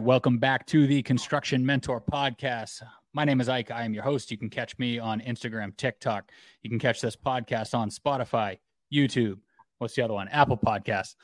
right, 0.00 0.06
welcome 0.06 0.38
back 0.38 0.66
to 0.66 0.86
the 0.86 1.02
Construction 1.02 1.64
Mentor 1.64 2.00
Podcast. 2.00 2.82
My 3.12 3.24
name 3.24 3.38
is 3.38 3.50
Ike. 3.50 3.70
I 3.70 3.84
am 3.84 3.92
your 3.92 4.02
host. 4.02 4.30
You 4.30 4.38
can 4.38 4.48
catch 4.48 4.78
me 4.78 4.98
on 4.98 5.20
Instagram, 5.20 5.76
TikTok. 5.76 6.30
You 6.62 6.70
can 6.70 6.78
catch 6.78 7.02
this 7.02 7.16
podcast 7.16 7.74
on 7.74 7.90
Spotify, 7.90 8.58
YouTube. 8.92 9.38
What's 9.78 9.94
the 9.94 10.02
other 10.02 10.14
one? 10.14 10.28
Apple 10.28 10.56
Podcasts. 10.56 11.16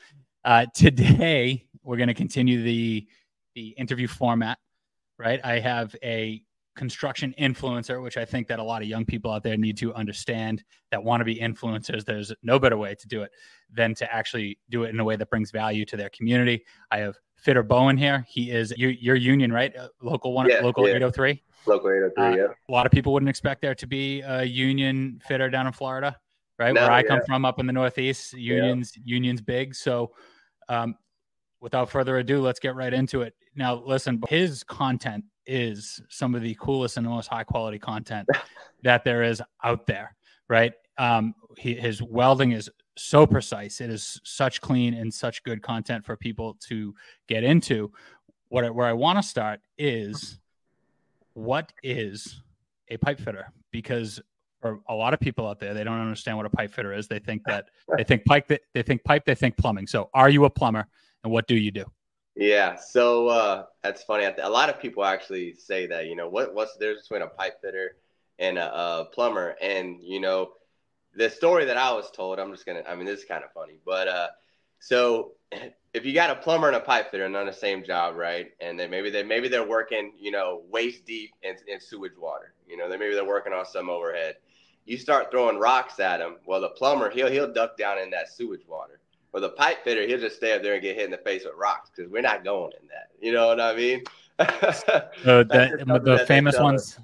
Uh, 0.45 0.67
today, 0.75 1.65
we're 1.81 1.97
going 1.97 2.07
to 2.07 2.13
continue 2.13 2.61
the 2.61 3.07
the 3.55 3.69
interview 3.69 4.07
format. 4.07 4.59
Right, 5.17 5.39
I 5.43 5.59
have 5.59 5.95
a 6.03 6.43
construction 6.75 7.33
influencer, 7.39 8.03
which 8.03 8.17
I 8.17 8.25
think 8.25 8.47
that 8.47 8.59
a 8.59 8.63
lot 8.63 8.83
of 8.83 8.87
young 8.87 9.05
people 9.05 9.31
out 9.31 9.41
there 9.41 9.57
need 9.57 9.77
to 9.77 9.91
understand 9.95 10.63
that 10.91 11.03
want 11.03 11.21
to 11.21 11.25
be 11.25 11.37
influencers. 11.39 12.05
There's 12.05 12.31
no 12.43 12.59
better 12.59 12.77
way 12.77 12.93
to 12.93 13.07
do 13.07 13.23
it 13.23 13.31
than 13.73 13.95
to 13.95 14.13
actually 14.13 14.59
do 14.69 14.83
it 14.83 14.89
in 14.89 14.99
a 14.99 15.03
way 15.03 15.15
that 15.15 15.31
brings 15.31 15.49
value 15.49 15.83
to 15.85 15.97
their 15.97 16.09
community. 16.09 16.63
I 16.91 16.99
have 16.99 17.17
Fitter 17.37 17.63
Bowen 17.63 17.97
here. 17.97 18.25
He 18.27 18.51
is 18.51 18.73
your, 18.77 18.91
your 18.91 19.15
union, 19.15 19.51
right? 19.51 19.75
Uh, 19.75 19.87
local 20.01 20.33
one, 20.33 20.49
yeah, 20.49 20.59
local 20.61 20.87
yeah. 20.87 20.95
803. 20.95 21.41
Local 21.65 21.89
803, 21.89 22.23
uh, 22.23 22.35
yeah. 22.35 22.53
A 22.67 22.71
lot 22.71 22.85
of 22.85 22.91
people 22.91 23.13
wouldn't 23.13 23.29
expect 23.29 23.61
there 23.61 23.75
to 23.75 23.87
be 23.87 24.21
a 24.21 24.43
union 24.43 25.21
fitter 25.27 25.49
down 25.49 25.67
in 25.67 25.73
Florida, 25.73 26.17
right? 26.57 26.73
No, 26.73 26.81
Where 26.81 26.91
I 26.91 26.99
yeah. 26.99 27.07
come 27.07 27.19
from 27.25 27.45
up 27.45 27.59
in 27.59 27.67
the 27.67 27.73
Northeast, 27.73 28.33
unions, 28.33 28.93
unions 29.03 29.41
big. 29.41 29.75
So, 29.75 30.11
um, 30.69 30.95
without 31.59 31.89
further 31.89 32.17
ado, 32.17 32.41
let's 32.41 32.59
get 32.59 32.75
right 32.75 32.93
into 32.93 33.21
it. 33.21 33.33
Now, 33.55 33.75
listen, 33.75 34.21
his 34.29 34.63
content 34.63 35.23
is 35.45 36.01
some 36.09 36.35
of 36.35 36.41
the 36.41 36.55
coolest 36.59 36.97
and 36.97 37.05
the 37.05 37.09
most 37.09 37.27
high 37.27 37.43
quality 37.43 37.79
content 37.79 38.27
that 38.83 39.03
there 39.03 39.23
is 39.23 39.41
out 39.63 39.87
there, 39.87 40.15
right? 40.49 40.73
Um, 40.97 41.33
he, 41.57 41.73
his 41.73 42.01
welding 42.01 42.51
is 42.51 42.69
so 42.97 43.27
precise. 43.27 43.81
It 43.81 43.89
is 43.89 44.19
such 44.23 44.61
clean 44.61 44.93
and 44.93 45.13
such 45.13 45.43
good 45.43 45.61
content 45.61 46.05
for 46.05 46.15
people 46.15 46.57
to 46.67 46.93
get 47.27 47.43
into. 47.43 47.91
What 48.49 48.73
where 48.73 48.87
I 48.87 48.93
want 48.93 49.17
to 49.19 49.23
start 49.23 49.59
is 49.77 50.39
what 51.33 51.71
is 51.83 52.41
a 52.89 52.97
pipe 52.97 53.19
fitter? 53.19 53.51
Because 53.71 54.21
for 54.61 54.79
a 54.89 54.95
lot 54.95 55.13
of 55.13 55.19
people 55.19 55.47
out 55.47 55.59
there, 55.59 55.73
they 55.73 55.83
don't 55.83 55.99
understand 55.99 56.37
what 56.37 56.45
a 56.45 56.49
pipe 56.49 56.73
fitter 56.73 56.93
is. 56.93 57.07
They 57.07 57.19
think 57.19 57.43
that 57.45 57.69
they 57.95 58.03
think 58.03 58.25
pipe, 58.25 58.51
they 58.73 58.81
think 58.81 59.03
pipe, 59.03 59.25
they 59.25 59.35
think 59.35 59.57
plumbing. 59.57 59.87
So, 59.87 60.09
are 60.13 60.29
you 60.29 60.45
a 60.45 60.49
plumber, 60.49 60.87
and 61.23 61.31
what 61.31 61.47
do 61.47 61.55
you 61.55 61.71
do? 61.71 61.85
Yeah, 62.35 62.75
so 62.75 63.27
uh, 63.29 63.63
that's 63.83 64.03
funny. 64.03 64.25
A 64.25 64.49
lot 64.49 64.69
of 64.69 64.79
people 64.79 65.03
actually 65.03 65.55
say 65.55 65.87
that. 65.87 66.05
You 66.05 66.15
know, 66.15 66.29
what 66.29 66.53
what's 66.53 66.73
the 66.73 66.85
difference 66.85 67.07
between 67.07 67.23
a 67.23 67.27
pipe 67.27 67.59
fitter 67.61 67.97
and 68.39 68.57
a, 68.57 68.73
a, 68.73 69.05
plumber? 69.13 69.55
And 69.61 69.97
you 70.01 70.19
know, 70.19 70.51
the 71.17 71.29
story 71.29 71.65
that 71.65 71.77
I 71.77 71.91
was 71.93 72.09
told. 72.11 72.39
I'm 72.39 72.51
just 72.51 72.65
gonna. 72.65 72.83
I 72.87 72.95
mean, 72.95 73.05
this 73.05 73.19
is 73.19 73.25
kind 73.25 73.43
of 73.43 73.51
funny, 73.51 73.79
but 73.85 74.07
uh, 74.07 74.27
so 74.79 75.33
if 75.93 76.05
you 76.05 76.13
got 76.13 76.29
a 76.29 76.35
plumber 76.35 76.67
and 76.67 76.75
a 76.75 76.79
pipe 76.79 77.11
fitter 77.11 77.25
and 77.25 77.35
on 77.35 77.45
the 77.45 77.53
same 77.53 77.83
job, 77.83 78.15
right? 78.15 78.51
And 78.61 78.79
then 78.79 78.89
maybe 78.89 79.09
they 79.09 79.23
maybe 79.23 79.47
they're 79.47 79.67
working, 79.67 80.13
you 80.17 80.31
know, 80.31 80.63
waist 80.69 81.05
deep 81.05 81.31
in, 81.43 81.55
in 81.67 81.79
sewage 81.79 82.17
water. 82.17 82.53
You 82.67 82.77
know, 82.77 82.89
they 82.89 82.97
maybe 82.97 83.15
they're 83.15 83.25
working 83.25 83.53
on 83.53 83.65
some 83.65 83.89
overhead. 83.89 84.35
You 84.85 84.97
start 84.97 85.31
throwing 85.31 85.57
rocks 85.57 85.99
at 85.99 86.19
them. 86.19 86.37
Well, 86.45 86.61
the 86.61 86.69
plumber 86.69 87.09
he'll 87.09 87.29
he'll 87.29 87.51
duck 87.51 87.77
down 87.77 87.99
in 87.99 88.09
that 88.11 88.29
sewage 88.31 88.65
water 88.67 89.01
or 89.33 89.39
the 89.39 89.49
pipe 89.49 89.83
fitter, 89.83 90.07
he'll 90.07 90.19
just 90.19 90.37
stay 90.37 90.53
up 90.53 90.63
there 90.63 90.73
and 90.73 90.81
get 90.81 90.95
hit 90.95 91.05
in 91.05 91.11
the 91.11 91.17
face 91.17 91.43
with 91.45 91.53
rocks 91.55 91.91
because 91.95 92.11
we're 92.11 92.21
not 92.21 92.43
going 92.43 92.71
in 92.81 92.87
that. 92.87 93.09
You 93.21 93.33
know 93.33 93.47
what 93.47 93.59
I 93.59 93.75
mean? 93.75 94.03
so 95.23 95.43
the, 95.43 96.01
the 96.03 96.25
famous 96.27 96.57
ones, 96.59 96.99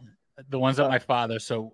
the 0.49 0.59
ones 0.59 0.77
that 0.77 0.89
my 0.89 0.99
father. 0.99 1.39
So, 1.39 1.73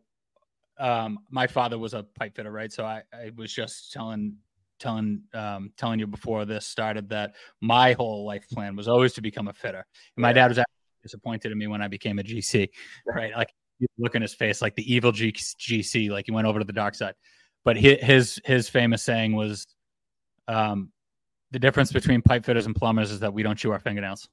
um, 0.80 1.20
my 1.30 1.48
father 1.48 1.78
was 1.78 1.94
a 1.94 2.04
pipe 2.04 2.36
fitter, 2.36 2.52
right? 2.52 2.72
So 2.72 2.86
I, 2.86 3.04
I 3.14 3.32
was 3.36 3.54
just 3.54 3.92
telling 3.92 4.38
telling 4.80 5.22
um, 5.34 5.72
telling 5.78 6.00
you 6.00 6.08
before 6.08 6.46
this 6.46 6.66
started 6.66 7.10
that 7.10 7.36
my 7.62 7.94
whole 7.94 8.26
life 8.26 8.48
plan 8.50 8.76
was 8.76 8.88
always 8.88 9.14
to 9.14 9.22
become 9.22 9.48
a 9.48 9.54
fitter. 9.54 9.86
And 10.16 10.22
my 10.22 10.34
dad 10.34 10.48
was 10.48 10.60
disappointed 11.04 11.52
in 11.52 11.58
me 11.58 11.68
when 11.68 11.82
I 11.82 11.88
became 11.88 12.20
a 12.20 12.24
GC, 12.24 12.70
right? 13.06 13.36
Like 13.36 13.50
look 13.98 14.16
in 14.16 14.22
his 14.22 14.34
face, 14.34 14.62
like 14.62 14.76
the 14.76 14.94
evil 14.94 15.12
G- 15.12 15.32
GC, 15.32 16.10
like 16.10 16.26
he 16.26 16.32
went 16.32 16.48
over 16.48 16.60
to 16.60 16.66
the 16.66 16.74
dark 16.74 16.96
side. 16.96 17.14
But 17.66 17.78
his 17.78 18.40
his 18.46 18.70
famous 18.70 19.04
saying 19.04 19.36
was, 19.36 19.68
um, 20.48 20.92
the 21.52 21.60
difference 21.60 21.92
between 21.92 22.22
pipe 22.22 22.46
fitters 22.46 22.66
and 22.66 22.76
plumbers 22.76 23.12
is 23.12 23.20
that 23.20 23.34
we 23.34 23.44
don't 23.44 23.58
chew 23.58 23.72
our 23.72 23.80
fingernails. 23.80 24.30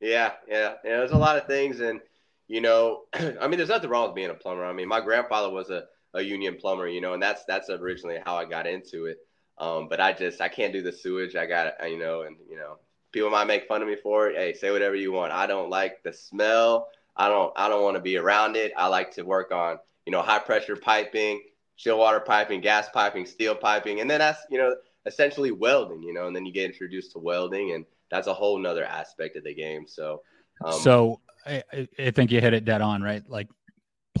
Yeah, 0.00 0.32
yeah, 0.48 0.74
yeah. 0.84 0.96
There's 0.96 1.10
a 1.10 1.18
lot 1.18 1.36
of 1.36 1.46
things, 1.46 1.80
and 1.80 2.00
you 2.48 2.60
know, 2.60 3.02
I 3.14 3.46
mean, 3.48 3.58
there's 3.58 3.68
nothing 3.68 3.90
wrong 3.90 4.08
with 4.08 4.14
being 4.14 4.30
a 4.30 4.34
plumber. 4.34 4.64
I 4.64 4.72
mean, 4.72 4.88
my 4.88 5.00
grandfather 5.00 5.50
was 5.50 5.70
a, 5.70 5.84
a 6.14 6.22
union 6.22 6.56
plumber, 6.56 6.88
you 6.88 7.00
know, 7.00 7.14
and 7.14 7.22
that's 7.22 7.44
that's 7.44 7.70
originally 7.70 8.18
how 8.24 8.36
I 8.36 8.44
got 8.44 8.66
into 8.66 9.06
it. 9.06 9.18
Um, 9.58 9.88
but 9.88 10.00
I 10.00 10.12
just 10.12 10.40
I 10.40 10.48
can't 10.48 10.72
do 10.72 10.82
the 10.82 10.92
sewage. 10.92 11.36
I 11.36 11.46
got 11.46 11.74
you 11.88 11.98
know, 11.98 12.22
and 12.22 12.36
you 12.48 12.56
know, 12.56 12.78
people 13.12 13.30
might 13.30 13.46
make 13.46 13.68
fun 13.68 13.82
of 13.82 13.88
me 13.88 13.96
for 14.02 14.28
it. 14.28 14.36
Hey, 14.36 14.54
say 14.54 14.70
whatever 14.70 14.94
you 14.94 15.12
want. 15.12 15.32
I 15.32 15.46
don't 15.46 15.70
like 15.70 16.02
the 16.02 16.12
smell. 16.12 16.88
I 17.16 17.28
don't 17.28 17.52
I 17.56 17.68
don't 17.68 17.82
want 17.82 17.96
to 17.96 18.02
be 18.02 18.16
around 18.16 18.56
it. 18.56 18.72
I 18.76 18.86
like 18.86 19.12
to 19.12 19.22
work 19.22 19.52
on 19.52 19.78
you 20.06 20.12
know 20.12 20.22
high 20.22 20.38
pressure 20.38 20.76
piping, 20.76 21.42
chill 21.76 21.98
water 21.98 22.20
piping, 22.20 22.60
gas 22.60 22.88
piping, 22.88 23.26
steel 23.26 23.54
piping, 23.54 24.00
and 24.00 24.10
then 24.10 24.18
that's 24.18 24.40
you 24.50 24.58
know 24.58 24.74
essentially 25.06 25.50
welding, 25.50 26.02
you 26.02 26.12
know, 26.12 26.26
and 26.26 26.36
then 26.36 26.44
you 26.44 26.52
get 26.52 26.70
introduced 26.70 27.12
to 27.12 27.18
welding, 27.18 27.72
and 27.72 27.84
that's 28.10 28.26
a 28.26 28.34
whole 28.34 28.58
nother 28.58 28.84
aspect 28.84 29.36
of 29.36 29.44
the 29.44 29.54
game. 29.54 29.86
So, 29.86 30.22
um, 30.64 30.80
so 30.80 31.20
I, 31.46 31.62
I 31.98 32.10
think 32.10 32.30
you 32.30 32.40
hit 32.40 32.54
it 32.54 32.64
dead 32.64 32.80
on, 32.80 33.02
right? 33.02 33.22
Like 33.28 33.48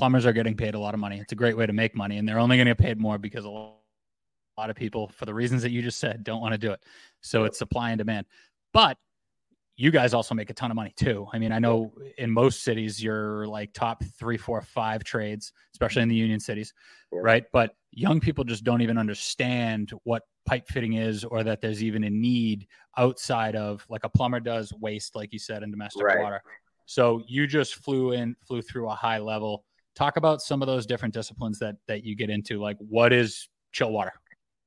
plumbers 0.00 0.24
are 0.24 0.32
getting 0.32 0.56
paid 0.56 0.74
a 0.74 0.78
lot 0.78 0.94
of 0.94 1.00
money. 1.00 1.18
It's 1.18 1.32
a 1.32 1.36
great 1.36 1.54
way 1.58 1.66
to 1.66 1.74
make 1.74 1.94
money, 1.94 2.16
and 2.16 2.26
they're 2.26 2.38
only 2.38 2.56
going 2.56 2.64
to 2.64 2.70
get 2.70 2.78
paid 2.78 2.98
more 2.98 3.18
because 3.18 3.44
a 3.44 3.50
lot 3.50 3.76
of 4.56 4.74
people, 4.74 5.08
for 5.08 5.26
the 5.26 5.34
reasons 5.34 5.60
that 5.60 5.72
you 5.72 5.82
just 5.82 5.98
said, 5.98 6.24
don't 6.24 6.40
want 6.40 6.52
to 6.52 6.58
do 6.58 6.72
it. 6.72 6.82
So 7.20 7.44
it's 7.44 7.58
supply 7.58 7.90
and 7.90 7.98
demand. 7.98 8.24
But 8.72 8.96
you 9.76 9.90
guys 9.90 10.14
also 10.14 10.34
make 10.34 10.48
a 10.48 10.54
ton 10.54 10.70
of 10.70 10.74
money 10.74 10.94
too. 10.96 11.26
I 11.34 11.38
mean, 11.38 11.52
I 11.52 11.58
know 11.58 11.92
in 12.16 12.30
most 12.30 12.62
cities 12.62 13.02
you're 13.02 13.46
like 13.46 13.74
top 13.74 14.02
three, 14.18 14.38
four, 14.38 14.62
five 14.62 15.04
trades, 15.04 15.52
especially 15.74 16.00
in 16.00 16.08
the 16.08 16.16
union 16.16 16.40
cities, 16.40 16.72
yeah. 17.12 17.18
right? 17.22 17.44
But 17.52 17.74
young 17.90 18.20
people 18.20 18.44
just 18.44 18.64
don't 18.64 18.80
even 18.80 18.96
understand 18.96 19.90
what 20.04 20.22
pipe 20.46 20.66
fitting 20.66 20.94
is 20.94 21.24
or 21.24 21.44
that 21.44 21.60
there's 21.60 21.84
even 21.84 22.04
a 22.04 22.10
need 22.10 22.66
outside 22.96 23.54
of 23.54 23.84
like 23.90 24.04
a 24.04 24.08
plumber 24.08 24.40
does 24.40 24.72
waste 24.80 25.14
like 25.14 25.30
you 25.32 25.38
said 25.38 25.62
in 25.62 25.70
domestic 25.70 26.02
right. 26.02 26.18
water 26.18 26.42
so 26.86 27.22
you 27.28 27.46
just 27.46 27.76
flew 27.76 28.12
in 28.12 28.34
flew 28.46 28.62
through 28.62 28.88
a 28.88 28.94
high 28.94 29.18
level 29.18 29.64
talk 29.94 30.16
about 30.16 30.40
some 30.40 30.62
of 30.62 30.66
those 30.66 30.86
different 30.86 31.14
disciplines 31.14 31.58
that 31.58 31.76
that 31.88 32.04
you 32.04 32.14
get 32.14 32.30
into 32.30 32.60
like 32.60 32.76
what 32.78 33.12
is 33.12 33.48
chill 33.72 33.90
water 33.90 34.12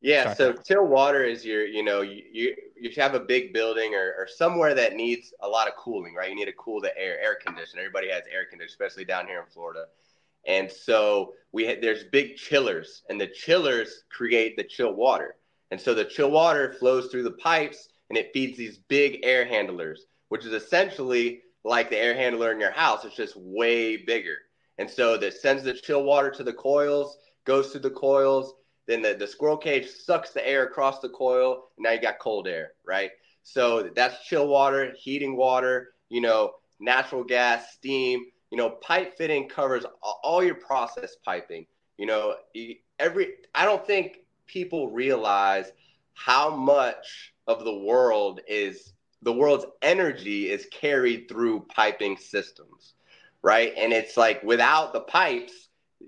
yeah 0.01 0.33
Start 0.33 0.37
so 0.37 0.63
chill 0.63 0.85
water 0.85 1.23
is 1.23 1.45
your 1.45 1.65
you 1.65 1.83
know 1.83 2.01
you, 2.01 2.21
you 2.31 2.55
you 2.75 2.91
have 2.97 3.15
a 3.15 3.19
big 3.19 3.53
building 3.53 3.95
or, 3.95 4.13
or 4.17 4.27
somewhere 4.27 4.73
that 4.73 4.95
needs 4.95 5.33
a 5.41 5.47
lot 5.47 5.67
of 5.67 5.75
cooling 5.75 6.13
right 6.13 6.29
you 6.29 6.35
need 6.35 6.45
to 6.45 6.53
cool 6.53 6.81
the 6.81 6.95
air 6.97 7.19
air 7.21 7.35
condition 7.35 7.79
everybody 7.79 8.09
has 8.09 8.23
air 8.31 8.45
conditioning 8.49 8.69
especially 8.69 9.05
down 9.05 9.27
here 9.27 9.39
in 9.39 9.45
florida 9.51 9.85
and 10.45 10.69
so 10.69 11.33
we 11.51 11.65
had, 11.65 11.81
there's 11.81 12.03
big 12.05 12.35
chillers, 12.35 13.03
and 13.09 13.19
the 13.19 13.27
chillers 13.27 14.03
create 14.09 14.57
the 14.57 14.63
chill 14.63 14.93
water. 14.93 15.35
And 15.71 15.79
so 15.79 15.93
the 15.93 16.05
chill 16.05 16.31
water 16.31 16.73
flows 16.73 17.07
through 17.07 17.23
the 17.23 17.31
pipes 17.31 17.89
and 18.09 18.17
it 18.17 18.31
feeds 18.33 18.57
these 18.57 18.77
big 18.77 19.21
air 19.23 19.45
handlers, 19.45 20.05
which 20.29 20.45
is 20.45 20.53
essentially 20.53 21.41
like 21.63 21.89
the 21.89 21.97
air 21.97 22.13
handler 22.13 22.51
in 22.51 22.59
your 22.59 22.71
house. 22.71 23.05
It's 23.05 23.15
just 23.15 23.35
way 23.37 23.97
bigger. 23.97 24.37
And 24.77 24.89
so 24.89 25.17
that 25.17 25.33
sends 25.33 25.63
the 25.63 25.73
chill 25.73 26.03
water 26.03 26.31
to 26.31 26.43
the 26.43 26.53
coils, 26.53 27.17
goes 27.45 27.71
through 27.71 27.81
the 27.81 27.91
coils. 27.91 28.53
Then 28.87 29.01
the, 29.01 29.13
the 29.13 29.27
squirrel 29.27 29.57
cage 29.57 29.87
sucks 29.87 30.31
the 30.31 30.45
air 30.47 30.63
across 30.63 30.99
the 30.99 31.09
coil. 31.09 31.69
And 31.77 31.83
now 31.83 31.91
you 31.91 32.01
got 32.01 32.19
cold 32.19 32.47
air, 32.47 32.71
right? 32.85 33.11
So 33.43 33.89
that's 33.95 34.25
chill 34.25 34.47
water, 34.47 34.93
heating 34.97 35.35
water, 35.35 35.93
you 36.09 36.21
know, 36.21 36.53
natural 36.79 37.23
gas, 37.23 37.73
steam 37.73 38.25
you 38.53 38.57
know, 38.57 38.69
pipe 38.69 39.17
fitting 39.17 39.49
covers 39.49 39.83
all 40.23 40.43
your 40.43 40.53
process 40.53 41.15
piping. 41.25 41.65
You 41.97 42.05
know, 42.05 42.35
every 42.99 43.29
I 43.55 43.65
don't 43.65 43.83
think 43.83 44.19
people 44.45 44.91
realize 44.91 45.71
how 46.13 46.55
much 46.55 47.33
of 47.47 47.63
the 47.63 47.75
world 47.75 48.41
is 48.47 48.93
the 49.23 49.33
world's 49.33 49.65
energy 49.81 50.51
is 50.51 50.67
carried 50.71 51.27
through 51.27 51.65
piping 51.75 52.15
systems, 52.15 52.93
right? 53.43 53.73
And 53.77 53.93
it's 53.93 54.17
like 54.17 54.41
without 54.43 54.93
the 54.93 55.01
pipes, 55.01 55.67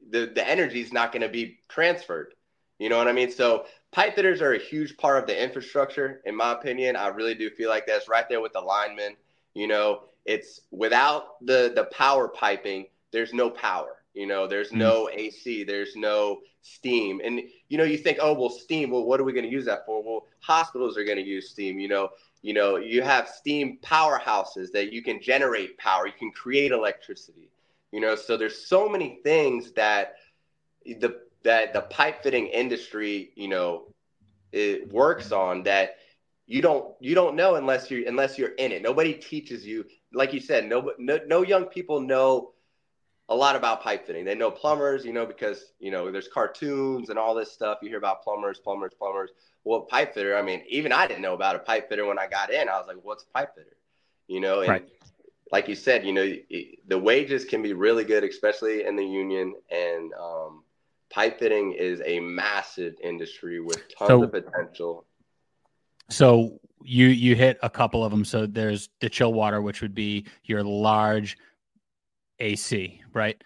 the 0.10 0.32
the 0.34 0.48
energy 0.48 0.82
is 0.82 0.94
not 0.94 1.12
going 1.12 1.22
to 1.22 1.30
be 1.30 1.60
transferred. 1.70 2.34
You 2.80 2.90
know 2.90 2.98
what 2.98 3.08
I 3.08 3.14
mean? 3.14 3.32
So 3.32 3.66
pipe 3.92 4.16
fitters 4.16 4.42
are 4.42 4.54
a 4.54 4.60
huge 4.60 4.98
part 4.98 5.18
of 5.18 5.28
the 5.28 5.42
infrastructure, 5.42 6.22
in 6.26 6.36
my 6.36 6.54
opinion. 6.54 6.96
I 6.96 7.08
really 7.08 7.36
do 7.36 7.50
feel 7.50 7.70
like 7.70 7.86
that's 7.86 8.10
right 8.10 8.28
there 8.28 8.42
with 8.42 8.54
the 8.54 8.62
linemen. 8.62 9.16
You 9.54 9.68
know, 9.68 10.04
it's 10.26 10.62
without 10.72 11.46
the 11.46 11.72
the 11.76 11.86
power 11.86 12.28
piping, 12.28 12.88
there's 13.12 13.34
no 13.34 13.50
power. 13.50 13.98
You 14.14 14.28
know, 14.28 14.48
there's 14.48 14.70
mm. 14.70 14.78
no 14.78 15.10
AC, 15.14 15.66
there's 15.66 15.96
no 15.96 16.40
steam. 16.62 17.22
And 17.24 17.42
you 17.70 17.78
know, 17.78 17.84
you 17.84 17.98
think, 17.98 18.18
oh 18.22 18.34
well, 18.34 18.50
steam. 18.50 18.92
Well, 18.92 19.04
what 19.04 19.20
are 19.20 19.24
we 19.24 19.34
going 19.34 19.46
to 19.46 19.52
use 19.52 19.66
that 19.66 19.86
for? 19.86 20.02
Well, 20.04 20.26
hospitals 20.40 20.98
are 20.98 21.04
going 21.04 21.18
to 21.18 21.24
use 21.24 21.50
steam. 21.50 21.80
You 21.80 21.88
know, 21.88 22.10
you 22.46 22.54
know, 22.54 22.76
you 22.76 23.02
have 23.02 23.28
steam 23.28 23.80
powerhouses 23.82 24.72
that 24.74 24.94
you 24.94 25.02
can 25.02 25.20
generate 25.20 25.80
power. 25.80 26.06
You 26.06 26.14
can 26.14 26.30
create 26.30 26.72
electricity. 26.72 27.50
You 27.92 28.02
know, 28.02 28.16
so 28.16 28.38
there's 28.38 28.68
so 28.68 28.88
many 28.88 29.18
things 29.24 29.72
that 29.72 30.18
the 30.86 31.22
that 31.42 31.74
the 31.74 31.82
pipe 31.82 32.22
fitting 32.22 32.46
industry, 32.46 33.32
you 33.36 33.48
know, 33.48 33.88
it 34.52 34.94
works 34.94 35.32
on 35.32 35.64
that 35.64 35.96
you 36.46 36.62
don't 36.62 36.94
you 37.00 37.16
don't 37.16 37.36
know 37.36 37.56
unless 37.56 37.90
you're 37.90 38.08
unless 38.08 38.38
you're 38.38 38.54
in 38.60 38.72
it. 38.72 38.84
Nobody 38.84 39.16
teaches 39.16 39.66
you 39.66 39.84
like 40.14 40.32
you 40.32 40.40
said, 40.40 40.70
no, 40.70 40.92
no, 41.00 41.20
no 41.26 41.42
young 41.42 41.66
people 41.66 42.00
know 42.00 42.52
a 43.28 43.36
lot 43.36 43.56
about 43.56 43.82
pipe 43.82 44.06
fitting. 44.06 44.24
They 44.24 44.36
know 44.36 44.52
plumbers, 44.52 45.04
you 45.04 45.14
know, 45.14 45.26
because 45.26 45.74
you 45.80 45.90
know 45.90 46.12
there's 46.12 46.28
cartoons 46.28 47.10
and 47.10 47.18
all 47.18 47.34
this 47.34 47.52
stuff. 47.52 47.80
You 47.82 47.90
hear 47.90 47.98
about 47.98 48.22
plumbers, 48.24 48.60
plumbers, 48.60 48.94
plumbers. 48.96 49.32
Well, 49.66 49.82
pipe 49.82 50.14
fitter. 50.14 50.38
I 50.38 50.44
mean, 50.44 50.64
even 50.70 50.92
I 50.92 51.08
didn't 51.08 51.24
know 51.24 51.34
about 51.34 51.56
a 51.56 51.60
pipe 51.60 51.90
fitter 51.90 52.06
when 52.06 52.20
I 52.20 52.28
got 52.28 52.54
in. 52.54 52.70
I 52.70 52.78
was 52.78 52.86
like, 52.88 52.98
"What's 53.02 53.24
a 53.24 53.28
pipe 53.34 53.56
fitter?" 53.56 53.76
You 54.28 54.40
know, 54.40 54.60
and 54.62 54.70
right. 54.70 54.88
like 55.52 55.68
you 55.68 55.76
said, 55.76 56.06
you 56.06 56.14
know, 56.14 56.34
the 56.88 57.00
wages 57.00 57.46
can 57.46 57.64
be 57.64 57.74
really 57.74 58.04
good, 58.04 58.24
especially 58.24 58.86
in 58.86 58.96
the 58.96 59.04
union. 59.04 59.56
And 59.72 60.14
um, 60.14 60.64
pipe 61.10 61.40
fitting 61.40 61.74
is 61.74 62.02
a 62.06 62.20
massive 62.20 62.94
industry 63.04 63.60
with 63.60 63.82
tons 63.98 64.10
so, 64.10 64.24
of 64.24 64.32
potential. 64.32 65.06
So 66.10 66.60
you 66.84 67.08
you 67.08 67.36
hit 67.36 67.58
a 67.64 67.70
couple 67.70 68.06
of 68.06 68.12
them. 68.12 68.24
So 68.24 68.46
there's 68.46 68.90
the 69.02 69.10
chill 69.10 69.34
water, 69.34 69.64
which 69.64 69.82
would 69.82 69.96
be 69.96 70.28
your 70.44 70.64
large 70.64 71.38
AC, 72.40 73.02
right? 73.14 73.44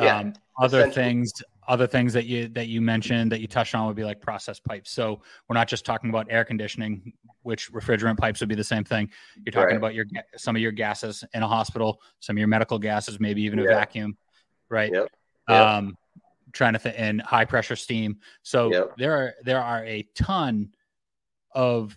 Yeah, 0.00 0.18
um, 0.18 0.32
other 0.58 0.90
things, 0.90 1.32
other 1.70 1.86
things 1.86 2.12
that 2.12 2.26
you 2.26 2.48
that 2.48 2.66
you 2.66 2.80
mentioned 2.80 3.30
that 3.30 3.40
you 3.40 3.46
touched 3.46 3.76
on 3.76 3.86
would 3.86 3.94
be 3.94 4.02
like 4.02 4.20
process 4.20 4.58
pipes. 4.58 4.90
So 4.90 5.22
we're 5.48 5.54
not 5.54 5.68
just 5.68 5.86
talking 5.86 6.10
about 6.10 6.26
air 6.28 6.44
conditioning, 6.44 7.12
which 7.42 7.72
refrigerant 7.72 8.18
pipes 8.18 8.40
would 8.40 8.48
be 8.48 8.56
the 8.56 8.64
same 8.64 8.82
thing. 8.82 9.08
You're 9.46 9.52
talking 9.52 9.68
right. 9.68 9.76
about 9.76 9.94
your 9.94 10.04
some 10.36 10.56
of 10.56 10.62
your 10.62 10.72
gases 10.72 11.22
in 11.32 11.44
a 11.44 11.48
hospital, 11.48 12.02
some 12.18 12.34
of 12.36 12.38
your 12.38 12.48
medical 12.48 12.76
gases, 12.76 13.20
maybe 13.20 13.42
even 13.42 13.60
a 13.60 13.64
vacuum, 13.64 14.18
right? 14.68 14.92
Yep. 14.92 15.08
Yep. 15.48 15.66
Um, 15.66 15.96
trying 16.52 16.72
to 16.72 16.80
fit 16.80 16.96
in 16.96 17.20
high 17.20 17.44
pressure 17.44 17.76
steam. 17.76 18.18
So 18.42 18.72
yep. 18.72 18.96
there 18.98 19.12
are 19.14 19.34
there 19.44 19.62
are 19.62 19.84
a 19.84 20.02
ton 20.16 20.70
of 21.52 21.96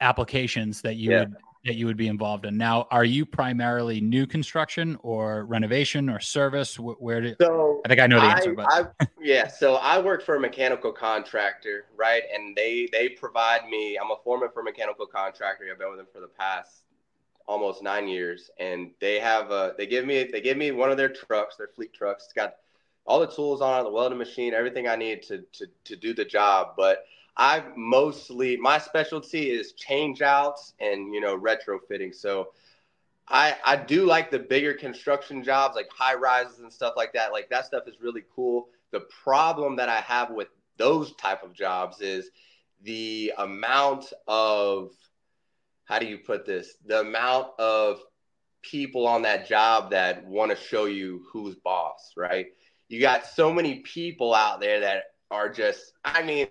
applications 0.00 0.80
that 0.82 0.94
you 0.94 1.10
would 1.10 1.34
that 1.64 1.74
you 1.74 1.86
would 1.86 1.96
be 1.96 2.08
involved 2.08 2.46
in. 2.46 2.56
Now, 2.56 2.86
are 2.90 3.04
you 3.04 3.26
primarily 3.26 4.00
new 4.00 4.26
construction 4.26 4.98
or 5.02 5.44
renovation 5.44 6.08
or 6.08 6.18
service? 6.18 6.78
Where 6.78 7.20
do 7.20 7.34
so 7.40 7.82
I 7.84 7.88
think 7.88 8.00
I 8.00 8.06
know 8.06 8.20
the 8.20 8.26
answer, 8.26 8.54
but 8.54 8.66
I, 8.70 9.06
yeah. 9.20 9.46
So 9.46 9.74
I 9.74 10.00
work 10.00 10.24
for 10.24 10.36
a 10.36 10.40
mechanical 10.40 10.92
contractor, 10.92 11.86
right? 11.96 12.22
And 12.32 12.56
they 12.56 12.88
they 12.92 13.10
provide 13.10 13.68
me. 13.68 13.98
I'm 13.98 14.10
a 14.10 14.16
foreman 14.24 14.48
for 14.54 14.60
a 14.60 14.64
mechanical 14.64 15.06
contractor. 15.06 15.66
I've 15.70 15.78
been 15.78 15.90
with 15.90 15.98
them 15.98 16.08
for 16.12 16.20
the 16.20 16.28
past 16.28 16.82
almost 17.46 17.82
nine 17.82 18.08
years, 18.08 18.50
and 18.58 18.92
they 19.00 19.18
have 19.18 19.50
a 19.50 19.74
they 19.76 19.86
give 19.86 20.06
me 20.06 20.24
they 20.24 20.40
give 20.40 20.56
me 20.56 20.70
one 20.70 20.90
of 20.90 20.96
their 20.96 21.10
trucks, 21.10 21.56
their 21.56 21.68
fleet 21.68 21.92
trucks. 21.92 22.24
It's 22.24 22.32
got 22.32 22.54
all 23.04 23.20
the 23.20 23.26
tools 23.26 23.60
on 23.60 23.80
it, 23.80 23.84
the 23.84 23.90
welding 23.90 24.18
machine, 24.18 24.54
everything 24.54 24.88
I 24.88 24.96
need 24.96 25.22
to 25.24 25.44
to 25.52 25.66
to 25.84 25.96
do 25.96 26.14
the 26.14 26.24
job, 26.24 26.74
but 26.76 27.04
I 27.40 27.64
mostly 27.74 28.58
my 28.58 28.76
specialty 28.76 29.50
is 29.50 29.72
change 29.72 30.20
outs 30.20 30.74
and 30.78 31.14
you 31.14 31.22
know 31.22 31.38
retrofitting. 31.38 32.14
So 32.14 32.50
I 33.26 33.56
I 33.64 33.76
do 33.76 34.04
like 34.04 34.30
the 34.30 34.38
bigger 34.38 34.74
construction 34.74 35.42
jobs 35.42 35.74
like 35.74 35.88
high 35.90 36.14
rises 36.14 36.58
and 36.58 36.70
stuff 36.70 36.94
like 36.98 37.14
that. 37.14 37.32
Like 37.32 37.48
that 37.48 37.64
stuff 37.64 37.88
is 37.88 38.02
really 38.02 38.24
cool. 38.36 38.68
The 38.90 39.00
problem 39.24 39.76
that 39.76 39.88
I 39.88 40.00
have 40.02 40.30
with 40.30 40.48
those 40.76 41.14
type 41.14 41.42
of 41.42 41.54
jobs 41.54 42.02
is 42.02 42.30
the 42.82 43.32
amount 43.38 44.12
of 44.28 44.92
how 45.86 45.98
do 45.98 46.06
you 46.06 46.18
put 46.18 46.44
this? 46.44 46.74
The 46.84 47.00
amount 47.00 47.58
of 47.58 48.00
people 48.60 49.06
on 49.06 49.22
that 49.22 49.48
job 49.48 49.92
that 49.92 50.26
want 50.26 50.50
to 50.50 50.56
show 50.58 50.84
you 50.84 51.24
who's 51.32 51.56
boss, 51.56 52.12
right? 52.18 52.48
You 52.88 53.00
got 53.00 53.24
so 53.24 53.50
many 53.50 53.76
people 53.76 54.34
out 54.34 54.60
there 54.60 54.80
that 54.80 55.04
are 55.30 55.48
just 55.48 55.94
I 56.04 56.22
mean 56.22 56.48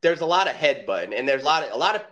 there's 0.00 0.20
a 0.20 0.26
lot 0.26 0.48
of 0.48 0.54
headbutting 0.54 1.18
and 1.18 1.28
there's 1.28 1.42
a 1.42 1.46
lot 1.46 1.62
of 1.62 1.72
a 1.72 1.76
lot 1.76 1.96
of 1.96 2.02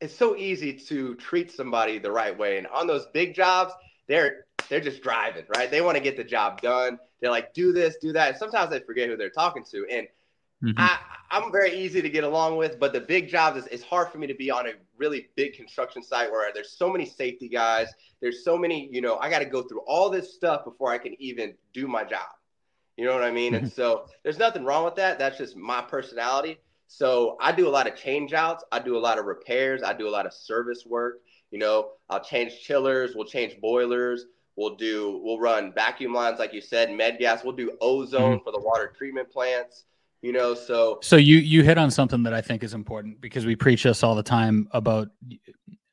it's 0.00 0.14
so 0.16 0.36
easy 0.36 0.72
to 0.72 1.14
treat 1.14 1.52
somebody 1.52 1.98
the 1.98 2.10
right 2.10 2.36
way. 2.36 2.58
And 2.58 2.66
on 2.66 2.88
those 2.88 3.06
big 3.14 3.34
jobs, 3.34 3.72
they're 4.08 4.46
they're 4.68 4.80
just 4.80 5.02
driving, 5.02 5.44
right? 5.56 5.70
They 5.70 5.80
want 5.80 5.96
to 5.96 6.02
get 6.02 6.16
the 6.16 6.24
job 6.24 6.60
done. 6.60 6.98
They're 7.20 7.30
like, 7.30 7.54
do 7.54 7.72
this, 7.72 7.96
do 8.00 8.12
that. 8.12 8.30
And 8.30 8.36
sometimes 8.36 8.70
they 8.70 8.80
forget 8.80 9.08
who 9.08 9.16
they're 9.16 9.30
talking 9.30 9.64
to. 9.70 9.86
And 9.90 10.08
mm-hmm. 10.62 10.72
I, 10.76 10.98
I'm 11.30 11.52
very 11.52 11.72
easy 11.78 12.02
to 12.02 12.10
get 12.10 12.24
along 12.24 12.56
with, 12.56 12.80
but 12.80 12.92
the 12.92 13.00
big 13.00 13.28
jobs 13.28 13.58
is 13.58 13.66
it's 13.68 13.84
hard 13.84 14.08
for 14.10 14.18
me 14.18 14.26
to 14.26 14.34
be 14.34 14.50
on 14.50 14.66
a 14.66 14.72
really 14.96 15.28
big 15.36 15.54
construction 15.54 16.02
site 16.02 16.30
where 16.30 16.50
there's 16.52 16.72
so 16.72 16.90
many 16.90 17.06
safety 17.06 17.48
guys. 17.48 17.88
There's 18.20 18.44
so 18.44 18.58
many, 18.58 18.88
you 18.92 19.00
know, 19.00 19.18
I 19.18 19.30
got 19.30 19.38
to 19.38 19.44
go 19.44 19.62
through 19.62 19.80
all 19.86 20.10
this 20.10 20.34
stuff 20.34 20.64
before 20.64 20.90
I 20.90 20.98
can 20.98 21.14
even 21.20 21.54
do 21.72 21.86
my 21.86 22.02
job. 22.02 22.26
You 22.96 23.04
know 23.06 23.14
what 23.14 23.22
I 23.22 23.30
mean? 23.30 23.52
Mm-hmm. 23.52 23.64
And 23.64 23.72
so 23.72 24.06
there's 24.24 24.38
nothing 24.38 24.64
wrong 24.64 24.84
with 24.84 24.96
that. 24.96 25.18
That's 25.18 25.38
just 25.38 25.56
my 25.56 25.80
personality. 25.80 26.58
So 26.94 27.38
I 27.40 27.52
do 27.52 27.66
a 27.66 27.70
lot 27.70 27.86
of 27.86 27.96
change 27.96 28.34
outs. 28.34 28.64
I 28.70 28.78
do 28.78 28.98
a 28.98 29.00
lot 29.00 29.18
of 29.18 29.24
repairs. 29.24 29.82
I 29.82 29.94
do 29.94 30.06
a 30.06 30.10
lot 30.10 30.26
of 30.26 30.34
service 30.34 30.84
work. 30.84 31.22
You 31.50 31.58
know, 31.58 31.92
I'll 32.10 32.22
change 32.22 32.60
chillers. 32.60 33.14
We'll 33.14 33.24
change 33.24 33.58
boilers. 33.62 34.26
We'll 34.56 34.76
do, 34.76 35.18
we'll 35.24 35.40
run 35.40 35.72
vacuum 35.72 36.12
lines, 36.12 36.38
like 36.38 36.52
you 36.52 36.60
said, 36.60 36.92
med 36.92 37.18
gas. 37.18 37.44
We'll 37.44 37.56
do 37.56 37.72
ozone 37.80 38.20
mm-hmm. 38.20 38.44
for 38.44 38.52
the 38.52 38.60
water 38.60 38.92
treatment 38.94 39.30
plants. 39.30 39.84
You 40.20 40.32
know, 40.32 40.54
so 40.54 40.98
so 41.02 41.16
you 41.16 41.38
you 41.38 41.62
hit 41.62 41.78
on 41.78 41.90
something 41.90 42.22
that 42.24 42.34
I 42.34 42.42
think 42.42 42.62
is 42.62 42.74
important 42.74 43.20
because 43.22 43.46
we 43.46 43.56
preach 43.56 43.82
this 43.84 44.04
all 44.04 44.14
the 44.14 44.22
time 44.22 44.68
about 44.72 45.08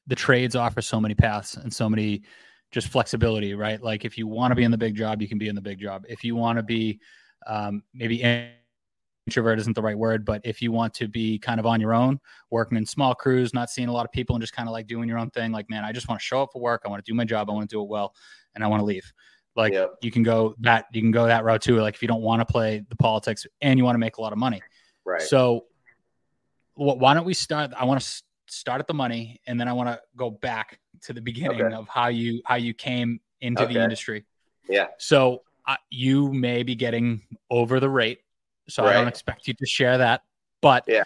the 0.06 0.16
trades 0.16 0.56
offer 0.56 0.81
so 0.81 1.00
many 1.00 1.16
paths 1.16 1.56
and 1.56 1.74
so 1.74 1.90
many 1.90 2.24
just 2.72 2.90
flexibility, 2.90 3.56
right? 3.56 3.81
Like 3.81 4.04
if 4.06 4.18
you 4.18 4.28
want 4.28 4.52
to 4.52 4.56
be 4.56 4.66
in 4.66 4.72
the 4.72 4.78
big 4.78 4.95
job, 4.95 5.22
you 5.22 5.30
can 5.30 5.38
be 5.38 5.48
in 5.48 5.56
the 5.56 5.62
big 5.62 5.80
job. 5.80 6.04
If 6.07 6.24
you 6.24 6.36
want 6.36 6.57
to 6.57 6.63
be 6.63 7.00
um, 7.48 7.81
maybe 7.94 8.22
in 8.22 8.52
introvert 9.30 9.60
isn't 9.60 9.76
the 9.76 9.81
right 9.81 9.98
word, 9.98 10.26
but 10.26 10.42
if 10.44 10.60
you 10.60 10.72
want 10.72 10.92
to 10.96 11.08
be 11.08 11.38
kind 11.38 11.60
of 11.60 11.68
on 11.68 11.80
your 11.80 11.94
own, 11.94 12.20
working 12.50 12.80
in 12.80 12.86
small 12.86 13.14
crews, 13.14 13.54
not 13.54 13.70
seeing 13.70 13.88
a 13.88 13.92
lot 13.92 14.06
of 14.06 14.12
people 14.12 14.36
and 14.36 14.42
just 14.42 14.54
kind 14.54 14.68
of 14.68 14.74
like 14.74 14.88
doing 14.88 15.08
your 15.08 15.20
own 15.20 15.30
thing, 15.30 15.52
like, 15.52 15.70
man, 15.70 15.86
I 15.86 15.92
just 15.92 16.10
want 16.10 16.20
to 16.20 16.26
show 16.26 16.42
up 16.42 16.50
for 16.52 16.60
work. 16.60 16.81
I 16.84 16.90
want 16.90 17.06
to 17.06 17.12
do 17.12 17.16
my 17.16 17.26
job. 17.26 17.48
I 17.48 17.54
want 17.54 17.70
to 17.70 17.76
do 17.76 17.80
it 17.84 17.88
well 17.88 18.16
and 18.56 18.64
I 18.64 18.68
want 18.68 18.81
to 18.81 18.86
leave. 18.86 19.14
Like 19.56 19.76
you 20.02 20.10
can 20.10 20.24
go 20.24 20.56
that, 20.62 20.86
you 20.92 21.02
can 21.02 21.12
go 21.12 21.28
that 21.28 21.44
route 21.44 21.62
too. 21.62 21.80
Like 21.80 21.94
if 21.94 22.02
you 22.02 22.08
don't 22.08 22.22
want 22.22 22.40
to 22.40 22.46
play 22.46 22.84
the 22.90 22.96
politics 22.96 23.46
and 23.62 23.78
you 23.78 23.86
want 23.86 23.94
to 23.94 24.00
make 24.00 24.18
a 24.18 24.22
lot 24.22 24.34
of 24.34 24.40
money. 24.40 24.64
Right. 25.06 25.22
So 25.22 25.66
why 26.74 27.14
don't 27.14 27.26
we 27.26 27.36
start? 27.36 27.72
I 27.78 27.86
want 27.86 28.02
to 28.02 28.24
start 28.48 28.80
at 28.80 28.88
the 28.88 28.96
money 28.96 29.42
and 29.46 29.60
then 29.60 29.68
I 29.68 29.74
want 29.74 29.90
to 29.90 30.02
go 30.16 30.31
back 30.31 30.80
to 31.02 31.14
the 31.14 31.22
beginning 31.22 31.62
okay. 31.62 31.76
of 31.76 31.88
how 31.88 32.08
you, 32.08 32.42
how 32.46 32.56
you 32.56 32.74
came 32.74 33.20
into 33.42 33.64
okay. 33.64 33.76
the 33.76 33.84
industry. 33.84 34.26
Yeah. 34.68 34.88
So 34.98 35.44
uh, 35.68 35.76
you 35.92 36.34
may 36.34 36.64
be 36.64 36.74
getting 36.74 37.22
over 37.52 37.80
the 37.80 37.90
rate 37.90 38.22
so 38.69 38.83
right. 38.83 38.92
I 38.92 38.94
don't 38.94 39.07
expect 39.07 39.47
you 39.47 39.54
to 39.54 39.66
share 39.66 39.97
that. 39.97 40.23
But 40.61 40.83
yeah, 40.88 41.04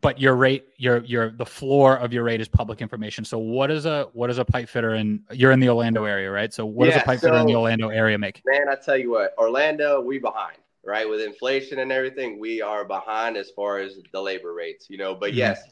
but 0.00 0.20
your 0.20 0.34
rate, 0.34 0.66
your 0.76 0.98
your 1.04 1.30
the 1.30 1.46
floor 1.46 1.96
of 1.96 2.12
your 2.12 2.24
rate 2.24 2.40
is 2.40 2.48
public 2.48 2.82
information. 2.82 3.24
So 3.24 3.38
what 3.38 3.70
is 3.70 3.86
a 3.86 4.08
what 4.12 4.28
is 4.28 4.38
a 4.38 4.44
pipe 4.44 4.68
fitter 4.68 4.94
in 4.94 5.22
you're 5.32 5.52
in 5.52 5.60
the 5.60 5.68
Orlando 5.68 6.04
area, 6.04 6.30
right? 6.30 6.52
So 6.52 6.66
what 6.66 6.88
yeah, 6.88 6.94
does 6.94 7.02
a 7.02 7.04
pipe 7.04 7.20
so, 7.20 7.28
fitter 7.28 7.40
in 7.40 7.46
the 7.46 7.54
Orlando 7.54 7.88
area 7.88 8.18
make? 8.18 8.42
Man, 8.44 8.68
I 8.68 8.74
tell 8.74 8.96
you 8.96 9.10
what, 9.10 9.34
Orlando, 9.38 10.00
we 10.00 10.18
behind, 10.18 10.58
right? 10.84 11.08
With 11.08 11.20
inflation 11.20 11.78
and 11.78 11.92
everything, 11.92 12.40
we 12.40 12.60
are 12.60 12.84
behind 12.84 13.36
as 13.36 13.50
far 13.50 13.78
as 13.78 13.98
the 14.12 14.20
labor 14.20 14.52
rates, 14.52 14.90
you 14.90 14.98
know. 14.98 15.14
But 15.14 15.30
mm-hmm. 15.30 15.38
yes, 15.38 15.62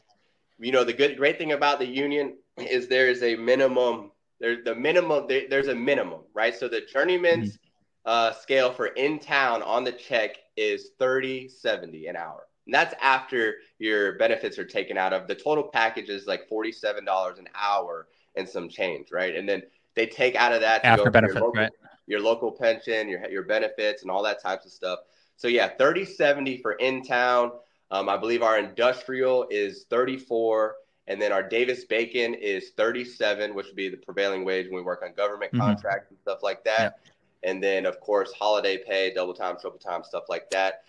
you 0.57 0.71
know 0.71 0.83
the 0.83 0.93
good 0.93 1.17
great 1.17 1.37
thing 1.37 1.51
about 1.51 1.79
the 1.79 1.87
union 1.87 2.37
is 2.57 2.87
there 2.87 3.09
is 3.09 3.21
a 3.23 3.35
minimum. 3.35 4.11
There's 4.39 4.63
the 4.63 4.73
minimum. 4.73 5.25
There, 5.27 5.43
there's 5.49 5.67
a 5.67 5.75
minimum, 5.75 6.21
right? 6.33 6.55
So 6.55 6.69
the 6.69 6.81
journeyman's 6.81 7.51
mm-hmm. 7.51 8.09
uh, 8.09 8.33
scale 8.33 8.71
for 8.71 8.87
in 8.87 9.19
town 9.19 9.61
on 9.63 9.83
the 9.83 9.91
check 9.91 10.37
is 10.55 10.91
30 10.99 11.49
70 11.49 12.07
an 12.07 12.15
hour. 12.15 12.47
And 12.65 12.73
that's 12.73 12.93
after 13.01 13.55
your 13.79 14.13
benefits 14.13 14.57
are 14.57 14.65
taken 14.65 14.97
out 14.97 15.13
of. 15.13 15.27
The 15.27 15.35
total 15.35 15.63
package 15.63 16.09
is 16.09 16.27
like 16.27 16.49
$47 16.49 17.39
an 17.39 17.49
hour 17.55 18.07
and 18.35 18.47
some 18.47 18.69
change 18.69 19.11
right? 19.11 19.35
And 19.35 19.47
then 19.47 19.63
they 19.95 20.07
take 20.07 20.35
out 20.35 20.53
of 20.53 20.61
that 20.61 20.83
after 20.83 21.11
benefit 21.11 21.35
your 21.35 21.43
local, 21.43 21.61
right. 21.61 21.71
your 22.07 22.19
local 22.19 22.51
pension 22.51 23.07
your, 23.07 23.29
your 23.29 23.43
benefits 23.43 24.01
and 24.01 24.11
all 24.11 24.23
that 24.23 24.41
types 24.41 24.65
of 24.65 24.71
stuff. 24.71 24.99
So 25.37 25.47
yeah 25.47 25.69
30 25.77 26.05
70 26.05 26.57
for 26.57 26.73
in 26.73 27.03
town. 27.03 27.51
Um, 27.91 28.09
i 28.09 28.17
believe 28.17 28.41
our 28.41 28.57
industrial 28.57 29.45
is 29.51 29.85
34 29.89 30.75
and 31.07 31.21
then 31.21 31.31
our 31.31 31.43
davis 31.47 31.85
bacon 31.85 32.33
is 32.33 32.71
37 32.75 33.53
which 33.53 33.67
would 33.67 33.75
be 33.75 33.89
the 33.89 33.97
prevailing 33.97 34.43
wage 34.45 34.65
when 34.65 34.77
we 34.77 34.81
work 34.81 35.03
on 35.05 35.13
government 35.13 35.51
mm-hmm. 35.51 35.61
contracts 35.61 36.09
and 36.09 36.17
stuff 36.19 36.39
like 36.41 36.63
that 36.63 36.97
and 37.43 37.63
then 37.63 37.85
of 37.85 37.99
course 37.99 38.31
holiday 38.33 38.77
pay, 38.77 39.13
double 39.13 39.33
time, 39.33 39.55
triple 39.59 39.79
time, 39.79 40.03
stuff 40.03 40.23
like 40.29 40.49
that. 40.51 40.83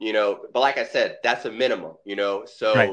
You 0.00 0.12
know, 0.12 0.46
but 0.52 0.60
like 0.60 0.78
I 0.78 0.84
said, 0.84 1.18
that's 1.22 1.44
a 1.44 1.50
minimum. 1.50 1.92
You 2.04 2.16
know, 2.16 2.44
so 2.44 2.74
right. 2.74 2.92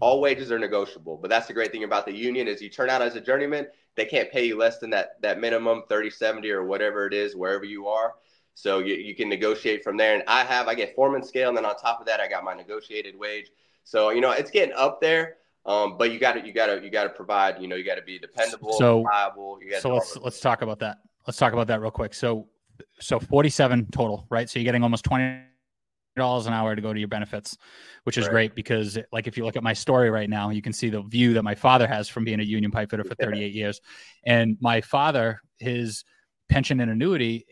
all 0.00 0.20
wages 0.20 0.50
are 0.50 0.58
negotiable. 0.58 1.16
But 1.16 1.30
that's 1.30 1.46
the 1.46 1.52
great 1.52 1.70
thing 1.72 1.84
about 1.84 2.06
the 2.06 2.12
union 2.12 2.48
is 2.48 2.60
you 2.60 2.68
turn 2.68 2.90
out 2.90 3.02
as 3.02 3.14
a 3.14 3.20
journeyman, 3.20 3.66
they 3.94 4.04
can't 4.04 4.30
pay 4.30 4.46
you 4.46 4.58
less 4.58 4.78
than 4.78 4.90
that 4.90 5.20
that 5.22 5.40
minimum 5.40 5.84
30, 5.88 6.10
70 6.10 6.50
or 6.50 6.64
whatever 6.64 7.06
it 7.06 7.14
is 7.14 7.36
wherever 7.36 7.64
you 7.64 7.86
are. 7.86 8.14
So 8.54 8.80
you, 8.80 8.94
you 8.94 9.14
can 9.14 9.28
negotiate 9.28 9.84
from 9.84 9.96
there. 9.96 10.14
And 10.14 10.24
I 10.26 10.44
have 10.44 10.68
I 10.68 10.74
get 10.74 10.94
foreman 10.94 11.22
scale, 11.22 11.48
and 11.48 11.56
then 11.56 11.64
on 11.64 11.76
top 11.76 12.00
of 12.00 12.06
that, 12.06 12.20
I 12.20 12.28
got 12.28 12.44
my 12.44 12.54
negotiated 12.54 13.18
wage. 13.18 13.50
So 13.84 14.10
you 14.10 14.20
know, 14.20 14.32
it's 14.32 14.50
getting 14.50 14.74
up 14.74 15.00
there. 15.00 15.36
Um, 15.66 15.98
but 15.98 16.10
you 16.10 16.18
got 16.18 16.32
to 16.32 16.46
you 16.46 16.52
got 16.52 16.66
to 16.66 16.82
you 16.82 16.90
got 16.90 17.04
to 17.04 17.10
provide. 17.10 17.60
You 17.60 17.68
know, 17.68 17.76
you 17.76 17.84
got 17.84 17.96
to 17.96 18.02
be 18.02 18.18
dependable, 18.18 18.72
so, 18.72 18.98
reliable. 18.98 19.58
so 19.78 19.94
let's 19.94 20.16
let's 20.16 20.40
talk 20.40 20.62
about 20.62 20.78
that 20.80 20.98
let's 21.26 21.38
talk 21.38 21.52
about 21.52 21.66
that 21.68 21.80
real 21.80 21.90
quick. 21.90 22.14
So, 22.14 22.48
so 22.98 23.18
47 23.18 23.88
total, 23.92 24.26
right? 24.30 24.48
So 24.48 24.58
you're 24.58 24.64
getting 24.64 24.82
almost 24.82 25.04
20 25.04 25.42
dollars 26.16 26.46
an 26.46 26.52
hour 26.52 26.74
to 26.74 26.82
go 26.82 26.92
to 26.92 26.98
your 26.98 27.08
benefits, 27.08 27.56
which 28.04 28.18
is 28.18 28.26
right. 28.26 28.32
great 28.32 28.54
because 28.54 28.98
like 29.12 29.26
if 29.26 29.36
you 29.36 29.44
look 29.44 29.56
at 29.56 29.62
my 29.62 29.72
story 29.72 30.10
right 30.10 30.28
now, 30.28 30.50
you 30.50 30.62
can 30.62 30.72
see 30.72 30.88
the 30.88 31.02
view 31.02 31.34
that 31.34 31.42
my 31.42 31.54
father 31.54 31.86
has 31.86 32.08
from 32.08 32.24
being 32.24 32.40
a 32.40 32.42
union 32.42 32.70
pipe 32.70 32.90
fitter 32.90 33.04
for 33.04 33.14
38 33.20 33.52
years. 33.52 33.80
And 34.24 34.56
my 34.60 34.80
father, 34.80 35.40
his 35.58 36.04
pension 36.48 36.80
and 36.80 36.90
annuity 36.90 37.46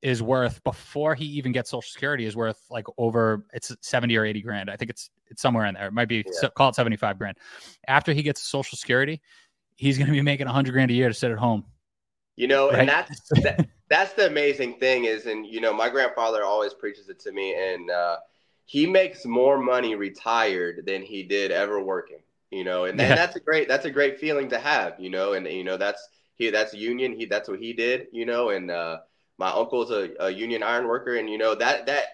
is 0.00 0.22
worth 0.22 0.62
before 0.62 1.14
he 1.14 1.24
even 1.24 1.50
gets 1.50 1.70
social 1.70 1.90
security 1.90 2.24
is 2.24 2.36
worth 2.36 2.60
like 2.70 2.86
over 2.98 3.44
it's 3.52 3.74
70 3.80 4.16
or 4.16 4.24
80 4.24 4.42
grand. 4.42 4.70
I 4.70 4.76
think 4.76 4.90
it's 4.90 5.10
it's 5.26 5.42
somewhere 5.42 5.66
in 5.66 5.74
there. 5.74 5.88
It 5.88 5.92
might 5.92 6.08
be 6.08 6.24
yeah. 6.42 6.48
call 6.50 6.70
it 6.70 6.74
75 6.74 7.18
grand. 7.18 7.36
After 7.86 8.12
he 8.12 8.22
gets 8.22 8.42
social 8.42 8.78
security, 8.78 9.20
he's 9.76 9.98
going 9.98 10.06
to 10.06 10.12
be 10.12 10.22
making 10.22 10.46
100 10.46 10.72
grand 10.72 10.90
a 10.90 10.94
year 10.94 11.08
to 11.08 11.14
sit 11.14 11.30
at 11.30 11.38
home. 11.38 11.64
You 12.38 12.46
know, 12.46 12.70
right? 12.70 12.78
and 12.78 12.88
that's 12.88 13.20
that, 13.42 13.66
that's 13.90 14.12
the 14.12 14.28
amazing 14.28 14.78
thing 14.78 15.06
is, 15.06 15.26
and 15.26 15.44
you 15.44 15.60
know, 15.60 15.72
my 15.72 15.88
grandfather 15.88 16.44
always 16.44 16.72
preaches 16.72 17.08
it 17.08 17.18
to 17.20 17.32
me, 17.32 17.52
and 17.54 17.90
uh, 17.90 18.18
he 18.64 18.86
makes 18.86 19.26
more 19.26 19.58
money 19.58 19.96
retired 19.96 20.86
than 20.86 21.02
he 21.02 21.24
did 21.24 21.50
ever 21.50 21.82
working. 21.82 22.20
You 22.52 22.62
know, 22.62 22.84
and, 22.84 22.96
yeah. 22.96 23.06
and 23.06 23.18
that's 23.18 23.34
a 23.34 23.40
great 23.40 23.66
that's 23.66 23.86
a 23.86 23.90
great 23.90 24.20
feeling 24.20 24.48
to 24.50 24.58
have. 24.60 25.00
You 25.00 25.10
know, 25.10 25.32
and 25.32 25.48
you 25.48 25.64
know 25.64 25.76
that's 25.76 26.08
he 26.36 26.48
that's 26.50 26.72
union. 26.72 27.18
He 27.18 27.26
that's 27.26 27.48
what 27.48 27.58
he 27.58 27.72
did. 27.72 28.06
You 28.12 28.24
know, 28.24 28.50
and 28.50 28.70
uh, 28.70 28.98
my 29.36 29.50
uncle's 29.50 29.90
a, 29.90 30.10
a 30.20 30.30
union 30.30 30.62
iron 30.62 30.86
worker, 30.86 31.16
and 31.16 31.28
you 31.28 31.38
know 31.38 31.56
that 31.56 31.86
that 31.86 32.04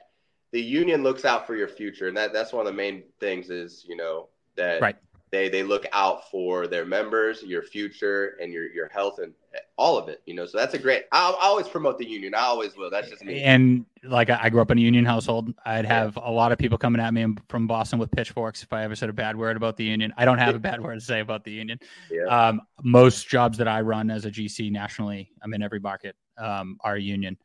the 0.52 0.62
union 0.62 1.02
looks 1.02 1.26
out 1.26 1.46
for 1.46 1.54
your 1.54 1.68
future, 1.68 2.08
and 2.08 2.16
that 2.16 2.32
that's 2.32 2.50
one 2.50 2.66
of 2.66 2.72
the 2.72 2.76
main 2.76 3.02
things 3.20 3.50
is 3.50 3.84
you 3.86 3.94
know 3.94 4.28
that 4.56 4.80
right 4.80 4.96
they 5.34 5.48
they 5.48 5.62
look 5.62 5.84
out 5.92 6.30
for 6.30 6.66
their 6.66 6.84
members, 6.84 7.42
your 7.42 7.62
future, 7.62 8.36
and 8.40 8.52
your 8.52 8.70
your 8.70 8.88
health 8.88 9.18
and 9.18 9.32
all 9.76 9.98
of 9.98 10.08
it. 10.08 10.22
You 10.26 10.34
know, 10.34 10.46
so 10.46 10.56
that's 10.58 10.74
a 10.74 10.78
great. 10.78 11.04
I, 11.12 11.30
I 11.30 11.46
always 11.46 11.68
promote 11.68 11.98
the 11.98 12.08
union. 12.08 12.34
I 12.34 12.42
always 12.42 12.76
will. 12.76 12.90
That's 12.90 13.10
just 13.10 13.24
me. 13.24 13.42
And 13.42 13.84
like 14.04 14.30
I 14.30 14.48
grew 14.48 14.62
up 14.62 14.70
in 14.70 14.78
a 14.78 14.80
union 14.80 15.04
household. 15.04 15.52
I'd 15.66 15.84
have 15.84 16.16
a 16.16 16.30
lot 16.30 16.52
of 16.52 16.58
people 16.58 16.78
coming 16.78 17.00
at 17.00 17.12
me 17.12 17.34
from 17.48 17.66
Boston 17.66 17.98
with 17.98 18.10
pitchforks 18.12 18.62
if 18.62 18.72
I 18.72 18.84
ever 18.84 18.94
said 18.94 19.08
a 19.08 19.12
bad 19.12 19.36
word 19.36 19.56
about 19.56 19.76
the 19.76 19.84
union. 19.84 20.14
I 20.16 20.24
don't 20.24 20.38
have 20.38 20.54
a 20.54 20.60
bad 20.60 20.80
word 20.80 20.94
to 20.94 21.00
say 21.00 21.20
about 21.20 21.44
the 21.44 21.52
union. 21.52 21.80
Yeah. 22.10 22.24
Um, 22.24 22.60
most 22.82 23.28
jobs 23.28 23.58
that 23.58 23.68
I 23.68 23.80
run 23.80 24.10
as 24.10 24.24
a 24.24 24.30
GC 24.30 24.70
nationally, 24.70 25.30
I'm 25.42 25.52
in 25.52 25.62
every 25.62 25.80
market, 25.80 26.16
um, 26.38 26.78
are 26.82 26.96
union 26.96 27.36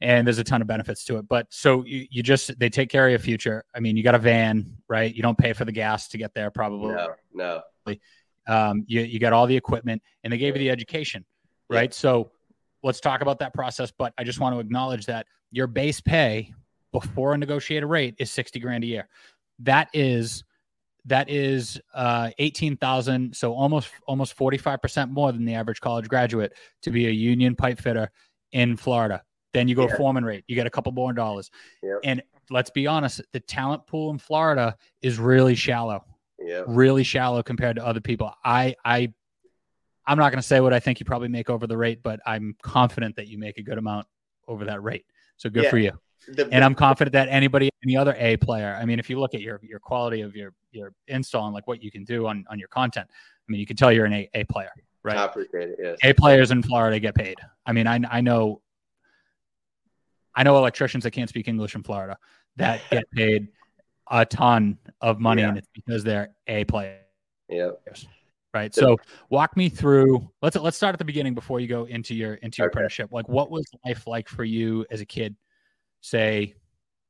and 0.00 0.26
there's 0.26 0.38
a 0.38 0.44
ton 0.44 0.60
of 0.60 0.68
benefits 0.68 1.04
to 1.04 1.18
it. 1.18 1.28
But 1.28 1.46
so 1.50 1.84
you, 1.84 2.06
you 2.10 2.22
just 2.22 2.58
they 2.58 2.68
take 2.68 2.88
care 2.88 3.06
of 3.06 3.10
your 3.10 3.18
future. 3.18 3.64
I 3.74 3.80
mean, 3.80 3.96
you 3.96 4.02
got 4.02 4.14
a 4.14 4.18
van, 4.18 4.76
right? 4.88 5.12
You 5.12 5.22
don't 5.22 5.38
pay 5.38 5.52
for 5.52 5.64
the 5.64 5.72
gas 5.72 6.08
to 6.08 6.18
get 6.18 6.34
there, 6.34 6.50
probably. 6.50 6.94
No, 6.94 7.14
no. 7.34 7.62
Um, 8.46 8.84
you 8.86 9.02
you 9.02 9.18
got 9.18 9.32
all 9.32 9.46
the 9.46 9.56
equipment, 9.56 10.02
and 10.24 10.32
they 10.32 10.38
gave 10.38 10.54
you 10.56 10.60
the 10.60 10.70
education, 10.70 11.24
right? 11.68 11.90
Yeah. 11.90 11.96
So 11.96 12.30
let's 12.82 13.00
talk 13.00 13.20
about 13.20 13.40
that 13.40 13.52
process. 13.52 13.90
But 13.90 14.14
I 14.16 14.24
just 14.24 14.40
want 14.40 14.54
to 14.54 14.60
acknowledge 14.60 15.06
that 15.06 15.26
your 15.50 15.66
base 15.66 16.00
pay 16.00 16.54
before 16.92 17.34
a 17.34 17.38
negotiated 17.38 17.88
rate 17.88 18.14
is 18.18 18.30
sixty 18.30 18.60
grand 18.60 18.84
a 18.84 18.86
year. 18.86 19.08
That 19.60 19.90
is 19.92 20.44
that 21.04 21.30
is 21.30 21.80
uh, 21.94 22.28
18,000 22.38 23.34
so 23.34 23.54
almost 23.54 23.88
almost 24.06 24.36
45% 24.36 25.10
more 25.10 25.32
than 25.32 25.46
the 25.46 25.54
average 25.54 25.80
college 25.80 26.06
graduate 26.06 26.52
to 26.82 26.90
be 26.90 27.06
a 27.06 27.10
union 27.10 27.54
pipe 27.54 27.80
fitter 27.80 28.10
in 28.52 28.76
Florida 28.76 29.22
then 29.52 29.68
you 29.68 29.74
go 29.74 29.88
yeah. 29.88 29.96
foreman 29.96 30.24
rate. 30.24 30.44
You 30.46 30.54
get 30.54 30.66
a 30.66 30.70
couple 30.70 30.92
more 30.92 31.12
dollars. 31.12 31.50
Yep. 31.82 31.98
And 32.04 32.22
let's 32.50 32.70
be 32.70 32.86
honest, 32.86 33.20
the 33.32 33.40
talent 33.40 33.86
pool 33.86 34.10
in 34.10 34.18
Florida 34.18 34.76
is 35.02 35.18
really 35.18 35.54
shallow. 35.54 36.04
Yeah. 36.38 36.62
Really 36.66 37.02
shallow 37.02 37.42
compared 37.42 37.76
to 37.76 37.86
other 37.86 38.00
people. 38.00 38.32
I 38.44 38.76
I 38.84 39.12
I'm 40.06 40.16
not 40.16 40.30
going 40.30 40.40
to 40.40 40.46
say 40.46 40.60
what 40.60 40.72
I 40.72 40.80
think 40.80 41.00
you 41.00 41.04
probably 41.04 41.28
make 41.28 41.50
over 41.50 41.66
the 41.66 41.76
rate, 41.76 42.02
but 42.02 42.20
I'm 42.24 42.56
confident 42.62 43.16
that 43.16 43.28
you 43.28 43.38
make 43.38 43.58
a 43.58 43.62
good 43.62 43.76
amount 43.76 44.06
over 44.46 44.64
that 44.64 44.82
rate. 44.82 45.04
So 45.36 45.50
good 45.50 45.64
yeah. 45.64 45.70
for 45.70 45.78
you. 45.78 45.92
The, 46.28 46.48
and 46.50 46.64
I'm 46.64 46.74
confident 46.74 47.12
that 47.12 47.28
anybody, 47.28 47.70
any 47.84 47.96
other 47.96 48.14
A 48.18 48.36
player, 48.38 48.76
I 48.80 48.84
mean, 48.84 48.98
if 48.98 49.08
you 49.08 49.18
look 49.20 49.34
at 49.34 49.40
your 49.40 49.60
your 49.62 49.78
quality 49.78 50.22
of 50.22 50.34
your 50.34 50.52
your 50.72 50.92
install 51.06 51.46
and 51.46 51.54
like 51.54 51.66
what 51.66 51.82
you 51.82 51.90
can 51.90 52.04
do 52.04 52.26
on 52.26 52.44
on 52.50 52.58
your 52.58 52.68
content, 52.68 53.06
I 53.10 53.52
mean, 53.52 53.60
you 53.60 53.66
can 53.66 53.76
tell 53.76 53.92
you're 53.92 54.06
an 54.06 54.12
A, 54.12 54.28
A 54.34 54.44
player, 54.44 54.70
right? 55.04 55.16
I 55.16 55.24
appreciate 55.24 55.70
it. 55.70 55.78
Yes. 55.80 55.98
A 56.02 56.12
players 56.12 56.50
in 56.50 56.62
Florida 56.62 56.98
get 56.98 57.14
paid. 57.14 57.38
I 57.66 57.72
mean, 57.72 57.86
I 57.86 58.00
I 58.10 58.20
know 58.20 58.62
I 60.38 60.44
know 60.44 60.56
electricians 60.56 61.02
that 61.02 61.10
can't 61.10 61.28
speak 61.28 61.48
English 61.48 61.74
in 61.74 61.82
Florida 61.82 62.16
that 62.56 62.80
get 62.90 63.10
paid 63.10 63.48
a 64.08 64.24
ton 64.24 64.78
of 65.00 65.18
money, 65.18 65.42
yeah. 65.42 65.48
and 65.48 65.58
it's 65.58 65.68
because 65.74 66.04
they're 66.04 66.30
a 66.46 66.62
player. 66.64 67.00
Yeah. 67.48 67.70
Right. 68.54 68.72
So 68.72 68.96
walk 69.30 69.56
me 69.56 69.68
through. 69.68 70.30
Let's 70.40 70.56
let's 70.56 70.76
start 70.76 70.92
at 70.92 71.00
the 71.00 71.04
beginning 71.04 71.34
before 71.34 71.58
you 71.58 71.66
go 71.66 71.84
into 71.86 72.14
your 72.14 72.34
into 72.34 72.58
your 72.58 72.68
okay. 72.68 72.72
apprenticeship. 72.72 73.10
Like, 73.12 73.28
what 73.28 73.50
was 73.50 73.66
life 73.84 74.06
like 74.06 74.28
for 74.28 74.44
you 74.44 74.86
as 74.92 75.00
a 75.00 75.04
kid? 75.04 75.34
Say, 76.02 76.54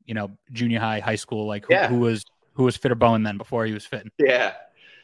you 0.07 0.15
know, 0.15 0.31
junior 0.53 0.81
high, 0.81 1.01
high 1.01 1.15
school. 1.17 1.47
Like, 1.47 1.67
who, 1.67 1.75
yeah. 1.75 1.89
who 1.89 1.99
was 1.99 2.25
who 2.55 2.65
was 2.65 2.79
Fitter 2.79 2.95
Bowen 2.95 3.25
then 3.25 3.37
before 3.37 3.67
he 3.67 3.75
was 3.75 3.85
fitting? 3.85 4.11
Yeah. 4.19 4.55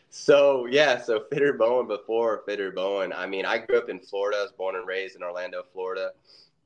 So 0.08 0.66
yeah, 0.66 0.98
so 0.98 1.24
Fitter 1.30 1.52
Bowen 1.52 1.86
before 1.86 2.42
Fitter 2.46 2.72
Bowen. 2.72 3.12
I 3.12 3.26
mean, 3.26 3.44
I 3.44 3.58
grew 3.58 3.76
up 3.76 3.90
in 3.90 4.00
Florida. 4.00 4.38
I 4.38 4.42
was 4.42 4.52
born 4.52 4.76
and 4.76 4.86
raised 4.86 5.14
in 5.14 5.22
Orlando, 5.22 5.62
Florida 5.74 6.12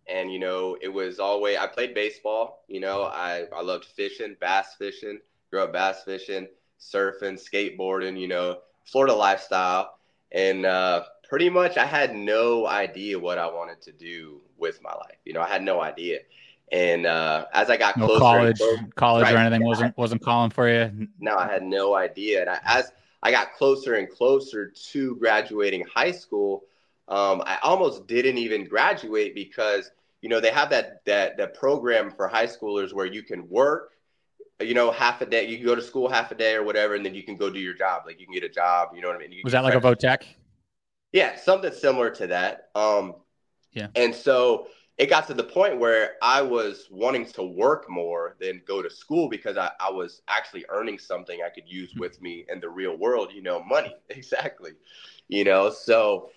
and 0.08 0.32
you 0.32 0.38
know 0.38 0.76
it 0.80 0.88
was 0.88 1.18
always 1.18 1.56
i 1.58 1.66
played 1.66 1.94
baseball 1.94 2.64
you 2.68 2.80
know 2.80 3.02
i 3.02 3.44
i 3.54 3.62
loved 3.62 3.84
fishing 3.84 4.36
bass 4.40 4.74
fishing 4.78 5.18
grew 5.50 5.62
up 5.62 5.72
bass 5.72 6.02
fishing 6.04 6.46
surfing 6.80 7.38
skateboarding 7.38 8.18
you 8.18 8.28
know 8.28 8.58
florida 8.84 9.14
lifestyle. 9.14 9.94
And 10.30 10.66
uh, 10.66 11.04
pretty 11.28 11.48
much 11.50 11.76
i 11.76 11.84
had 11.84 12.14
no 12.14 12.66
idea 12.66 13.18
what 13.18 13.38
i 13.38 13.46
wanted 13.46 13.80
to 13.82 13.92
do 13.92 14.40
with 14.58 14.82
my 14.82 14.92
life 14.92 15.18
you 15.24 15.32
know 15.32 15.40
i 15.40 15.48
had 15.48 15.62
no 15.62 15.80
idea. 15.80 16.20
And 16.70 17.06
uh, 17.06 17.46
as 17.54 17.70
i 17.70 17.78
got 17.78 17.96
no 17.96 18.06
closer 18.06 18.20
college 18.20 18.58
closer, 18.58 18.88
college 18.94 19.24
right, 19.24 19.34
or 19.34 19.38
anything 19.38 19.64
wasn't 19.64 19.96
wasn't 19.96 20.22
calling 20.22 20.50
for 20.50 20.68
you? 20.68 21.08
No 21.18 21.36
i 21.36 21.50
had 21.50 21.62
no 21.62 21.94
idea. 21.94 22.42
And 22.42 22.50
I, 22.50 22.58
as 22.64 22.92
i 23.22 23.30
got 23.30 23.54
closer 23.54 23.94
and 23.94 24.08
closer 24.08 24.70
to 24.90 25.16
graduating 25.16 25.86
high 25.86 26.12
school 26.12 26.64
um, 27.08 27.42
I 27.46 27.58
almost 27.62 28.06
didn't 28.06 28.36
even 28.36 28.66
graduate 28.66 29.34
because 29.34 29.90
you 30.20 30.28
know 30.28 30.40
they 30.40 30.50
have 30.50 30.70
that 30.70 31.04
that 31.04 31.36
that 31.36 31.54
program 31.54 32.10
for 32.10 32.28
high 32.28 32.46
schoolers 32.46 32.92
where 32.92 33.06
you 33.06 33.22
can 33.22 33.48
work 33.48 33.92
you 34.60 34.74
know 34.74 34.90
half 34.90 35.20
a 35.20 35.26
day 35.26 35.46
you 35.46 35.56
can 35.56 35.66
go 35.66 35.74
to 35.74 35.82
school 35.82 36.08
half 36.08 36.30
a 36.32 36.34
day 36.34 36.54
or 36.54 36.62
whatever 36.62 36.94
and 36.94 37.04
then 37.04 37.14
you 37.14 37.22
can 37.22 37.36
go 37.36 37.50
do 37.50 37.60
your 37.60 37.74
job. 37.74 38.02
Like 38.06 38.18
you 38.20 38.26
can 38.26 38.34
get 38.34 38.44
a 38.44 38.48
job 38.48 38.90
you 38.94 39.00
know 39.00 39.08
what 39.08 39.16
i 39.16 39.20
mean? 39.20 39.32
You 39.32 39.40
was 39.44 39.52
that 39.52 39.64
like 39.64 39.74
a 39.74 39.80
votech? 39.80 40.22
Yeah 41.12 41.36
something 41.36 41.72
similar 41.72 42.10
to 42.10 42.26
that. 42.28 42.68
Um 42.74 43.16
yeah. 43.72 43.88
and 43.94 44.14
so 44.14 44.68
it 44.96 45.08
got 45.08 45.26
to 45.28 45.34
the 45.34 45.44
point 45.44 45.78
where 45.78 46.12
i 46.22 46.42
was 46.42 46.88
wanting 46.90 47.26
to 47.26 47.42
work 47.42 47.88
more 47.88 48.34
than 48.40 48.60
go 48.66 48.82
to 48.82 48.90
school 48.90 49.28
because 49.28 49.56
i, 49.56 49.70
I 49.78 49.90
was 49.90 50.22
actually 50.26 50.64
earning 50.70 50.98
something 50.98 51.40
i 51.44 51.50
could 51.50 51.68
use 51.68 51.92
hmm. 51.92 52.00
with 52.00 52.20
me 52.20 52.46
in 52.48 52.60
the 52.60 52.68
real 52.68 52.96
world 52.96 53.30
you 53.32 53.42
know 53.42 53.62
money. 53.62 53.94
Exactly. 54.08 54.72
You 55.28 55.44
know 55.44 55.70
so 55.70 56.30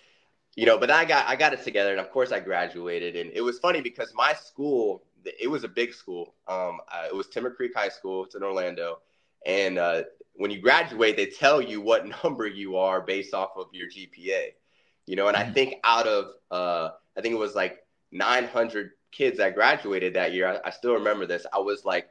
you 0.56 0.66
know, 0.66 0.78
but 0.78 0.90
I 0.90 1.04
got 1.04 1.26
I 1.26 1.36
got 1.36 1.52
it 1.52 1.62
together, 1.64 1.92
and 1.92 2.00
of 2.00 2.10
course 2.10 2.32
I 2.32 2.40
graduated, 2.40 3.16
and 3.16 3.30
it 3.34 3.40
was 3.40 3.58
funny 3.58 3.80
because 3.80 4.12
my 4.14 4.34
school 4.34 5.02
it 5.24 5.50
was 5.50 5.64
a 5.64 5.68
big 5.68 5.94
school. 5.94 6.34
Um, 6.48 6.80
uh, 6.90 7.06
it 7.06 7.14
was 7.14 7.28
Timber 7.28 7.50
Creek 7.50 7.72
High 7.74 7.88
School. 7.88 8.24
It's 8.24 8.34
in 8.34 8.42
Orlando, 8.42 8.98
and 9.46 9.78
uh, 9.78 10.02
when 10.34 10.50
you 10.50 10.60
graduate, 10.60 11.16
they 11.16 11.26
tell 11.26 11.60
you 11.60 11.80
what 11.80 12.06
number 12.24 12.46
you 12.46 12.76
are 12.76 13.00
based 13.00 13.34
off 13.34 13.50
of 13.56 13.66
your 13.72 13.88
GPA. 13.88 14.48
You 15.06 15.16
know, 15.16 15.28
and 15.28 15.36
I 15.36 15.44
mm. 15.44 15.54
think 15.54 15.76
out 15.84 16.06
of 16.06 16.26
uh, 16.50 16.90
I 17.16 17.20
think 17.20 17.34
it 17.34 17.38
was 17.38 17.54
like 17.54 17.78
900 18.12 18.90
kids 19.10 19.38
that 19.38 19.54
graduated 19.54 20.14
that 20.14 20.32
year. 20.32 20.48
I, 20.48 20.68
I 20.68 20.70
still 20.70 20.94
remember 20.94 21.26
this. 21.26 21.46
I 21.52 21.58
was 21.58 21.84
like 21.84 22.08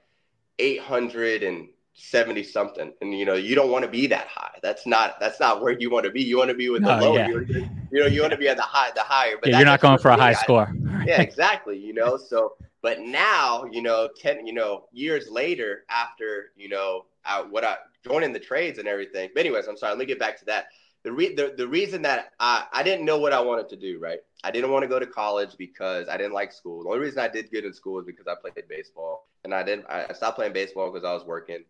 800 0.59 1.43
and 1.43 1.69
70 1.93 2.43
something 2.43 2.93
and 3.01 3.17
you 3.17 3.25
know 3.25 3.33
you 3.33 3.53
don't 3.53 3.69
want 3.69 3.83
to 3.83 3.91
be 3.91 4.07
that 4.07 4.27
high 4.27 4.57
that's 4.63 4.87
not 4.87 5.19
that's 5.19 5.39
not 5.39 5.61
where 5.61 5.77
you 5.77 5.89
want 5.89 6.05
to 6.05 6.11
be 6.11 6.23
you 6.23 6.37
want 6.37 6.49
to 6.49 6.55
be 6.55 6.69
with 6.69 6.83
the 6.83 6.95
low 6.97 7.15
yeah. 7.15 7.27
you, 7.27 7.67
know 7.91 8.05
you 8.05 8.21
want 8.21 8.31
to 8.31 8.37
be 8.37 8.47
at 8.47 8.55
the 8.55 8.63
high 8.63 8.91
the 8.95 9.01
higher 9.01 9.35
but 9.41 9.49
yeah, 9.49 9.57
you're 9.57 9.65
not 9.65 9.81
going 9.81 9.97
for 9.97 10.09
a 10.09 10.17
high 10.17 10.33
score 10.33 10.73
yeah 11.05 11.21
exactly 11.21 11.77
you 11.77 11.93
know 11.93 12.15
so 12.15 12.53
but 12.81 13.01
now 13.01 13.65
you 13.71 13.81
know 13.81 14.07
10 14.19 14.47
you 14.47 14.53
know 14.53 14.85
years 14.93 15.29
later 15.29 15.83
after 15.89 16.51
you 16.55 16.69
know 16.69 17.05
I, 17.25 17.41
what 17.41 17.65
i 17.65 17.75
joining 18.05 18.31
the 18.31 18.39
trades 18.39 18.79
and 18.79 18.87
everything 18.87 19.29
but 19.33 19.41
anyways 19.41 19.67
i'm 19.67 19.77
sorry 19.77 19.91
let 19.91 19.99
me 19.99 20.05
get 20.05 20.19
back 20.19 20.39
to 20.39 20.45
that 20.45 20.67
the, 21.03 21.11
re- 21.11 21.33
the, 21.33 21.53
the 21.57 21.67
reason 21.67 22.01
that 22.03 22.31
I, 22.39 22.65
I 22.71 22.83
didn't 22.83 23.05
know 23.05 23.17
what 23.17 23.33
I 23.33 23.41
wanted 23.41 23.69
to 23.69 23.75
do, 23.75 23.99
right? 23.99 24.19
I 24.43 24.51
didn't 24.51 24.71
want 24.71 24.83
to 24.83 24.87
go 24.87 24.99
to 24.99 25.07
college 25.07 25.57
because 25.57 26.07
I 26.07 26.17
didn't 26.17 26.33
like 26.33 26.51
school. 26.51 26.83
The 26.83 26.89
only 26.89 26.99
reason 26.99 27.19
I 27.19 27.27
did 27.27 27.49
good 27.49 27.65
in 27.65 27.73
school 27.73 27.99
is 27.99 28.05
because 28.05 28.27
I 28.27 28.35
played 28.39 28.67
baseball. 28.67 29.27
And 29.43 29.53
I 29.53 29.63
didn't 29.63 29.85
I 29.89 30.13
stopped 30.13 30.37
playing 30.37 30.53
baseball 30.53 30.91
because 30.91 31.03
I 31.03 31.13
was 31.13 31.25
working. 31.25 31.63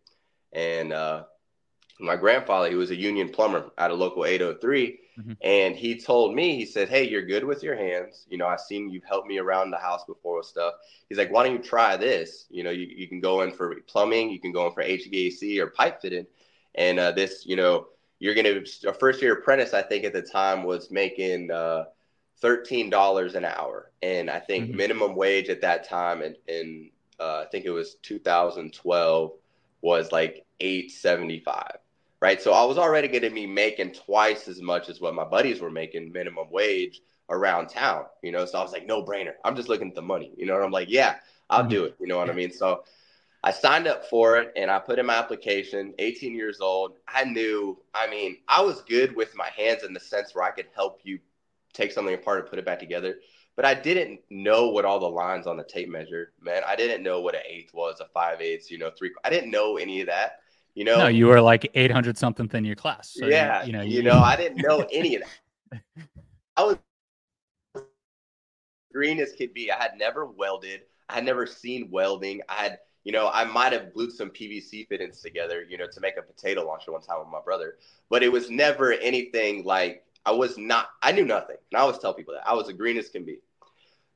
And 0.52 0.92
uh, 0.92 1.24
my 1.98 2.16
grandfather, 2.16 2.68
he 2.68 2.74
was 2.74 2.90
a 2.90 2.96
union 2.96 3.28
plumber 3.28 3.70
at 3.78 3.90
a 3.90 3.94
local 3.94 4.24
803. 4.24 4.98
Mm-hmm. 5.18 5.32
And 5.42 5.76
he 5.76 6.00
told 6.00 6.34
me, 6.34 6.56
he 6.56 6.64
said, 6.64 6.88
Hey, 6.88 7.08
you're 7.08 7.26
good 7.26 7.44
with 7.44 7.62
your 7.62 7.76
hands. 7.76 8.26
You 8.28 8.38
know, 8.38 8.46
I've 8.46 8.60
seen 8.60 8.90
you've 8.90 9.04
helped 9.04 9.28
me 9.28 9.38
around 9.38 9.70
the 9.70 9.78
house 9.78 10.04
before 10.04 10.38
with 10.38 10.46
stuff. 10.46 10.74
He's 11.08 11.18
like, 11.18 11.30
Why 11.30 11.44
don't 11.44 11.56
you 11.56 11.62
try 11.62 11.96
this? 11.96 12.46
You 12.50 12.64
know, 12.64 12.70
you, 12.70 12.86
you 12.86 13.08
can 13.08 13.20
go 13.20 13.42
in 13.42 13.52
for 13.52 13.74
plumbing, 13.86 14.30
you 14.30 14.40
can 14.40 14.52
go 14.52 14.66
in 14.66 14.72
for 14.72 14.82
HVAC 14.82 15.58
or 15.58 15.68
pipe 15.68 16.00
fitting. 16.00 16.26
And 16.74 16.98
uh, 16.98 17.12
this, 17.12 17.44
you 17.44 17.56
know, 17.56 17.88
you're 18.18 18.34
going 18.34 18.46
to, 18.46 18.88
a 18.88 18.94
first 18.94 19.20
year 19.20 19.34
apprentice, 19.34 19.74
I 19.74 19.82
think 19.82 20.04
at 20.04 20.14
the 20.14 20.22
time 20.22 20.62
was 20.62 20.90
making 20.90 21.50
uh, 21.50 21.84
$13 22.42 23.34
an 23.34 23.44
hour. 23.44 23.90
And 24.00 24.30
I 24.30 24.38
think 24.38 24.68
mm-hmm. 24.68 24.76
minimum 24.76 25.14
wage 25.14 25.50
at 25.50 25.60
that 25.60 25.86
time 25.86 26.22
in 26.48 26.90
uh, 27.20 27.44
I 27.44 27.46
think 27.50 27.64
it 27.64 27.70
was 27.70 27.96
2012, 28.02 29.32
was 29.82 30.12
like 30.12 30.46
875. 30.60 31.76
Right. 32.20 32.40
So 32.40 32.52
I 32.52 32.64
was 32.64 32.78
already 32.78 33.08
going 33.08 33.22
to 33.24 33.30
be 33.30 33.46
making 33.46 33.94
twice 33.94 34.46
as 34.46 34.62
much 34.62 34.88
as 34.88 35.00
what 35.00 35.14
my 35.14 35.24
buddies 35.24 35.60
were 35.60 35.72
making 35.72 36.12
minimum 36.12 36.46
wage 36.50 37.00
around 37.28 37.66
town, 37.66 38.04
you 38.22 38.30
know? 38.30 38.46
So 38.46 38.58
I 38.58 38.62
was 38.62 38.70
like, 38.70 38.86
no 38.86 39.02
brainer. 39.04 39.32
I'm 39.44 39.56
just 39.56 39.68
looking 39.68 39.88
at 39.88 39.96
the 39.96 40.02
money, 40.02 40.32
you 40.36 40.46
know? 40.46 40.54
And 40.54 40.64
I'm 40.64 40.70
like, 40.70 40.88
yeah, 40.88 41.16
I'll 41.50 41.62
mm-hmm. 41.62 41.70
do 41.70 41.84
it. 41.84 41.96
You 41.98 42.06
know 42.06 42.18
what 42.18 42.30
I 42.30 42.32
mean? 42.32 42.52
So 42.52 42.84
I 43.42 43.50
signed 43.50 43.88
up 43.88 44.06
for 44.06 44.38
it 44.38 44.52
and 44.54 44.70
I 44.70 44.78
put 44.78 45.00
in 45.00 45.06
my 45.06 45.14
application, 45.14 45.94
18 45.98 46.36
years 46.36 46.60
old. 46.60 46.92
I 47.08 47.24
knew, 47.24 47.76
I 47.92 48.08
mean, 48.08 48.38
I 48.46 48.62
was 48.62 48.82
good 48.82 49.16
with 49.16 49.36
my 49.36 49.48
hands 49.56 49.82
in 49.82 49.92
the 49.92 50.00
sense 50.00 50.32
where 50.32 50.44
I 50.44 50.52
could 50.52 50.68
help 50.76 51.00
you 51.02 51.18
take 51.72 51.90
something 51.90 52.14
apart 52.14 52.40
and 52.40 52.48
put 52.48 52.60
it 52.60 52.64
back 52.64 52.78
together. 52.78 53.16
But 53.54 53.66
I 53.66 53.74
didn't 53.74 54.20
know 54.30 54.68
what 54.68 54.84
all 54.84 54.98
the 54.98 55.08
lines 55.08 55.46
on 55.46 55.56
the 55.56 55.64
tape 55.64 55.88
measured, 55.88 56.28
man. 56.40 56.62
I 56.66 56.74
didn't 56.74 57.02
know 57.02 57.20
what 57.20 57.34
an 57.34 57.42
eighth 57.46 57.74
was, 57.74 58.00
a 58.00 58.06
five 58.14 58.40
eighths, 58.40 58.70
you 58.70 58.78
know, 58.78 58.90
three. 58.96 59.12
I 59.24 59.30
didn't 59.30 59.50
know 59.50 59.76
any 59.76 60.00
of 60.00 60.06
that. 60.06 60.38
You 60.74 60.84
know, 60.84 60.96
no, 60.96 61.08
you 61.08 61.26
were 61.26 61.40
like 61.40 61.70
800 61.74 62.16
something 62.16 62.48
in 62.52 62.64
your 62.64 62.76
class. 62.76 63.12
So 63.12 63.26
yeah. 63.26 63.60
You, 63.60 63.66
you 63.66 63.72
know, 63.72 63.82
you, 63.82 63.96
you 63.96 64.02
know, 64.02 64.18
I 64.18 64.36
didn't 64.36 64.62
know 64.62 64.86
any 64.90 65.16
of 65.16 65.22
that. 65.22 65.82
I 66.56 66.64
was 66.64 66.78
green 68.92 69.20
as 69.20 69.32
could 69.32 69.52
be. 69.52 69.70
I 69.70 69.76
had 69.76 69.98
never 69.98 70.26
welded. 70.26 70.82
I 71.08 71.14
had 71.14 71.24
never 71.24 71.46
seen 71.46 71.88
welding. 71.90 72.40
I 72.48 72.54
had, 72.54 72.78
you 73.04 73.12
know, 73.12 73.30
I 73.32 73.44
might 73.44 73.72
have 73.72 73.92
glued 73.92 74.12
some 74.12 74.30
PVC 74.30 74.88
fittings 74.88 75.20
together, 75.20 75.64
you 75.68 75.76
know, 75.76 75.86
to 75.86 76.00
make 76.00 76.16
a 76.16 76.22
potato 76.22 76.64
launcher 76.64 76.92
one 76.92 77.02
time 77.02 77.18
with 77.18 77.28
my 77.28 77.40
brother, 77.44 77.76
but 78.08 78.22
it 78.22 78.30
was 78.30 78.48
never 78.48 78.92
anything 78.92 79.64
like 79.64 80.04
I 80.24 80.32
was 80.32 80.56
not, 80.56 80.88
I 81.02 81.12
knew 81.12 81.24
nothing. 81.24 81.56
And 81.70 81.78
I 81.78 81.82
always 81.82 81.98
tell 81.98 82.14
people 82.14 82.34
that 82.34 82.46
I 82.46 82.54
was 82.54 82.68
as 82.68 82.76
green 82.76 82.96
as 82.96 83.08
can 83.08 83.24
be. 83.24 83.38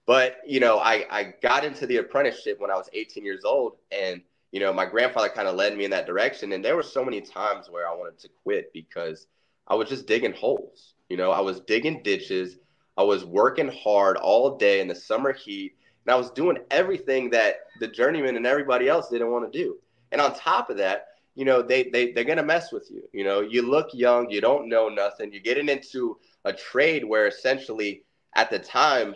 But, 0.06 0.36
you 0.46 0.60
know, 0.60 0.78
I, 0.78 1.04
I 1.10 1.34
got 1.42 1.64
into 1.64 1.86
the 1.86 1.96
apprenticeship 1.96 2.60
when 2.60 2.70
I 2.70 2.76
was 2.76 2.88
18 2.92 3.25
years 3.25 3.44
old. 3.44 3.76
And, 3.90 4.22
you 4.52 4.60
know, 4.60 4.72
my 4.72 4.86
grandfather 4.86 5.28
kind 5.28 5.48
of 5.48 5.56
led 5.56 5.76
me 5.76 5.84
in 5.84 5.90
that 5.90 6.06
direction. 6.06 6.52
And 6.52 6.64
there 6.64 6.76
were 6.76 6.84
so 6.84 7.04
many 7.04 7.20
times 7.20 7.68
where 7.68 7.88
I 7.88 7.94
wanted 7.94 8.18
to 8.20 8.28
quit 8.44 8.72
because 8.72 9.26
I 9.66 9.75
was 9.75 9.88
just 9.88 10.06
digging 10.06 10.32
holes. 10.32 10.94
You 11.08 11.16
know, 11.16 11.32
I 11.32 11.40
was 11.40 11.60
digging 11.60 12.02
ditches. 12.04 12.56
I 12.96 13.02
was 13.02 13.25
working 13.25 13.68
hard 13.68 14.16
all 14.16 14.56
day 14.56 14.80
in 14.80 14.86
the 14.86 14.94
summer 14.94 15.32
heat. 15.32 15.75
And 16.06 16.14
I 16.14 16.16
was 16.16 16.30
doing 16.30 16.58
everything 16.70 17.30
that 17.30 17.56
the 17.80 17.88
journeyman 17.88 18.36
and 18.36 18.46
everybody 18.46 18.88
else 18.88 19.08
didn't 19.08 19.32
want 19.32 19.50
to 19.50 19.58
do. 19.58 19.78
And 20.12 20.20
on 20.20 20.36
top 20.36 20.70
of 20.70 20.76
that, 20.76 21.08
you 21.37 21.45
know, 21.45 21.62
they, 21.62 21.85
they, 21.90 22.12
they're 22.12 22.25
to 22.25 22.43
mess 22.43 22.73
with 22.73 22.90
you. 22.90 23.02
You 23.12 23.23
know, 23.23 23.40
you 23.40 23.62
look 23.62 23.90
young, 23.93 24.31
you 24.31 24.40
don't 24.40 24.69
know 24.69 24.88
nothing. 24.88 25.31
You're 25.31 25.43
getting 25.43 25.69
into 25.69 26.19
a 26.45 26.52
trade 26.52 27.05
where 27.05 27.26
essentially 27.26 28.02
at 28.35 28.50
the 28.50 28.59
time, 28.59 29.14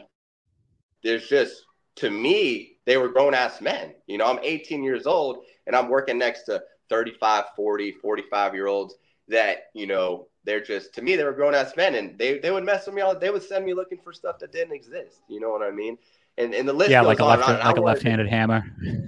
there's 1.02 1.26
just, 1.28 1.64
to 1.96 2.10
me, 2.10 2.76
they 2.84 2.98
were 2.98 3.08
grown 3.08 3.32
ass 3.34 3.62
men. 3.62 3.94
You 4.06 4.18
know, 4.18 4.26
I'm 4.26 4.38
18 4.42 4.84
years 4.84 5.06
old 5.06 5.44
and 5.66 5.74
I'm 5.74 5.88
working 5.88 6.18
next 6.18 6.44
to 6.44 6.62
35, 6.90 7.46
40, 7.56 7.92
45 7.92 8.54
year 8.54 8.66
olds 8.66 8.96
that, 9.28 9.70
you 9.74 9.86
know, 9.86 10.28
they're 10.44 10.62
just, 10.62 10.94
to 10.94 11.02
me, 11.02 11.16
they 11.16 11.24
were 11.24 11.32
grown 11.32 11.54
ass 11.54 11.74
men 11.76 11.94
and 11.94 12.18
they, 12.18 12.38
they 12.38 12.50
would 12.50 12.64
mess 12.64 12.84
with 12.86 12.94
me 12.94 13.00
all, 13.00 13.18
they 13.18 13.30
would 13.30 13.42
send 13.42 13.64
me 13.64 13.72
looking 13.72 13.98
for 13.98 14.12
stuff 14.12 14.38
that 14.40 14.52
didn't 14.52 14.74
exist. 14.74 15.22
You 15.28 15.40
know 15.40 15.50
what 15.50 15.62
I 15.62 15.70
mean? 15.70 15.96
And, 16.40 16.54
and 16.54 16.68
the 16.68 16.72
list 16.72 16.90
yeah, 16.90 17.00
like 17.02 17.20
a 17.20 17.24
left, 17.24 17.46
like 17.46 17.76
a 17.76 17.80
left-handed 17.80 18.24
to, 18.24 18.30
hammer. 18.30 18.64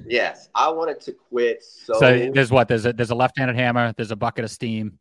Yes, 0.06 0.48
I 0.54 0.68
wanted 0.70 1.00
to 1.00 1.12
quit. 1.12 1.62
So, 1.62 1.94
so 1.94 2.30
there's 2.32 2.50
what 2.50 2.68
there's 2.68 2.86
a 2.86 2.92
there's 2.92 3.10
a 3.10 3.14
left-handed 3.14 3.56
hammer. 3.56 3.92
There's 3.96 4.10
a 4.10 4.16
bucket 4.16 4.44
of 4.44 4.50
steam. 4.50 4.98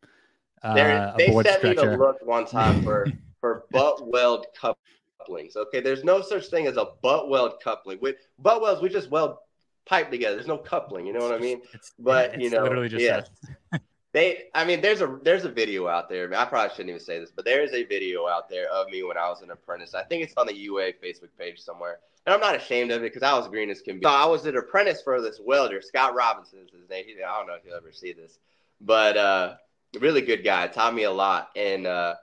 Uh, 0.62 1.14
they 1.16 1.32
sent 1.32 1.46
stretcher. 1.58 1.90
me 1.90 1.96
to 1.96 1.96
look 1.96 2.16
one 2.24 2.46
time 2.46 2.82
for 2.82 3.06
for 3.40 3.64
butt 3.70 4.06
weld 4.06 4.46
couplings. 4.58 5.56
Okay, 5.56 5.80
there's 5.80 6.04
no 6.04 6.22
such 6.22 6.46
thing 6.46 6.66
as 6.66 6.76
a 6.76 6.88
butt 7.02 7.28
weld 7.28 7.54
coupling. 7.62 7.98
With 8.00 8.16
butt 8.38 8.60
welds, 8.62 8.80
we 8.80 8.88
just 8.88 9.10
weld 9.10 9.36
pipe 9.84 10.10
together. 10.10 10.36
There's 10.36 10.48
no 10.48 10.58
coupling. 10.58 11.06
You 11.06 11.12
know 11.12 11.20
what 11.20 11.34
I 11.34 11.38
mean? 11.38 11.62
It's, 11.74 11.92
but 11.98 12.40
you 12.40 12.50
know, 12.50 12.62
literally 12.62 12.88
just 12.88 13.02
yes. 13.02 13.28
they 14.12 14.44
i 14.54 14.64
mean 14.64 14.80
there's 14.80 15.00
a 15.00 15.18
there's 15.22 15.44
a 15.44 15.48
video 15.48 15.88
out 15.88 16.08
there 16.08 16.32
i 16.34 16.44
probably 16.44 16.68
shouldn't 16.70 16.90
even 16.90 17.00
say 17.00 17.18
this 17.18 17.32
but 17.34 17.44
there 17.44 17.62
is 17.62 17.72
a 17.72 17.82
video 17.84 18.28
out 18.28 18.48
there 18.48 18.70
of 18.70 18.88
me 18.90 19.02
when 19.02 19.16
i 19.16 19.28
was 19.28 19.40
an 19.42 19.50
apprentice 19.50 19.94
i 19.94 20.02
think 20.02 20.22
it's 20.22 20.34
on 20.36 20.46
the 20.46 20.54
ua 20.54 20.92
facebook 21.02 21.30
page 21.38 21.58
somewhere 21.58 21.98
and 22.26 22.34
I'm 22.34 22.40
not 22.40 22.56
ashamed 22.56 22.90
of 22.90 23.02
it 23.02 23.12
because 23.12 23.22
I 23.22 23.36
was 23.36 23.48
green 23.48 23.70
as 23.70 23.80
can 23.80 23.98
be. 23.98 24.04
So 24.04 24.10
I 24.10 24.26
was 24.26 24.46
an 24.46 24.56
apprentice 24.56 25.02
for 25.02 25.20
this 25.20 25.40
welder, 25.44 25.80
Scott 25.80 26.14
Robinson 26.14 26.60
is 26.60 26.70
his 26.70 26.88
name. 26.88 27.04
He, 27.06 27.22
I 27.22 27.36
don't 27.38 27.46
know 27.46 27.54
if 27.54 27.64
you'll 27.64 27.76
ever 27.76 27.92
see 27.92 28.12
this, 28.12 28.38
but 28.80 29.16
uh, 29.16 29.54
really 29.98 30.22
good 30.22 30.44
guy. 30.44 30.66
Taught 30.68 30.94
me 30.94 31.04
a 31.04 31.10
lot, 31.10 31.50
and 31.56 31.86
uh, 31.86 32.14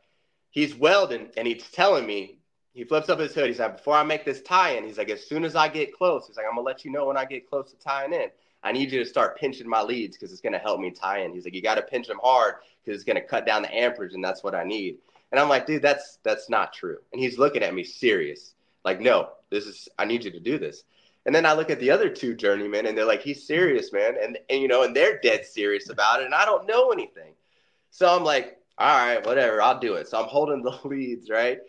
he's 0.49 0.75
welding, 0.75 1.29
and 1.37 1.47
he's 1.47 1.63
telling 1.71 2.05
me. 2.05 2.35
He 2.71 2.85
flips 2.85 3.09
up 3.09 3.19
his 3.19 3.33
hood. 3.33 3.47
He's 3.47 3.59
like, 3.59 3.77
before 3.77 3.95
I 3.95 4.03
make 4.03 4.23
this 4.23 4.41
tie 4.41 4.77
in, 4.77 4.85
he's 4.85 4.97
like, 4.97 5.09
as 5.09 5.27
soon 5.27 5.43
as 5.43 5.55
I 5.55 5.67
get 5.67 5.91
close, 5.91 6.27
he's 6.27 6.37
like, 6.37 6.45
I'm 6.45 6.55
gonna 6.55 6.65
let 6.65 6.85
you 6.85 6.91
know 6.91 7.07
when 7.07 7.17
I 7.17 7.25
get 7.25 7.49
close 7.49 7.71
to 7.71 7.77
tying 7.77 8.13
in. 8.13 8.27
I 8.63 8.71
need 8.71 8.91
you 8.91 8.99
to 8.99 9.05
start 9.05 9.37
pinching 9.37 9.67
my 9.67 9.81
leads 9.81 10.15
because 10.15 10.31
it's 10.31 10.39
gonna 10.39 10.59
help 10.59 10.79
me 10.79 10.91
tie 10.91 11.21
in. 11.23 11.33
He's 11.33 11.43
like, 11.43 11.55
you 11.55 11.61
got 11.61 11.75
to 11.75 11.81
pinch 11.81 12.07
them 12.07 12.19
hard 12.23 12.55
because 12.85 12.95
it's 12.95 13.03
gonna 13.03 13.23
cut 13.23 13.45
down 13.45 13.63
the 13.63 13.75
amperage, 13.75 14.13
and 14.13 14.23
that's 14.23 14.43
what 14.43 14.55
I 14.55 14.63
need. 14.63 14.99
And 15.31 15.39
I'm 15.39 15.49
like, 15.49 15.65
dude, 15.65 15.81
that's 15.81 16.19
that's 16.23 16.49
not 16.49 16.71
true. 16.71 16.97
And 17.11 17.21
he's 17.21 17.37
looking 17.37 17.63
at 17.63 17.73
me 17.73 17.83
serious. 17.83 18.53
Like, 18.83 18.99
no, 18.99 19.29
this 19.49 19.65
is 19.65 19.87
I 19.97 20.05
need 20.05 20.23
you 20.23 20.31
to 20.31 20.39
do 20.39 20.57
this. 20.57 20.83
And 21.25 21.35
then 21.35 21.45
I 21.45 21.53
look 21.53 21.69
at 21.69 21.79
the 21.79 21.91
other 21.91 22.09
two 22.09 22.33
journeymen 22.33 22.85
and 22.85 22.97
they're 22.97 23.05
like, 23.05 23.21
he's 23.21 23.45
serious, 23.45 23.91
man. 23.91 24.15
And, 24.21 24.37
and 24.49 24.61
you 24.61 24.67
know, 24.67 24.83
and 24.83 24.95
they're 24.95 25.19
dead 25.19 25.45
serious 25.45 25.89
about 25.89 26.21
it. 26.21 26.25
And 26.25 26.33
I 26.33 26.45
don't 26.45 26.67
know 26.67 26.91
anything. 26.91 27.33
So 27.91 28.07
I'm 28.07 28.23
like, 28.23 28.57
all 28.77 28.87
right, 28.87 29.25
whatever, 29.25 29.61
I'll 29.61 29.79
do 29.79 29.95
it. 29.95 30.07
So 30.07 30.19
I'm 30.19 30.29
holding 30.29 30.63
the 30.63 30.79
leads, 30.85 31.29
right? 31.29 31.59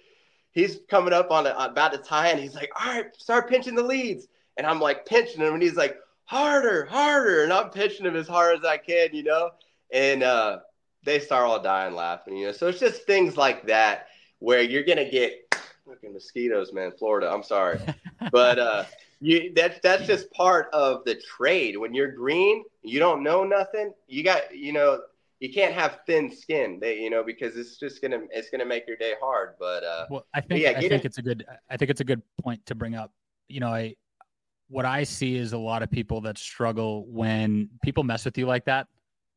He's 0.53 0.81
coming 0.89 1.13
up 1.13 1.31
on 1.31 1.47
a, 1.47 1.51
about 1.51 1.93
to 1.93 1.99
tie 1.99 2.29
and 2.29 2.41
he's 2.41 2.55
like, 2.55 2.71
all 2.81 2.93
right, 2.93 3.17
start 3.17 3.49
pinching 3.49 3.75
the 3.75 3.83
leads. 3.83 4.29
And 4.57 4.67
I'm 4.67 4.81
like 4.81 5.07
pinching 5.07 5.41
him 5.41 5.55
and 5.55 5.63
he's 5.63 5.77
like, 5.77 5.97
harder, 6.25 6.87
harder. 6.87 7.45
And 7.45 7.53
I'm 7.53 7.71
pinching 7.71 8.07
him 8.07 8.17
as 8.17 8.29
hard 8.29 8.59
as 8.59 8.65
I 8.65 8.79
can, 8.79 9.09
you 9.13 9.25
know? 9.25 9.51
And 9.93 10.23
uh, 10.23 10.61
they 11.05 11.19
start 11.19 11.47
all 11.47 11.63
dying 11.63 11.95
laughing, 11.95 12.37
you 12.37 12.47
know? 12.47 12.53
So 12.53 12.69
it's 12.69 12.81
just 12.81 13.03
things 13.03 13.37
like 13.37 13.67
that 13.67 14.07
where 14.39 14.63
you're 14.63 14.85
going 14.85 14.99
to 14.99 15.11
get 15.11 15.50
fucking 15.91 16.13
mosquitoes, 16.13 16.73
man. 16.73 16.93
Florida. 16.99 17.31
I'm 17.31 17.43
sorry, 17.43 17.81
but 18.33 18.59
uh, 18.59 18.85
you 19.21 19.53
that's 19.55 19.81
that's 19.83 20.07
just 20.07 20.31
part 20.33 20.69
of 20.73 21.05
the 21.05 21.17
trade. 21.17 21.77
When 21.77 21.95
you're 21.95 22.13
green, 22.13 22.65
you 22.83 22.99
don't 22.99 23.23
know 23.23 23.45
nothing. 23.45 23.93
You 24.07 24.23
got 24.23 24.57
you 24.57 24.73
know 24.73 25.01
you 25.41 25.53
can't 25.53 25.75
have 25.75 26.01
thin 26.07 26.35
skin. 26.35 26.79
They 26.81 26.99
you 27.01 27.11
know 27.11 27.23
because 27.23 27.57
it's 27.57 27.77
just 27.77 28.01
gonna 28.03 28.21
it's 28.31 28.51
gonna 28.51 28.67
make 28.67 28.87
your 28.87 28.97
day 28.97 29.15
hard. 29.21 29.55
But 29.59 29.85
uh, 29.85 30.07
well, 30.11 30.27
I 30.33 30.41
think 30.41 30.63
yeah, 30.63 30.71
I 30.71 30.81
think 30.81 30.93
in- 30.93 31.01
it's 31.07 31.19
a 31.19 31.23
good 31.23 31.45
I 31.69 31.77
think 31.77 31.91
it's 31.91 32.01
a 32.01 32.05
good 32.05 32.23
point 32.41 32.65
to 32.67 32.75
bring 32.75 32.95
up. 32.95 33.13
You 33.49 33.61
know, 33.61 33.69
I 33.69 33.97
what 34.69 34.85
I 34.85 35.03
see 35.03 35.37
is 35.37 35.53
a 35.53 35.59
lot 35.59 35.83
of 35.83 35.91
people 35.91 36.21
that 36.23 36.39
struggle 36.39 37.05
when 37.09 37.69
people 37.83 38.05
mess 38.05 38.25
with 38.25 38.39
you 38.39 38.47
like 38.47 38.65
that. 38.67 38.87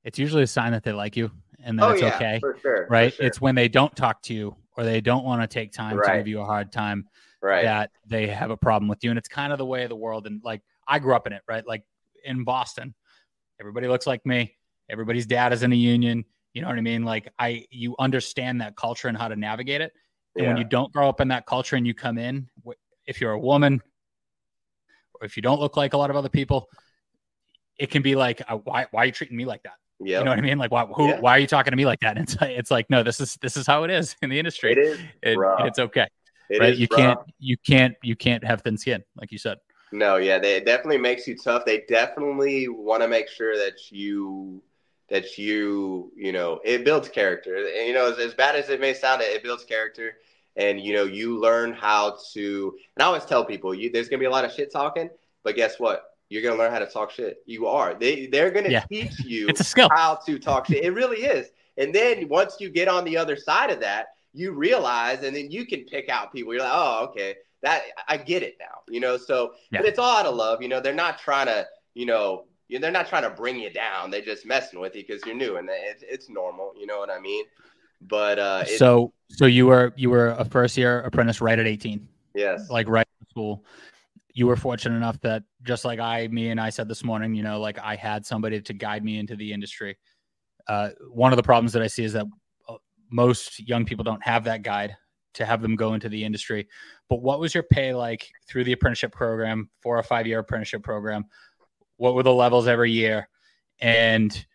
It's 0.04 0.20
usually 0.20 0.44
a 0.44 0.48
sign 0.48 0.74
that 0.74 0.84
they 0.84 0.92
like 0.92 1.16
you 1.18 1.32
and 1.64 1.80
that 1.80 1.86
oh, 1.86 1.90
it's 1.92 2.02
yeah, 2.02 2.16
okay. 2.16 2.42
Sure, 2.62 2.88
right? 2.90 3.14
Sure. 3.14 3.26
It's 3.26 3.42
when 3.42 3.56
they 3.56 3.68
don't 3.68 3.96
talk 3.96 4.22
to 4.24 4.34
you 4.34 4.56
or 4.78 4.84
they 4.84 5.02
don't 5.02 5.24
want 5.24 5.42
to 5.42 5.48
take 5.48 5.72
time 5.72 5.98
right. 5.98 6.12
to 6.12 6.18
give 6.18 6.28
you 6.28 6.42
a 6.42 6.46
hard 6.46 6.72
time 6.72 7.08
right. 7.42 7.64
that 7.64 7.92
they 8.06 8.28
have 8.28 8.52
a 8.52 8.58
problem 8.58 8.88
with 8.88 9.04
you. 9.04 9.10
And 9.10 9.20
it's 9.20 9.28
kind 9.28 9.52
of 9.52 9.58
the 9.58 9.66
way 9.66 9.84
of 9.84 9.90
the 9.90 9.96
world. 9.96 10.28
And 10.28 10.42
like 10.44 10.62
I 10.88 11.00
grew 11.00 11.16
up 11.16 11.28
in 11.28 11.34
it, 11.34 11.42
right? 11.48 11.66
Like 11.68 11.84
in 12.24 12.44
Boston, 12.44 12.94
everybody 13.60 13.88
looks 13.88 14.08
like 14.08 14.26
me. 14.26 14.56
Everybody's 14.90 15.26
dad 15.26 15.54
is 15.54 15.64
in 15.64 15.72
a 15.72 15.76
union. 15.76 16.26
You 16.54 16.62
know 16.62 16.68
what 16.68 16.78
I 16.78 16.82
mean? 16.82 17.04
Like 17.04 17.32
I, 17.40 17.66
you 17.72 17.96
understand 18.00 18.62
that 18.62 18.76
culture 18.76 19.08
and 19.08 19.18
how 19.18 19.28
to 19.28 19.36
navigate 19.36 19.82
it. 19.82 19.92
And 20.36 20.44
yeah. 20.44 20.50
when 20.50 20.58
you 20.58 20.64
don't 20.64 20.92
grow 20.92 21.10
up 21.10 21.22
in 21.22 21.28
that 21.30 21.46
culture 21.46 21.76
and 21.76 21.86
you 21.86 21.94
come 21.94 22.18
in, 22.18 22.48
if 23.06 23.22
you're 23.22 23.32
a 23.32 23.40
woman 23.40 23.82
or 25.20 25.26
if 25.26 25.36
you 25.36 25.42
don't 25.42 25.60
look 25.60 25.78
like 25.78 25.94
a 25.94 25.98
lot 25.98 26.10
of 26.10 26.16
other 26.16 26.30
people, 26.30 26.70
it 27.78 27.90
can 27.90 28.02
be 28.02 28.16
like, 28.16 28.42
uh, 28.48 28.58
why, 28.58 28.88
why 28.92 29.04
are 29.04 29.06
you 29.06 29.12
treating 29.12 29.38
me 29.38 29.46
like 29.46 29.64
that? 29.64 29.74
Yeah. 30.06 30.20
You 30.20 30.26
know 30.26 30.32
what 30.32 30.40
I 30.40 30.42
mean? 30.42 30.58
Like, 30.58 30.72
why, 30.72 30.86
who, 30.86 31.08
yeah. 31.08 31.20
why 31.20 31.32
are 31.32 31.40
you 31.40 31.48
talking 31.48 31.72
to 31.72 31.78
me 31.78 31.86
like 31.86 32.00
that? 32.02 32.18
And 32.18 32.24
it's 32.28 32.40
like, 32.40 32.52
it's 32.52 32.72
like, 32.72 32.90
no, 32.90 33.04
this 33.04 33.20
is, 33.20 33.38
this 33.42 33.58
is 33.58 33.68
how 33.68 33.84
it 33.84 33.92
is 33.92 34.16
in 34.22 34.30
the 34.30 34.40
industry. 34.40 34.74
It 34.74 34.78
is. 34.78 35.00
It, 35.22 35.38
it's 35.66 35.80
okay. 35.80 36.08
It 36.50 36.60
right. 36.60 36.76
you 36.76 36.88
rough. 36.92 37.00
can't, 37.00 37.20
you 37.40 37.58
can't, 37.58 37.96
you 38.04 38.16
can't 38.16 38.44
have 38.44 38.62
thin 38.62 38.78
skin, 38.78 39.04
like 39.16 39.32
you 39.32 39.38
said. 39.38 39.58
No, 39.92 40.18
yeah, 40.18 40.40
they, 40.40 40.56
it 40.56 40.66
definitely 40.66 40.98
makes 40.98 41.28
you 41.28 41.38
tough. 41.38 41.66
They 41.66 41.84
definitely 41.88 42.68
want 42.68 43.04
to 43.04 43.08
make 43.08 43.30
sure 43.30 43.56
that 43.58 43.92
you, 43.92 44.62
that 45.10 45.38
you, 45.38 46.12
you 46.16 46.32
know, 46.32 46.60
it 46.64 46.84
builds 46.84 47.10
character. 47.10 47.56
And, 47.56 47.88
you 47.88 47.94
know, 47.94 48.12
as, 48.12 48.18
as 48.18 48.34
bad 48.34 48.56
as 48.56 48.70
it 48.70 48.82
may 48.82 48.94
sound, 48.94 49.22
it, 49.22 49.26
it 49.26 49.44
builds 49.44 49.64
character. 49.64 50.18
And, 50.56 50.80
you 50.80 50.94
know, 50.94 51.04
you 51.04 51.40
learn 51.40 51.74
how 51.74 52.18
to, 52.34 52.76
and 52.96 53.04
I 53.04 53.06
always 53.06 53.26
tell 53.26 53.46
people, 53.46 53.74
you, 53.74 53.92
there's 53.92 54.10
going 54.10 54.20
to 54.20 54.24
be 54.24 54.28
a 54.28 54.32
lot 54.32 54.46
of 54.46 54.52
shit 54.52 54.72
talking, 54.72 55.10
but 55.44 55.56
guess 55.56 55.80
what? 55.80 56.13
You're 56.34 56.42
gonna 56.42 56.58
learn 56.58 56.72
how 56.72 56.80
to 56.80 56.88
talk 56.88 57.12
shit. 57.12 57.44
You 57.46 57.68
are. 57.68 57.94
They 57.94 58.26
they're 58.26 58.50
gonna 58.50 58.70
yeah. 58.70 58.86
teach 58.86 59.20
you 59.20 59.48
it's 59.50 59.60
a 59.60 59.64
skill. 59.64 59.88
how 59.94 60.16
to 60.26 60.40
talk 60.40 60.66
shit. 60.66 60.84
It 60.84 60.90
really 60.90 61.18
is. 61.18 61.50
And 61.78 61.94
then 61.94 62.28
once 62.28 62.58
you 62.60 62.70
get 62.70 62.88
on 62.88 63.04
the 63.06 63.16
other 63.16 63.36
side 63.36 63.70
of 63.70 63.80
that, 63.82 64.08
you 64.34 64.52
realize, 64.52 65.24
and 65.24 65.36
then 65.36 65.52
you 65.52 65.66
can 65.68 65.86
pick 65.86 66.10
out 66.10 66.34
people. 66.34 66.52
You're 66.52 66.64
like, 66.64 66.72
oh, 66.74 67.08
okay, 67.10 67.36
that 67.62 67.84
I 68.08 68.18
get 68.18 68.42
it 68.42 68.56
now. 68.60 68.82
You 68.90 69.00
know, 69.00 69.16
so 69.16 69.54
yeah. 69.72 69.82
but 69.82 69.88
it's 69.88 70.00
all 70.00 70.18
out 70.18 70.26
of 70.26 70.34
love. 70.34 70.64
You 70.64 70.70
know, 70.70 70.80
they're 70.80 70.94
not 70.94 71.20
trying 71.20 71.46
to, 71.46 71.68
you 71.94 72.08
know, 72.08 72.46
they're 72.68 72.90
not 72.90 73.08
trying 73.08 73.24
to 73.24 73.30
bring 73.30 73.60
you 73.60 73.70
down. 73.70 74.10
They're 74.10 74.22
just 74.22 74.44
messing 74.44 74.80
with 74.80 74.96
you 74.96 75.04
because 75.08 75.24
you're 75.28 75.36
new, 75.36 75.58
and 75.58 75.70
it's, 75.72 76.04
it's 76.08 76.30
normal. 76.30 76.74
You 76.76 76.88
know 76.88 76.98
what 76.98 77.12
I 77.12 77.20
mean? 77.20 77.46
But 78.02 78.40
uh, 78.40 78.66
so 78.66 79.14
so 79.30 79.46
you 79.46 79.68
were 79.68 79.94
you 79.96 80.10
were 80.10 80.30
a 80.30 80.46
first 80.46 80.78
year 80.78 81.02
apprentice 81.02 81.42
right 81.42 81.60
at 81.60 81.68
18. 81.68 82.08
Yes. 82.34 82.72
Like 82.72 82.90
right 82.90 83.08
in 83.22 83.28
school 83.30 83.64
you 84.34 84.48
were 84.48 84.56
fortunate 84.56 84.96
enough 84.96 85.20
that 85.22 85.44
just 85.62 85.86
like 85.86 86.00
I, 86.00 86.28
me 86.28 86.50
and 86.50 86.60
I 86.60 86.70
said 86.70 86.88
this 86.88 87.04
morning, 87.04 87.36
you 87.36 87.44
know, 87.44 87.60
like 87.60 87.78
I 87.80 87.96
had 87.96 88.26
somebody 88.26 88.60
to 88.62 88.74
guide 88.74 89.04
me 89.04 89.20
into 89.20 89.36
the 89.36 89.54
industry. 89.54 89.98
Uh, 90.68 90.90
one 91.12 91.32
of 91.32 91.38
the 91.38 91.44
problems 91.44 91.74
that 91.74 91.84
I 91.84 91.88
see 91.88 92.04
is 92.04 92.14
that 92.14 92.26
uh, 92.68 92.76
most 93.12 93.60
young 93.68 93.86
people 93.86 94.04
don't 94.04 94.24
have 94.24 94.44
that 94.46 94.64
guide 94.64 94.96
to 95.36 95.46
have 95.46 95.62
them 95.62 95.76
go 95.76 95.94
into 95.94 96.10
the 96.10 96.24
industry. 96.24 96.68
But 97.10 97.22
what 97.22 97.40
was 97.40 97.54
your 97.54 97.64
pay 97.64 97.94
like 97.94 98.28
through 98.48 98.64
the 98.64 98.72
apprenticeship 98.72 99.12
program, 99.12 99.70
four 99.82 99.98
or 99.98 100.04
five 100.04 100.26
year 100.26 100.40
apprenticeship 100.40 100.84
program? 100.84 101.26
What 101.98 102.16
were 102.16 102.24
the 102.24 102.34
levels 102.34 102.68
every 102.68 102.92
year? 102.92 103.30
And 103.80 104.46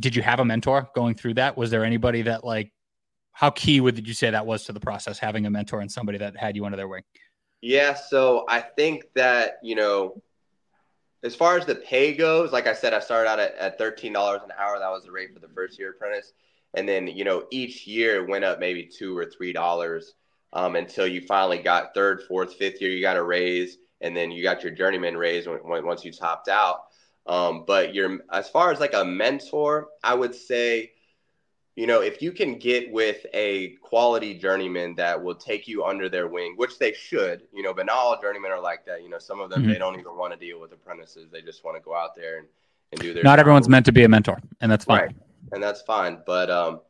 did 0.00 0.16
you 0.16 0.22
have 0.22 0.40
a 0.40 0.44
mentor 0.44 0.88
going 0.94 1.14
through 1.14 1.34
that? 1.34 1.56
Was 1.56 1.70
there 1.70 1.84
anybody 1.84 2.22
that 2.22 2.44
like, 2.44 2.72
how 3.32 3.50
key 3.50 3.80
would 3.80 4.06
you 4.06 4.14
say 4.14 4.30
that 4.30 4.46
was 4.46 4.64
to 4.64 4.72
the 4.72 4.80
process, 4.80 5.18
having 5.18 5.46
a 5.46 5.50
mentor 5.50 5.80
and 5.80 5.90
somebody 5.90 6.18
that 6.18 6.36
had 6.36 6.56
you 6.56 6.64
under 6.64 6.76
their 6.76 6.88
wing? 6.88 7.02
Yeah, 7.62 7.94
so 7.94 8.44
I 8.48 8.60
think 8.60 9.04
that, 9.14 9.58
you 9.62 9.76
know, 9.76 10.20
as 11.22 11.36
far 11.36 11.56
as 11.56 11.64
the 11.64 11.76
pay 11.76 12.12
goes, 12.14 12.50
like 12.50 12.66
I 12.66 12.74
said, 12.74 12.92
I 12.92 12.98
started 12.98 13.30
out 13.30 13.38
at, 13.38 13.54
at 13.54 13.78
$13 13.78 14.42
an 14.44 14.50
hour. 14.58 14.78
That 14.78 14.90
was 14.90 15.04
the 15.04 15.12
rate 15.12 15.32
for 15.32 15.38
the 15.38 15.48
first 15.54 15.78
year 15.78 15.90
apprentice. 15.90 16.32
And 16.74 16.88
then, 16.88 17.06
you 17.06 17.24
know, 17.24 17.44
each 17.52 17.86
year 17.86 18.16
it 18.16 18.28
went 18.28 18.44
up 18.44 18.58
maybe 18.58 18.84
two 18.84 19.16
or 19.16 19.26
three 19.26 19.52
dollars 19.52 20.14
um, 20.52 20.74
until 20.74 21.06
you 21.06 21.20
finally 21.20 21.58
got 21.58 21.94
third, 21.94 22.22
fourth, 22.26 22.54
fifth 22.54 22.80
year, 22.80 22.90
you 22.90 23.00
got 23.00 23.16
a 23.16 23.22
raise. 23.22 23.78
And 24.00 24.16
then 24.16 24.32
you 24.32 24.42
got 24.42 24.64
your 24.64 24.72
journeyman 24.72 25.16
raise 25.16 25.46
when, 25.46 25.58
when, 25.58 25.86
once 25.86 26.04
you 26.04 26.10
topped 26.10 26.48
out. 26.48 26.86
Um, 27.26 27.62
but 27.64 27.94
you're, 27.94 28.18
as 28.32 28.48
far 28.48 28.72
as 28.72 28.80
like 28.80 28.94
a 28.94 29.04
mentor, 29.04 29.86
I 30.02 30.14
would 30.14 30.34
say, 30.34 30.90
you 31.76 31.86
know, 31.86 32.02
if 32.02 32.20
you 32.20 32.32
can 32.32 32.58
get 32.58 32.92
with 32.92 33.24
a 33.32 33.70
quality 33.82 34.34
journeyman 34.34 34.94
that 34.96 35.22
will 35.22 35.34
take 35.34 35.66
you 35.66 35.84
under 35.84 36.08
their 36.08 36.28
wing, 36.28 36.54
which 36.56 36.78
they 36.78 36.92
should, 36.92 37.42
you 37.52 37.62
know, 37.62 37.72
but 37.72 37.86
not 37.86 37.96
all 37.96 38.20
journeymen 38.20 38.50
are 38.50 38.60
like 38.60 38.84
that. 38.84 39.02
You 39.02 39.08
know, 39.08 39.18
some 39.18 39.40
of 39.40 39.48
them, 39.48 39.62
mm-hmm. 39.62 39.72
they 39.72 39.78
don't 39.78 39.98
even 39.98 40.16
want 40.16 40.34
to 40.34 40.38
deal 40.38 40.60
with 40.60 40.72
apprentices. 40.72 41.30
They 41.30 41.40
just 41.40 41.64
want 41.64 41.76
to 41.78 41.82
go 41.82 41.94
out 41.94 42.14
there 42.14 42.38
and, 42.38 42.46
and 42.92 43.00
do 43.00 43.14
their 43.14 43.22
Not 43.22 43.36
job. 43.36 43.40
everyone's 43.40 43.68
meant 43.68 43.86
to 43.86 43.92
be 43.92 44.04
a 44.04 44.08
mentor, 44.08 44.38
and 44.60 44.70
that's 44.70 44.84
fine. 44.84 45.00
Right. 45.00 45.16
And 45.52 45.62
that's 45.62 45.80
fine. 45.82 46.18
But, 46.26 46.50
um, 46.50 46.80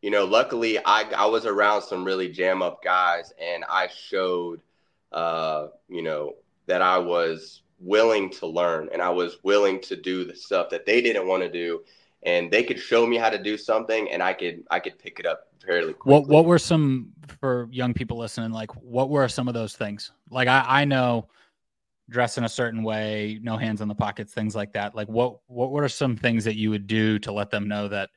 you 0.00 0.10
know, 0.10 0.24
luckily 0.24 0.78
I, 0.78 1.02
I 1.16 1.26
was 1.26 1.44
around 1.44 1.82
some 1.82 2.04
really 2.04 2.30
jam 2.30 2.62
up 2.62 2.82
guys 2.82 3.32
and 3.40 3.64
I 3.68 3.88
showed, 3.88 4.60
uh, 5.12 5.68
you 5.88 6.02
know, 6.02 6.34
that 6.66 6.82
I 6.82 6.98
was 6.98 7.62
willing 7.80 8.30
to 8.30 8.46
learn 8.46 8.88
and 8.92 9.00
I 9.00 9.10
was 9.10 9.38
willing 9.42 9.80
to 9.82 9.96
do 9.96 10.24
the 10.24 10.36
stuff 10.36 10.70
that 10.70 10.86
they 10.86 11.00
didn't 11.00 11.26
want 11.26 11.42
to 11.42 11.50
do 11.50 11.82
and 12.24 12.50
they 12.50 12.62
could 12.62 12.78
show 12.78 13.06
me 13.06 13.16
how 13.16 13.30
to 13.30 13.38
do 13.38 13.56
something 13.56 14.10
and 14.10 14.22
I 14.22 14.32
could 14.32 14.64
I 14.70 14.80
could 14.80 14.98
pick 14.98 15.20
it 15.20 15.26
up 15.26 15.48
fairly 15.64 15.92
quickly. 15.92 16.20
What 16.20 16.28
what 16.28 16.44
were 16.46 16.58
some 16.58 17.12
for 17.40 17.68
young 17.70 17.94
people 17.94 18.18
listening 18.18 18.50
like 18.50 18.70
what 18.76 19.10
were 19.10 19.28
some 19.28 19.48
of 19.48 19.54
those 19.54 19.76
things? 19.76 20.12
Like 20.30 20.48
I 20.48 20.64
I 20.66 20.84
know 20.84 21.28
dress 22.10 22.38
in 22.38 22.44
a 22.44 22.48
certain 22.48 22.82
way, 22.82 23.38
no 23.42 23.56
hands 23.56 23.80
in 23.80 23.88
the 23.88 23.94
pockets, 23.94 24.32
things 24.32 24.56
like 24.56 24.72
that. 24.72 24.94
Like 24.94 25.08
what 25.08 25.38
what 25.46 25.70
were 25.70 25.88
some 25.88 26.16
things 26.16 26.44
that 26.44 26.56
you 26.56 26.70
would 26.70 26.86
do 26.86 27.18
to 27.20 27.32
let 27.32 27.50
them 27.50 27.68
know 27.68 27.88
that 27.88 28.10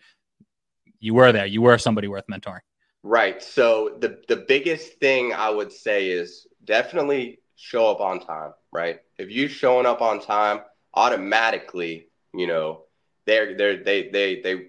you 1.00 1.14
were 1.14 1.32
there, 1.32 1.46
you 1.46 1.62
were 1.62 1.78
somebody 1.78 2.08
worth 2.08 2.28
mentoring? 2.28 2.62
Right. 3.04 3.42
So 3.42 3.98
the 4.00 4.20
the 4.28 4.46
biggest 4.48 5.00
thing 5.00 5.34
I 5.34 5.50
would 5.50 5.72
say 5.72 6.10
is 6.10 6.48
definitely 6.64 7.40
show 7.56 7.90
up 7.90 8.00
on 8.00 8.20
time, 8.20 8.54
right? 8.72 9.00
If 9.18 9.32
you 9.32 9.48
showing 9.48 9.86
up 9.86 10.02
on 10.02 10.22
time, 10.22 10.62
automatically, 10.94 12.08
you 12.34 12.48
know, 12.48 12.84
they're 13.26 13.56
they're 13.56 13.84
they 13.84 14.10
they 14.10 14.42
they 14.42 14.68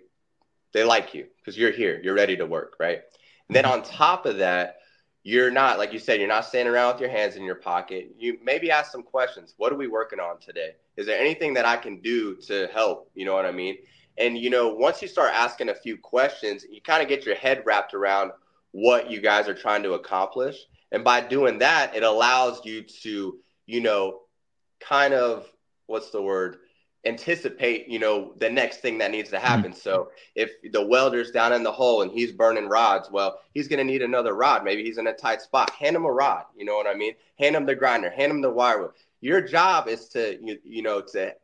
they 0.73 0.85
like 0.85 1.15
you 1.15 1.27
because 1.39 1.57
you're 1.57 1.73
here, 1.73 2.01
you're 2.03 2.15
ready 2.15 2.37
to 2.37 2.47
work, 2.47 2.77
right? 2.79 3.01
And 3.49 3.57
then 3.57 3.65
mm-hmm. 3.65 3.81
on 3.81 3.83
top 3.83 4.27
of 4.27 4.39
that, 4.39 4.79
you're 5.23 5.51
not 5.51 5.79
like 5.79 5.93
you 5.93 5.99
said, 5.99 6.19
you're 6.19 6.29
not 6.29 6.45
standing 6.45 6.73
around 6.73 6.95
with 6.95 7.01
your 7.01 7.11
hands 7.11 7.37
in 7.37 7.45
your 7.45 7.57
pocket. 7.57 8.15
You 8.17 8.39
maybe 8.43 8.71
ask 8.71 8.91
some 8.91 9.03
questions. 9.03 9.55
What 9.57 9.73
are 9.73 9.77
we 9.77 9.89
working 9.89 10.21
on 10.21 10.41
today? 10.41 10.73
Is 10.97 11.07
there 11.07 11.19
anything 11.19 11.55
that 11.55 11.65
I 11.65 11.77
can 11.77 12.01
do 12.01 12.37
to 12.47 12.69
help? 12.73 13.11
You 13.15 13.25
know 13.25 13.35
what 13.35 13.47
I 13.47 13.53
mean? 13.53 13.79
And 14.19 14.37
you 14.37 14.51
know, 14.51 14.75
once 14.75 15.01
you 15.01 15.09
start 15.09 15.33
asking 15.33 15.69
a 15.69 15.75
few 15.75 15.97
questions, 15.97 16.65
you 16.71 16.81
kind 16.81 17.03
of 17.03 17.09
get 17.09 17.25
your 17.25 17.37
head 17.37 17.63
wrapped 17.65 17.95
around 17.95 18.33
what 18.73 19.11
you 19.11 19.21
guys 19.21 19.49
are 19.49 19.55
trying 19.55 19.83
to 19.85 19.93
accomplish. 19.93 20.57
And 20.91 21.05
by 21.05 21.21
doing 21.21 21.59
that, 21.59 21.95
it 21.95 22.03
allows 22.03 22.65
you 22.65 22.83
to, 23.03 23.39
you 23.67 23.81
know, 23.81 24.21
kind 24.81 25.15
of 25.15 25.47
what's 25.87 26.11
the 26.11 26.23
word? 26.23 26.57
Anticipate, 27.05 27.89
you 27.89 27.99
know, 27.99 28.33
the 28.39 28.49
next 28.49 28.79
thing 28.79 28.99
that 28.99 29.11
needs 29.11 29.31
to 29.31 29.39
hmm. 29.39 29.47
happen. 29.47 29.71
Mm-hmm. 29.73 29.81
So 29.81 30.11
if 30.35 30.51
the 30.73 30.87
welder's 30.87 31.31
down 31.31 31.53
in 31.53 31.63
the 31.63 31.73
hole 31.73 32.03
and 32.03 32.11
he's 32.11 32.33
burning 32.33 32.69
rods, 32.69 33.11
well, 33.11 33.41
he's 33.53 33.69
going 33.69 33.79
to 33.79 33.85
need 33.85 34.03
another 34.03 34.35
rod. 34.35 34.65
Maybe 34.65 34.85
he's 34.85 34.99
in 34.99 35.07
a 35.07 35.13
tight 35.13 35.43
spot. 35.43 35.71
Hand 35.71 35.97
him 35.97 36.05
a 36.05 36.13
rod. 36.13 36.45
You 36.57 36.65
know 36.65 36.77
what 36.77 36.87
I 36.87 36.95
mean? 36.95 37.15
Hand 37.39 37.57
him 37.57 37.67
the 37.67 37.75
grinder. 37.75 38.11
Hand 38.11 38.31
him 38.31 38.41
the 38.41 38.51
wire. 38.51 38.93
Your 39.21 39.41
job 39.41 39.89
is 39.89 40.09
to, 40.11 40.39
you, 40.43 40.59
you 40.65 40.83
know, 40.83 41.01
to, 41.13 41.35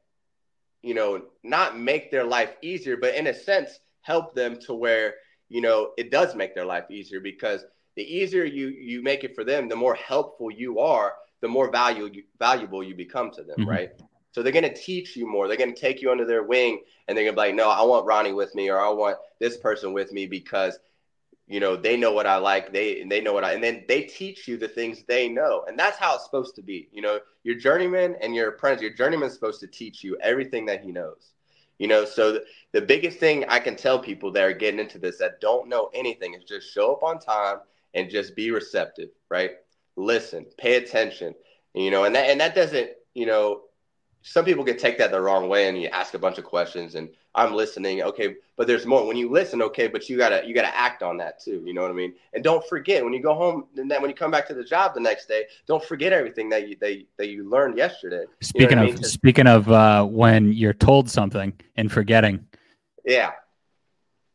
you 0.83 0.95
know, 0.95 1.23
not 1.43 1.79
make 1.79 2.11
their 2.11 2.25
life 2.25 2.55
easier, 2.63 2.97
but 2.97 3.15
in 3.15 3.27
a 3.27 3.35
sense, 3.35 3.81
help 4.03 4.35
them 4.35 4.59
to 4.61 4.75
where, 4.75 5.15
you 5.49 5.61
know, 5.61 5.91
it 5.99 6.11
does 6.11 6.35
make 6.35 6.55
their 6.55 6.65
life 6.65 6.85
easier 6.91 7.21
because 7.21 7.65
the 7.97 8.03
easier 8.03 8.45
you 8.45 8.69
you 8.69 9.03
make 9.03 9.25
it 9.25 9.35
for 9.35 9.43
them, 9.43 9.69
the 9.69 9.75
more 9.75 9.95
helpful 9.95 10.53
you 10.53 10.79
are, 10.79 11.15
the 11.41 11.49
more 11.49 11.71
value 11.71 12.09
valuable 12.39 12.83
you 12.83 12.95
become 12.95 13.31
to 13.33 13.43
them, 13.43 13.59
mm-hmm. 13.59 13.71
right? 13.71 13.91
So 14.33 14.43
they're 14.43 14.53
going 14.53 14.65
to 14.65 14.75
teach 14.75 15.17
you 15.17 15.27
more. 15.27 15.49
They're 15.49 15.57
going 15.57 15.75
to 15.75 15.81
take 15.81 16.03
you 16.03 16.11
under 16.11 16.25
their 16.25 16.43
wing 16.43 16.83
and 17.07 17.17
they're 17.17 17.25
going 17.25 17.35
to 17.35 17.41
be 17.41 17.49
like, 17.49 17.55
no, 17.55 17.71
I 17.71 17.83
want 17.83 18.07
Ronnie 18.07 18.33
with 18.33 18.55
me 18.55 18.69
or 18.69 18.79
I 18.79 18.91
want 18.91 19.17
this 19.41 19.57
person 19.57 19.93
with 19.93 20.13
me 20.13 20.27
because, 20.27 20.79
you 21.47 21.61
know, 21.61 21.77
they 21.77 21.97
know 21.97 22.13
what 22.13 22.27
I 22.27 22.37
like. 22.37 22.73
They, 22.73 23.03
they 23.05 23.21
know 23.21 23.33
what 23.33 23.45
I, 23.45 23.55
and 23.55 23.65
then 23.65 23.85
they 23.89 24.03
teach 24.03 24.47
you 24.47 24.59
the 24.59 24.69
things 24.69 25.03
they 25.09 25.29
know. 25.29 25.65
And 25.67 25.79
that's 25.79 25.99
how 25.99 26.15
it's 26.15 26.25
supposed 26.25 26.55
to 26.57 26.63
be. 26.63 26.89
You 26.93 27.03
know, 27.03 27.21
your 27.43 27.57
journeyman 27.57 28.17
and 28.21 28.35
your 28.35 28.51
apprentice, 28.51 28.83
your 28.83 28.93
journeyman's 28.93 29.33
supposed 29.33 29.61
to 29.61 29.67
teach 29.67 30.05
you 30.05 30.19
everything 30.23 30.67
that 30.67 30.85
he 30.85 30.93
knows. 30.93 31.33
You 31.79 31.87
know, 31.87 32.05
so 32.05 32.33
the, 32.33 32.45
the 32.73 32.83
biggest 32.83 33.19
thing 33.19 33.45
I 33.49 33.61
can 33.61 33.77
tell 33.77 33.99
people 33.99 34.33
that 34.33 34.43
are 34.43 34.53
getting 34.53 34.81
into 34.81 34.99
this 34.99 35.19
that 35.19 35.41
don't 35.41 35.69
know 35.69 35.91
anything 35.95 36.35
is 36.35 36.45
just 36.45 36.73
show 36.75 36.93
up 36.93 37.03
on 37.03 37.21
time 37.21 37.59
and 37.95 38.11
just 38.11 38.37
be 38.37 38.51
receptive, 38.51 39.11
right? 39.31 39.53
Listen, 39.97 40.45
pay 40.59 40.75
attention, 40.77 41.35
you 41.75 41.91
know, 41.91 42.05
and 42.05 42.15
that, 42.15 42.29
and 42.29 42.41
that 42.41 42.55
doesn't, 42.55 42.91
you 43.15 43.27
know, 43.27 43.63
some 44.23 44.45
people 44.45 44.65
can 44.65 44.77
take 44.77 44.99
that 44.99 45.11
the 45.11 45.21
wrong 45.21 45.49
way 45.49 45.69
and 45.69 45.81
you 45.81 45.89
ask 45.89 46.15
a 46.15 46.19
bunch 46.19 46.39
of 46.39 46.45
questions 46.45 46.95
and 46.95 47.09
I'm 47.35 47.55
listening. 47.55 48.03
Okay, 48.03 48.37
but 48.57 48.67
there's 48.67 48.85
more. 48.85 49.07
When 49.07 49.17
you 49.17 49.31
listen, 49.31 49.63
okay, 49.63 49.87
but 49.87 50.09
you 50.09 50.17
gotta 50.17 50.43
you 50.45 50.55
gotta 50.55 50.77
act 50.77 51.03
on 51.03 51.17
that 51.19 51.41
too. 51.41 51.63
You 51.65 51.73
know 51.73 51.83
what 51.83 51.91
I 51.91 51.95
mean? 51.95 52.15
And 52.33 52.43
don't 52.43 52.67
forget 52.67 53.05
when 53.05 53.13
you 53.13 53.23
go 53.23 53.35
home 53.35 53.67
and 53.77 53.91
then 53.91 54.03
when 54.03 54.11
you 54.11 54.17
come 54.17 54.31
back 54.31 54.49
to 54.49 54.55
the 54.55 54.65
job 54.65 54.95
the 54.95 55.01
next 55.01 55.27
day, 55.27 55.45
don't 55.67 55.83
forget 55.83 56.13
everything 56.13 56.49
that 56.51 56.69
you 56.69 56.77
that, 56.81 57.01
that 57.17 57.29
you 57.29 57.49
learned 57.49 57.79
yesterday. 57.79 58.25
Speaking 58.41 58.71
you 58.71 58.77
know 58.77 58.83
of 58.83 58.89
I 58.89 58.93
mean? 58.95 59.05
speaking 59.05 59.47
of 59.47 59.71
uh, 59.71 60.05
when 60.05 60.53
you're 60.53 60.73
told 60.73 61.09
something 61.09 61.53
and 61.77 61.91
forgetting. 61.91 62.45
Yeah. 63.05 63.33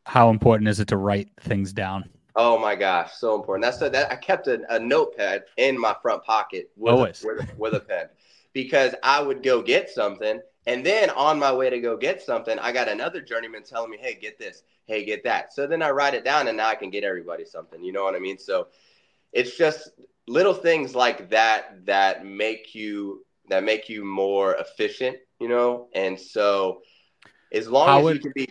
How 0.06 0.30
important 0.30 0.68
is 0.68 0.80
it 0.80 0.88
to 0.88 0.96
write 0.96 1.30
things 1.40 1.72
down? 1.72 2.08
Oh 2.36 2.58
my 2.58 2.74
gosh, 2.74 3.12
so 3.12 3.36
important. 3.36 3.64
That's 3.64 3.80
a, 3.80 3.90
that 3.90 4.10
I 4.10 4.16
kept 4.16 4.48
a, 4.48 4.60
a 4.68 4.78
notepad 4.78 5.44
in 5.56 5.78
my 5.78 5.94
front 6.02 6.24
pocket 6.24 6.70
with, 6.76 6.92
Always. 6.92 7.22
A, 7.22 7.26
with, 7.28 7.58
with 7.58 7.74
a 7.74 7.80
pen 7.80 8.08
because 8.54 8.94
I 9.02 9.20
would 9.20 9.42
go 9.42 9.60
get 9.60 9.90
something. 9.90 10.40
And 10.66 10.86
then 10.86 11.10
on 11.10 11.38
my 11.38 11.52
way 11.52 11.68
to 11.68 11.78
go 11.80 11.98
get 11.98 12.22
something, 12.22 12.58
I 12.58 12.72
got 12.72 12.88
another 12.88 13.20
journeyman 13.20 13.64
telling 13.64 13.90
me, 13.90 13.98
hey, 14.00 14.14
get 14.14 14.38
this, 14.38 14.62
hey, 14.86 15.04
get 15.04 15.22
that. 15.24 15.52
So 15.52 15.66
then 15.66 15.82
I 15.82 15.90
write 15.90 16.14
it 16.14 16.24
down 16.24 16.48
and 16.48 16.56
now 16.56 16.68
I 16.68 16.74
can 16.74 16.88
get 16.88 17.04
everybody 17.04 17.44
something. 17.44 17.84
You 17.84 17.92
know 17.92 18.04
what 18.04 18.14
I 18.14 18.18
mean? 18.18 18.38
So 18.38 18.68
it's 19.32 19.58
just 19.58 19.90
little 20.26 20.54
things 20.54 20.94
like 20.94 21.28
that 21.30 21.84
that 21.84 22.24
make 22.24 22.74
you 22.74 23.26
that 23.50 23.62
make 23.62 23.90
you 23.90 24.06
more 24.06 24.54
efficient, 24.54 25.18
you 25.38 25.48
know? 25.48 25.88
And 25.94 26.18
so 26.18 26.80
as 27.52 27.68
long 27.68 27.88
how 27.88 27.98
as 27.98 28.04
would, 28.04 28.16
you 28.16 28.20
can 28.22 28.32
be 28.34 28.48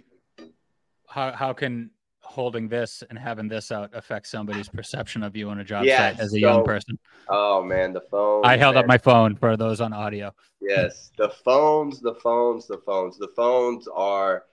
how 1.07 1.31
how 1.31 1.53
can 1.53 1.89
holding 2.33 2.67
this 2.67 3.03
and 3.09 3.17
having 3.17 3.47
this 3.47 3.71
out 3.71 3.91
affect 3.93 4.27
somebody's 4.27 4.67
perception 4.67 5.21
of 5.21 5.35
you 5.35 5.49
on 5.49 5.59
a 5.59 5.63
job 5.63 5.85
yes, 5.85 5.99
site 5.99 6.19
as 6.19 6.29
a 6.29 6.31
so, 6.31 6.37
young 6.37 6.65
person? 6.65 6.97
Oh 7.29 7.63
man, 7.63 7.93
the 7.93 8.01
phone. 8.01 8.43
I 8.43 8.57
held 8.57 8.75
man. 8.75 8.83
up 8.83 8.87
my 8.87 8.97
phone 8.97 9.35
for 9.35 9.55
those 9.55 9.79
on 9.79 9.93
audio. 9.93 10.33
Yes, 10.59 11.11
the 11.17 11.29
phones, 11.29 12.01
the 12.01 12.15
phones, 12.15 12.67
the 12.67 12.79
phones. 12.79 13.17
The 13.17 13.29
phones 13.35 13.87
are 13.87 14.45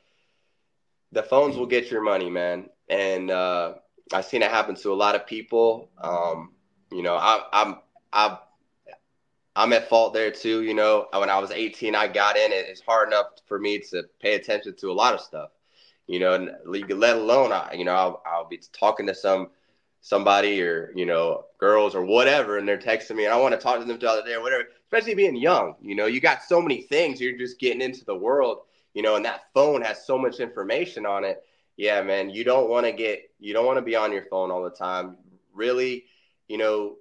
the 1.13 1.23
phones 1.23 1.57
will 1.57 1.67
get 1.67 1.91
your 1.91 2.03
money, 2.03 2.29
man. 2.29 2.69
And 2.89 3.31
uh, 3.31 3.75
I've 4.13 4.27
seen 4.27 4.43
it 4.43 4.51
happen 4.51 4.75
to 4.77 4.93
a 4.93 4.95
lot 4.95 5.15
of 5.15 5.27
people. 5.27 5.91
Um, 5.99 6.53
you 6.93 7.03
know, 7.03 7.15
I, 7.15 7.43
I'm 7.53 7.77
I'm 8.13 8.39
I'm 9.57 9.73
at 9.73 9.89
fault 9.89 10.13
there 10.13 10.31
too. 10.31 10.63
You 10.63 10.75
know, 10.75 11.07
when 11.15 11.31
I 11.31 11.39
was 11.39 11.51
18, 11.51 11.95
I 11.95 12.09
got 12.09 12.37
in. 12.37 12.53
It's 12.53 12.83
hard 12.83 13.09
enough 13.09 13.27
for 13.47 13.59
me 13.59 13.79
to 13.91 14.03
pay 14.21 14.35
attention 14.35 14.77
to 14.77 14.91
a 14.91 14.93
lot 14.93 15.15
of 15.15 15.21
stuff 15.21 15.51
you 16.11 16.19
know, 16.19 16.49
let 16.67 17.17
alone, 17.17 17.53
I, 17.53 17.73
you 17.75 17.85
know, 17.85 17.95
I'll, 17.95 18.23
I'll 18.27 18.49
be 18.49 18.61
talking 18.73 19.07
to 19.07 19.15
some 19.15 19.51
somebody 20.03 20.63
or 20.63 20.93
you 20.97 21.05
know 21.05 21.45
girls 21.59 21.95
or 21.95 22.03
whatever 22.03 22.57
and 22.57 22.67
they're 22.67 22.79
texting 22.79 23.17
me 23.17 23.27
and 23.27 23.35
i 23.35 23.37
want 23.39 23.53
to 23.53 23.61
talk 23.61 23.79
to 23.79 23.85
them 23.85 23.99
the 23.99 24.11
other 24.11 24.25
day 24.25 24.33
or 24.33 24.41
whatever 24.41 24.65
especially 24.87 25.15
being 25.15 25.37
young 25.37 25.75
you 25.83 25.95
know 25.95 26.07
you 26.07 26.23
got 26.23 26.43
so 26.43 26.59
many 26.59 26.81
things 26.81 27.21
you're 27.21 27.37
just 27.37 27.61
getting 27.61 27.83
into 27.83 28.03
the 28.07 28.17
world 28.17 28.61
you 28.95 29.03
know 29.03 29.17
and 29.17 29.27
that 29.27 29.43
phone 29.53 29.83
has 29.83 30.07
so 30.07 30.17
much 30.17 30.41
information 30.41 31.05
on 31.05 31.23
it 31.23 31.43
yeah 31.77 32.01
man 32.01 32.31
you 32.31 32.45
don't 32.45 32.71
want 32.71 32.87
to 32.87 32.93
get 32.93 33.31
you 33.41 33.53
don't 33.53 33.67
want 33.67 33.77
to 33.77 33.83
be 33.83 33.95
on 33.95 34.11
your 34.11 34.25
phone 34.25 34.51
all 34.51 34.65
the 34.65 34.71
time 34.71 35.19
really 35.53 36.07
you 36.49 36.57
know 36.57 36.97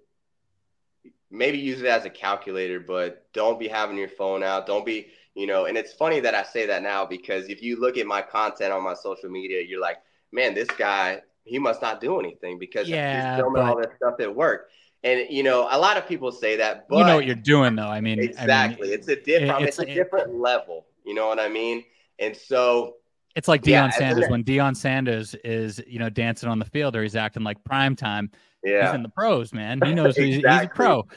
maybe 1.31 1.57
use 1.57 1.79
it 1.81 1.87
as 1.87 2.05
a 2.05 2.09
calculator, 2.09 2.79
but 2.79 3.31
don't 3.33 3.59
be 3.59 3.67
having 3.67 3.97
your 3.97 4.09
phone 4.09 4.43
out. 4.43 4.65
Don't 4.65 4.85
be, 4.85 5.07
you 5.35 5.47
know, 5.47 5.65
and 5.65 5.77
it's 5.77 5.93
funny 5.93 6.19
that 6.19 6.35
I 6.35 6.43
say 6.43 6.65
that 6.65 6.81
now 6.81 7.05
because 7.05 7.47
if 7.49 7.61
you 7.61 7.79
look 7.79 7.97
at 7.97 8.05
my 8.05 8.21
content 8.21 8.73
on 8.73 8.83
my 8.83 8.93
social 8.93 9.29
media, 9.29 9.61
you're 9.67 9.81
like, 9.81 9.97
man, 10.31 10.53
this 10.53 10.67
guy, 10.77 11.21
he 11.43 11.59
must 11.59 11.81
not 11.81 12.01
do 12.01 12.19
anything 12.19 12.59
because 12.59 12.87
yeah, 12.87 13.35
he's 13.35 13.41
filming 13.41 13.61
but... 13.61 13.69
all 13.69 13.77
this 13.77 13.91
stuff 13.97 14.15
at 14.19 14.35
work. 14.35 14.69
And 15.03 15.27
you 15.29 15.43
know, 15.43 15.67
a 15.71 15.79
lot 15.79 15.95
of 15.95 16.07
people 16.07 16.31
say 16.31 16.57
that, 16.57 16.87
but 16.89 16.97
you 16.97 17.05
know 17.05 17.15
what 17.15 17.25
you're 17.25 17.35
doing, 17.35 17.75
though. 17.75 17.87
I 17.87 18.01
mean, 18.01 18.19
exactly, 18.19 18.87
I 18.87 18.89
mean, 18.89 18.99
it's 18.99 19.07
a 19.07 19.15
different, 19.15 19.65
it's, 19.65 19.79
it's 19.79 19.89
a 19.89 19.93
different 19.93 20.31
it, 20.31 20.35
level. 20.35 20.87
You 21.05 21.13
know 21.13 21.27
what 21.27 21.39
I 21.39 21.47
mean? 21.47 21.85
And 22.19 22.35
so 22.35 22.95
it's 23.35 23.47
like 23.47 23.61
Deion 23.61 23.69
yeah, 23.69 23.89
Sanders 23.91 24.29
when 24.29 24.43
Deion 24.43 24.75
Sanders 24.75 25.35
is, 25.45 25.81
you 25.87 25.99
know, 25.99 26.09
dancing 26.09 26.49
on 26.49 26.59
the 26.59 26.65
field 26.65 26.97
or 26.97 27.03
he's 27.03 27.15
acting 27.15 27.43
like 27.43 27.63
prime 27.63 27.95
time. 27.95 28.29
Yeah, 28.61 28.87
he's 28.87 28.95
in 28.95 29.03
the 29.03 29.09
pros, 29.09 29.53
man. 29.53 29.79
He 29.81 29.93
knows 29.93 30.17
exactly. 30.17 30.25
he's, 30.25 30.35
he's, 30.35 30.65
a 30.65 30.67
pro. 30.67 31.07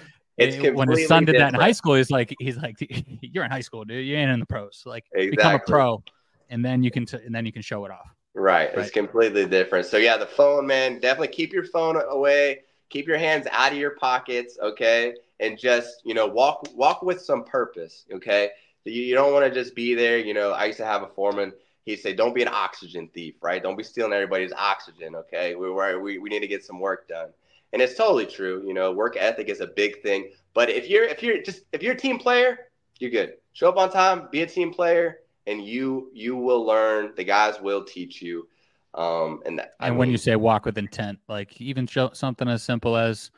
It's 0.48 0.76
when 0.76 0.88
his 0.88 1.06
son 1.06 1.24
did 1.24 1.32
different. 1.32 1.52
that 1.52 1.58
in 1.58 1.60
high 1.60 1.72
school, 1.72 1.94
he's 1.94 2.10
like, 2.10 2.34
he's 2.38 2.56
like, 2.56 2.76
you're 3.20 3.44
in 3.44 3.50
high 3.50 3.60
school, 3.60 3.84
dude. 3.84 4.06
You 4.06 4.16
ain't 4.16 4.30
in 4.30 4.40
the 4.40 4.46
pros. 4.46 4.82
Like, 4.86 5.04
exactly. 5.12 5.30
become 5.36 5.54
a 5.54 5.58
pro, 5.58 6.02
and 6.50 6.64
then 6.64 6.82
you 6.82 6.90
can, 6.90 7.06
t- 7.06 7.18
and 7.24 7.34
then 7.34 7.46
you 7.46 7.52
can 7.52 7.62
show 7.62 7.84
it 7.84 7.90
off. 7.90 8.08
Right. 8.34 8.74
right. 8.74 8.78
It's 8.78 8.90
completely 8.90 9.46
different. 9.46 9.86
So 9.86 9.96
yeah, 9.98 10.16
the 10.16 10.26
phone, 10.26 10.66
man, 10.66 11.00
definitely 11.00 11.28
keep 11.28 11.52
your 11.52 11.64
phone 11.64 12.00
away. 12.08 12.60
Keep 12.88 13.06
your 13.08 13.18
hands 13.18 13.46
out 13.50 13.72
of 13.72 13.78
your 13.78 13.92
pockets, 13.96 14.58
okay, 14.62 15.14
and 15.40 15.58
just 15.58 16.02
you 16.04 16.12
know 16.12 16.26
walk 16.26 16.66
walk 16.74 17.02
with 17.02 17.20
some 17.20 17.44
purpose, 17.44 18.04
okay. 18.12 18.50
You, 18.84 19.02
you 19.02 19.14
don't 19.14 19.32
want 19.32 19.46
to 19.46 19.50
just 19.50 19.74
be 19.74 19.94
there. 19.94 20.18
You 20.18 20.34
know, 20.34 20.50
I 20.50 20.66
used 20.66 20.78
to 20.78 20.84
have 20.84 21.02
a 21.02 21.06
foreman 21.06 21.52
he'd 21.84 21.96
say, 21.96 22.14
"Don't 22.14 22.34
be 22.34 22.42
an 22.42 22.48
oxygen 22.48 23.08
thief, 23.08 23.34
right? 23.42 23.62
Don't 23.62 23.76
be 23.76 23.82
stealing 23.82 24.12
everybody's 24.12 24.52
oxygen. 24.52 25.14
Okay, 25.14 25.54
we 25.54 25.70
we 25.70 26.18
we 26.18 26.30
need 26.30 26.40
to 26.40 26.48
get 26.48 26.64
some 26.64 26.80
work 26.80 27.08
done." 27.08 27.30
And 27.72 27.80
it's 27.80 27.94
totally 27.94 28.26
true. 28.26 28.62
You 28.66 28.74
know, 28.74 28.92
work 28.92 29.16
ethic 29.16 29.48
is 29.48 29.60
a 29.60 29.66
big 29.66 30.02
thing. 30.02 30.30
But 30.54 30.68
if 30.68 30.88
you're 30.88 31.04
if 31.04 31.22
you're 31.22 31.42
just 31.42 31.62
if 31.72 31.82
you're 31.82 31.94
a 31.94 31.98
team 31.98 32.18
player, 32.18 32.58
you're 32.98 33.10
good. 33.10 33.34
Show 33.52 33.68
up 33.68 33.76
on 33.76 33.90
time, 33.90 34.28
be 34.30 34.42
a 34.42 34.46
team 34.46 34.72
player, 34.72 35.20
and 35.46 35.64
you 35.64 36.10
you 36.12 36.36
will 36.36 36.64
learn. 36.64 37.12
The 37.16 37.24
guys 37.24 37.60
will 37.60 37.84
teach 37.84 38.22
you. 38.22 38.48
Um, 38.94 39.40
and 39.46 39.58
that, 39.58 39.72
and 39.80 39.92
mean, 39.92 39.98
when 39.98 40.10
you 40.10 40.18
say 40.18 40.36
walk 40.36 40.66
with 40.66 40.76
intent, 40.76 41.18
like 41.28 41.58
even 41.60 41.86
show 41.86 42.10
something 42.12 42.46
as 42.46 42.62
simple 42.62 42.96
as 42.96 43.30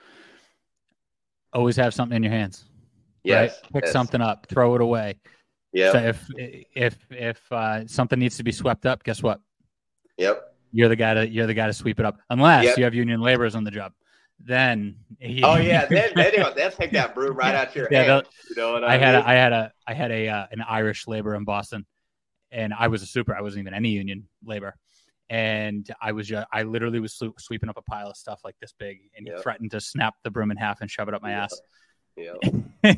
always 1.53 1.77
have 1.77 1.95
something 1.95 2.17
in 2.17 2.23
your 2.23 2.33
hands. 2.33 2.65
Yes, 3.23 3.53
right? 3.63 3.73
pick 3.73 3.85
yes. 3.85 3.93
something 3.93 4.21
up, 4.21 4.47
throw 4.49 4.75
it 4.75 4.81
away. 4.81 5.15
Yeah. 5.73 5.93
So 5.93 5.99
if 5.99 6.29
if 6.75 6.97
if 7.11 7.53
uh, 7.53 7.87
something 7.87 8.19
needs 8.19 8.37
to 8.37 8.45
be 8.45 8.53
swept 8.53 8.85
up, 8.85 9.05
guess 9.05 9.23
what? 9.23 9.41
Yep. 10.19 10.55
You're 10.73 10.89
the 10.89 10.97
guy 10.97 11.15
to 11.15 11.29
you're 11.29 11.47
the 11.47 11.55
guy 11.55 11.67
to 11.67 11.73
sweep 11.73 12.01
it 12.01 12.07
up, 12.07 12.19
unless 12.31 12.65
yep. 12.65 12.79
you 12.79 12.85
have 12.85 12.95
union 12.95 13.21
laborers 13.21 13.55
on 13.55 13.65
the 13.65 13.71
job. 13.71 13.93
Then 14.47 14.97
oh 15.43 15.57
yeah, 15.57 15.87
then, 15.91 16.11
then 16.15 16.33
they'll 16.55 16.71
take 16.71 16.93
that 16.93 17.15
broom 17.15 17.37
right 17.37 17.55
out 17.55 17.75
your 17.75 17.89
yeah, 17.91 18.03
hand. 18.03 18.27
You 18.51 18.57
know 18.57 18.73
what 18.75 18.85
I, 18.85 18.89
I 18.89 18.91
mean? 18.93 19.01
had 19.01 19.15
a, 19.15 19.29
I 19.29 19.35
had 19.35 19.53
a 19.53 19.73
I 19.87 19.95
had 19.95 20.11
a 20.11 20.29
uh, 20.29 20.47
an 20.51 20.61
Irish 20.61 21.07
labor 21.07 21.35
in 21.35 21.45
Boston, 21.45 21.87
and 22.51 22.75
I 22.75 22.89
was 22.89 23.03
a 23.03 23.07
super. 23.07 23.35
I 23.35 23.41
wasn't 23.41 23.63
even 23.63 23.75
any 23.75 23.91
union 23.91 24.29
labor, 24.45 24.77
and 25.31 25.89
I 26.01 26.13
was 26.13 26.29
just, 26.29 26.47
I 26.53 26.63
literally 26.65 27.01
was 27.01 27.21
sweeping 27.39 27.69
up 27.69 27.79
a 27.79 27.83
pile 27.83 28.09
of 28.09 28.17
stuff 28.17 28.41
like 28.45 28.57
this 28.61 28.75
big, 28.79 28.99
and 29.17 29.27
yep. 29.27 29.37
he 29.37 29.43
threatened 29.43 29.71
to 29.71 29.81
snap 29.81 30.15
the 30.23 30.31
broom 30.31 30.51
in 30.51 30.57
half 30.57 30.81
and 30.81 30.91
shove 30.91 31.09
it 31.09 31.15
up 31.15 31.23
my 31.23 31.31
yep. 31.31 31.45
ass. 31.45 31.61
Yeah. 32.17 32.35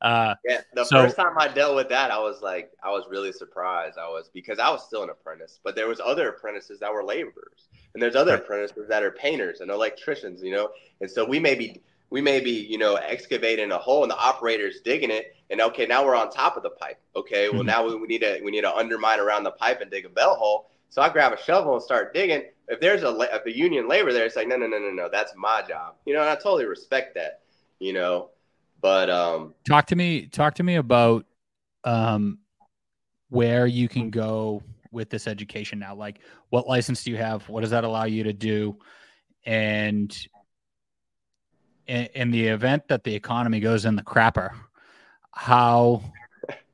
uh, 0.00 0.34
yeah. 0.44 0.60
The 0.74 0.84
so, 0.84 1.02
first 1.02 1.16
time 1.16 1.36
I 1.38 1.48
dealt 1.48 1.76
with 1.76 1.88
that, 1.90 2.10
I 2.10 2.18
was 2.18 2.40
like, 2.42 2.70
I 2.82 2.90
was 2.90 3.04
really 3.10 3.32
surprised. 3.32 3.98
I 3.98 4.08
was 4.08 4.30
because 4.32 4.58
I 4.58 4.70
was 4.70 4.84
still 4.84 5.02
an 5.02 5.10
apprentice, 5.10 5.60
but 5.62 5.76
there 5.76 5.88
was 5.88 6.00
other 6.00 6.28
apprentices 6.30 6.80
that 6.80 6.92
were 6.92 7.04
laborers, 7.04 7.68
and 7.92 8.02
there's 8.02 8.16
other 8.16 8.32
right. 8.32 8.40
apprentices 8.40 8.88
that 8.88 9.02
are 9.02 9.10
painters 9.10 9.60
and 9.60 9.70
electricians, 9.70 10.42
you 10.42 10.52
know. 10.52 10.70
And 11.00 11.10
so 11.10 11.24
we 11.24 11.38
may 11.38 11.54
be 11.54 11.82
we 12.10 12.20
may 12.20 12.40
be 12.40 12.52
you 12.52 12.78
know 12.78 12.94
excavating 12.94 13.70
a 13.72 13.78
hole, 13.78 14.02
and 14.02 14.10
the 14.10 14.18
operator's 14.18 14.80
digging 14.80 15.10
it, 15.10 15.36
and 15.50 15.60
okay, 15.60 15.86
now 15.86 16.04
we're 16.04 16.16
on 16.16 16.30
top 16.30 16.56
of 16.56 16.62
the 16.62 16.70
pipe. 16.70 16.98
Okay, 17.16 17.48
well 17.48 17.60
mm-hmm. 17.60 17.66
now 17.66 17.86
we, 17.86 17.96
we 17.96 18.06
need 18.06 18.20
to 18.20 18.40
we 18.42 18.50
need 18.50 18.62
to 18.62 18.74
undermine 18.74 19.20
around 19.20 19.44
the 19.44 19.50
pipe 19.50 19.80
and 19.80 19.90
dig 19.90 20.06
a 20.06 20.08
bell 20.08 20.36
hole. 20.36 20.70
So 20.88 21.02
I 21.02 21.08
grab 21.08 21.32
a 21.32 21.42
shovel 21.42 21.74
and 21.74 21.82
start 21.82 22.14
digging. 22.14 22.44
If 22.68 22.80
there's 22.80 23.02
a, 23.02 23.18
if 23.20 23.44
a 23.44 23.54
union 23.54 23.88
labor 23.88 24.12
there, 24.12 24.24
it's 24.24 24.36
like 24.36 24.48
no 24.48 24.56
no 24.56 24.66
no 24.68 24.78
no 24.78 24.90
no, 24.90 25.08
that's 25.10 25.32
my 25.36 25.62
job. 25.68 25.96
You 26.06 26.14
know, 26.14 26.20
and 26.20 26.30
I 26.30 26.36
totally 26.36 26.66
respect 26.66 27.14
that. 27.16 27.40
You 27.80 27.92
know, 27.92 28.30
but 28.84 29.08
um, 29.08 29.54
talk 29.66 29.86
to 29.86 29.96
me. 29.96 30.26
Talk 30.26 30.56
to 30.56 30.62
me 30.62 30.74
about 30.74 31.24
um, 31.84 32.40
where 33.30 33.66
you 33.66 33.88
can 33.88 34.10
go 34.10 34.62
with 34.92 35.08
this 35.08 35.26
education 35.26 35.78
now. 35.78 35.94
Like, 35.94 36.20
what 36.50 36.68
license 36.68 37.02
do 37.02 37.10
you 37.10 37.16
have? 37.16 37.48
What 37.48 37.62
does 37.62 37.70
that 37.70 37.84
allow 37.84 38.04
you 38.04 38.24
to 38.24 38.34
do? 38.34 38.76
And 39.46 40.14
in, 41.86 42.08
in 42.14 42.30
the 42.30 42.48
event 42.48 42.86
that 42.88 43.04
the 43.04 43.14
economy 43.14 43.58
goes 43.58 43.86
in 43.86 43.96
the 43.96 44.02
crapper, 44.02 44.50
how 45.32 46.02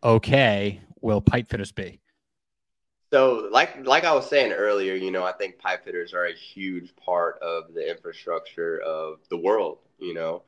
okay 0.02 0.80
will 1.00 1.20
pipe 1.20 1.48
fitters 1.48 1.70
be? 1.70 2.00
So, 3.12 3.48
like 3.52 3.86
like 3.86 4.02
I 4.02 4.12
was 4.12 4.28
saying 4.28 4.50
earlier, 4.50 4.94
you 4.94 5.12
know, 5.12 5.22
I 5.22 5.30
think 5.30 5.58
pipe 5.60 5.84
fitters 5.84 6.12
are 6.12 6.26
a 6.26 6.34
huge 6.34 6.92
part 6.96 7.38
of 7.38 7.72
the 7.72 7.88
infrastructure 7.88 8.80
of 8.80 9.20
the 9.28 9.36
world. 9.36 9.78
You 10.00 10.14
know, 10.14 10.42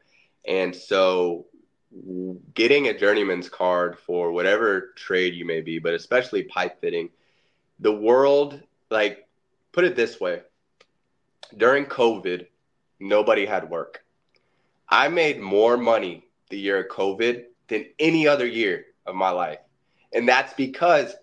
and 0.49 0.75
so 0.75 1.47
getting 2.55 2.89
a 2.89 2.99
journeyman's 2.99 3.49
card 3.49 3.99
for 3.99 4.33
whatever 4.33 4.93
trade 4.97 5.35
you 5.35 5.45
may 5.45 5.61
be, 5.61 5.79
but 5.79 5.95
especially 5.95 6.45
pipe 6.45 6.81
fitting, 6.81 7.11
the 7.81 7.93
world, 7.93 8.61
like, 8.91 9.29
put 9.73 9.85
it 9.85 9.97
this 9.97 10.21
way 10.21 10.43
during 11.57 11.87
COVID, 11.87 12.47
nobody 13.01 13.47
had 13.47 13.69
work. 13.69 14.05
I 14.89 15.09
made 15.09 15.41
more 15.41 15.77
money 15.77 16.25
the 16.51 16.59
year 16.59 16.83
of 16.83 16.89
COVID 16.89 17.45
than 17.69 17.87
any 17.99 18.27
other 18.27 18.47
year 18.47 18.87
of 19.07 19.15
my 19.15 19.31
life. 19.31 19.59
And 20.13 20.29
that's 20.29 20.53
because 20.55 21.15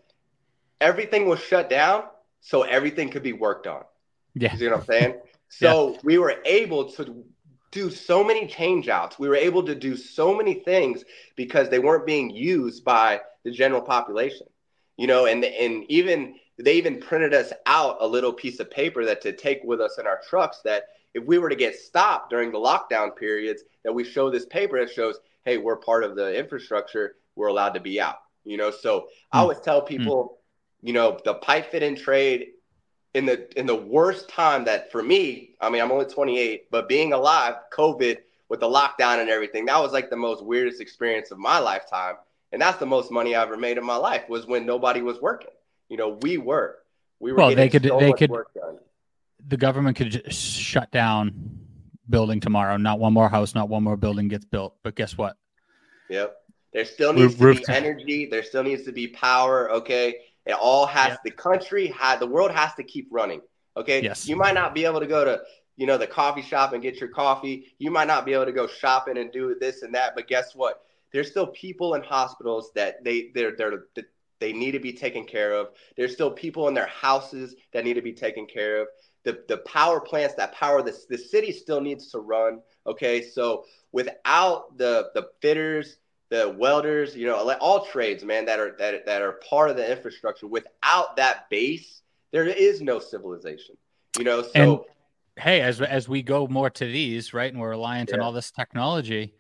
everything 0.82 1.28
was 1.28 1.40
shut 1.40 1.70
down, 1.70 2.04
so 2.42 2.64
everything 2.64 3.10
could 3.10 3.24
be 3.24 3.34
worked 3.34 3.68
on. 3.68 3.84
Yeah. 4.34 4.52
You 4.54 4.60
see 4.60 4.68
what 4.68 4.80
I'm 4.80 4.86
saying? 4.86 5.16
So 5.52 5.94
yeah. 5.94 6.00
we 6.04 6.20
were 6.20 6.36
able 6.46 6.92
to 6.92 7.26
do 7.72 7.90
so 7.90 8.24
many 8.24 8.48
changeouts. 8.48 9.20
We 9.20 9.30
were 9.30 9.36
able 9.36 9.64
to 9.64 9.76
do 9.76 9.96
so 9.96 10.36
many 10.36 10.56
things 10.56 11.04
because 11.36 11.70
they 11.70 11.80
weren't 11.80 12.06
being 12.06 12.30
used 12.30 12.84
by 12.84 13.22
the 13.44 13.52
general 13.52 13.82
population. 13.82 14.48
You 14.98 15.08
know, 15.08 15.26
and 15.26 15.44
and 15.46 15.86
even 15.90 16.36
they 16.58 16.74
even 16.74 17.00
printed 17.00 17.34
us 17.34 17.54
out 17.66 17.98
a 18.02 18.08
little 18.08 18.34
piece 18.34 18.60
of 18.60 18.70
paper 18.70 19.06
that 19.06 19.22
to 19.22 19.32
take 19.32 19.64
with 19.64 19.80
us 19.80 19.98
in 19.98 20.06
our 20.06 20.20
trucks 20.28 20.62
that 20.66 20.84
if 21.14 21.24
we 21.26 21.38
were 21.38 21.50
to 21.50 21.56
get 21.56 21.76
stopped 21.76 22.30
during 22.30 22.52
the 22.52 22.58
lockdown 22.58 23.16
periods 23.16 23.64
that 23.84 23.94
we 23.94 24.04
show 24.04 24.30
this 24.30 24.46
paper 24.46 24.80
that 24.80 24.94
shows 24.94 25.20
hey 25.46 25.58
we're 25.58 25.78
part 25.78 26.04
of 26.04 26.16
the 26.16 26.38
infrastructure 26.38 27.16
we're 27.36 27.48
allowed 27.48 27.74
to 27.74 27.80
be 27.80 28.00
out 28.00 28.18
you 28.44 28.58
know 28.58 28.72
so 28.72 29.00
mm. 29.00 29.06
i 29.32 29.40
always 29.40 29.60
tell 29.62 29.82
people 29.82 30.40
mm. 30.84 30.88
you 30.88 30.94
know 30.94 31.18
the 31.26 31.34
pipe 31.36 31.72
fit 31.72 31.82
in 31.82 31.96
trade 31.96 32.48
in 33.14 33.26
the 33.26 33.60
in 33.60 33.66
the 33.66 33.76
worst 33.76 34.30
time 34.30 34.66
that 34.66 34.92
for 34.92 35.02
me, 35.02 35.56
I 35.60 35.70
mean, 35.70 35.82
I'm 35.82 35.92
only 35.92 36.06
28, 36.06 36.70
but 36.72 36.88
being 36.88 37.14
alive, 37.14 37.56
COVID 37.74 38.18
with 38.50 38.60
the 38.60 38.68
lockdown 38.68 39.20
and 39.20 39.30
everything, 39.30 39.66
that 39.66 39.80
was 39.80 39.92
like 39.92 40.10
the 40.10 40.16
most 40.16 40.44
weirdest 40.44 40.82
experience 40.82 41.32
of 41.32 41.38
my 41.38 41.60
lifetime. 41.60 42.16
And 42.52 42.62
that's 42.62 42.80
the 42.80 42.86
most 42.86 43.12
money 43.12 43.36
I 43.36 43.44
ever 43.44 43.58
made 43.58 43.78
in 43.78 43.86
my 43.86 43.96
life 43.96 44.28
was 44.28 44.48
when 44.48 44.66
nobody 44.66 45.02
was 45.02 45.22
working. 45.22 45.52
You 45.88 45.98
know, 45.98 46.18
we 46.22 46.38
were. 46.38 46.78
We 47.20 47.32
were 47.32 47.38
well, 47.38 47.56
they 47.56 47.70
could 47.70 47.84
so 47.86 48.00
they 48.00 48.14
could 48.14 48.32
the 49.48 49.58
government 49.58 49.98
could 49.98 50.34
shut 50.34 50.92
down 50.92 51.60
building 52.10 52.40
tomorrow. 52.40 52.78
Not 52.78 53.00
one 53.00 53.14
more 53.14 53.30
house, 53.30 53.56
not 53.56 53.70
one 53.70 53.84
more 53.84 53.98
building 53.98 54.28
gets 54.28 54.46
built. 54.46 54.76
But 54.84 54.96
guess 54.96 55.18
what? 55.18 55.38
Yep. 56.10 56.36
There 56.74 56.86
still 56.86 57.14
needs 57.14 57.40
Roof, 57.40 57.62
to 57.62 57.68
be 57.68 57.74
energy. 57.74 58.26
There 58.26 58.44
still 58.44 58.64
needs 58.64 58.84
to 58.84 58.92
be 58.92 59.08
power. 59.08 59.72
Okay. 59.72 60.16
It 60.46 60.54
all 60.54 60.86
has 60.86 61.18
the 61.24 61.32
country 61.32 61.88
had 61.88 62.20
the 62.20 62.28
world 62.28 62.52
has 62.52 62.74
to 62.76 62.84
keep 62.84 63.08
running. 63.12 63.42
Okay. 63.78 64.02
Yes. 64.02 64.28
You 64.28 64.36
might 64.36 64.56
not 64.56 64.74
be 64.74 64.86
able 64.86 65.00
to 65.00 65.08
go 65.08 65.24
to 65.24 65.42
you 65.78 65.86
know 65.86 65.98
the 65.98 66.08
coffee 66.08 66.42
shop 66.42 66.74
and 66.74 66.82
get 66.82 67.00
your 67.00 67.10
coffee. 67.10 67.74
You 67.78 67.92
might 67.92 68.08
not 68.08 68.26
be 68.26 68.34
able 68.34 68.46
to 68.46 68.52
go 68.52 68.68
shopping 68.68 69.18
and 69.18 69.32
do 69.32 69.56
this 69.60 69.82
and 69.82 69.94
that. 69.96 70.16
But 70.16 70.28
guess 70.28 70.56
what? 70.56 70.82
There's 71.12 71.30
still 71.30 71.48
people 71.48 71.96
in 71.96 72.04
hospitals 72.04 72.72
that 72.76 73.04
they 73.04 73.32
they're 73.34 73.56
they're 73.56 73.86
they 74.40 74.54
need 74.54 74.72
to 74.72 74.80
be 74.80 74.94
taken 74.94 75.26
care 75.26 75.54
of. 75.54 75.70
There's 75.98 76.14
still 76.14 76.32
people 76.32 76.68
in 76.68 76.74
their 76.74 76.88
houses 76.88 77.56
that 77.74 77.84
need 77.84 77.96
to 77.96 78.02
be 78.02 78.14
taken 78.14 78.46
care 78.46 78.82
of. 78.82 78.88
The, 79.26 79.44
the 79.50 79.58
power 79.60 80.00
plants 80.00 80.36
that 80.36 80.54
power 80.54 80.82
this 80.82 81.06
the 81.06 81.18
city 81.18 81.52
still 81.52 81.82
needs 81.82 82.10
to 82.12 82.20
run. 82.20 82.62
Okay, 82.88 83.22
so 83.22 83.66
without 83.92 84.78
the 84.78 85.12
the 85.14 85.30
fitters 85.42 85.98
the 86.30 86.50
welders, 86.58 87.16
you 87.16 87.26
know, 87.26 87.52
all 87.56 87.86
trades, 87.86 88.24
man, 88.24 88.46
that 88.46 88.60
are 88.60 88.76
that 88.78 89.06
that 89.06 89.22
are 89.22 89.34
part 89.50 89.70
of 89.70 89.78
the 89.78 89.92
infrastructure. 89.92 90.48
Without 90.48 91.16
that 91.18 91.50
base, 91.50 92.02
there 92.32 92.46
is 92.46 92.82
no 92.82 93.00
civilization. 93.00 93.76
You 94.18 94.24
know, 94.24 94.44
so 94.44 94.50
and, 94.54 94.80
hey, 95.44 95.62
as 95.62 95.82
as 95.82 96.08
we 96.08 96.22
go 96.22 96.48
more 96.48 96.70
to 96.70 96.86
these, 96.86 97.34
right, 97.34 97.52
and 97.52 97.60
we're 97.60 97.70
reliant 97.70 98.10
yeah. 98.10 98.18
on 98.18 98.22
all 98.22 98.32
this 98.32 98.52
technology, 98.52 99.34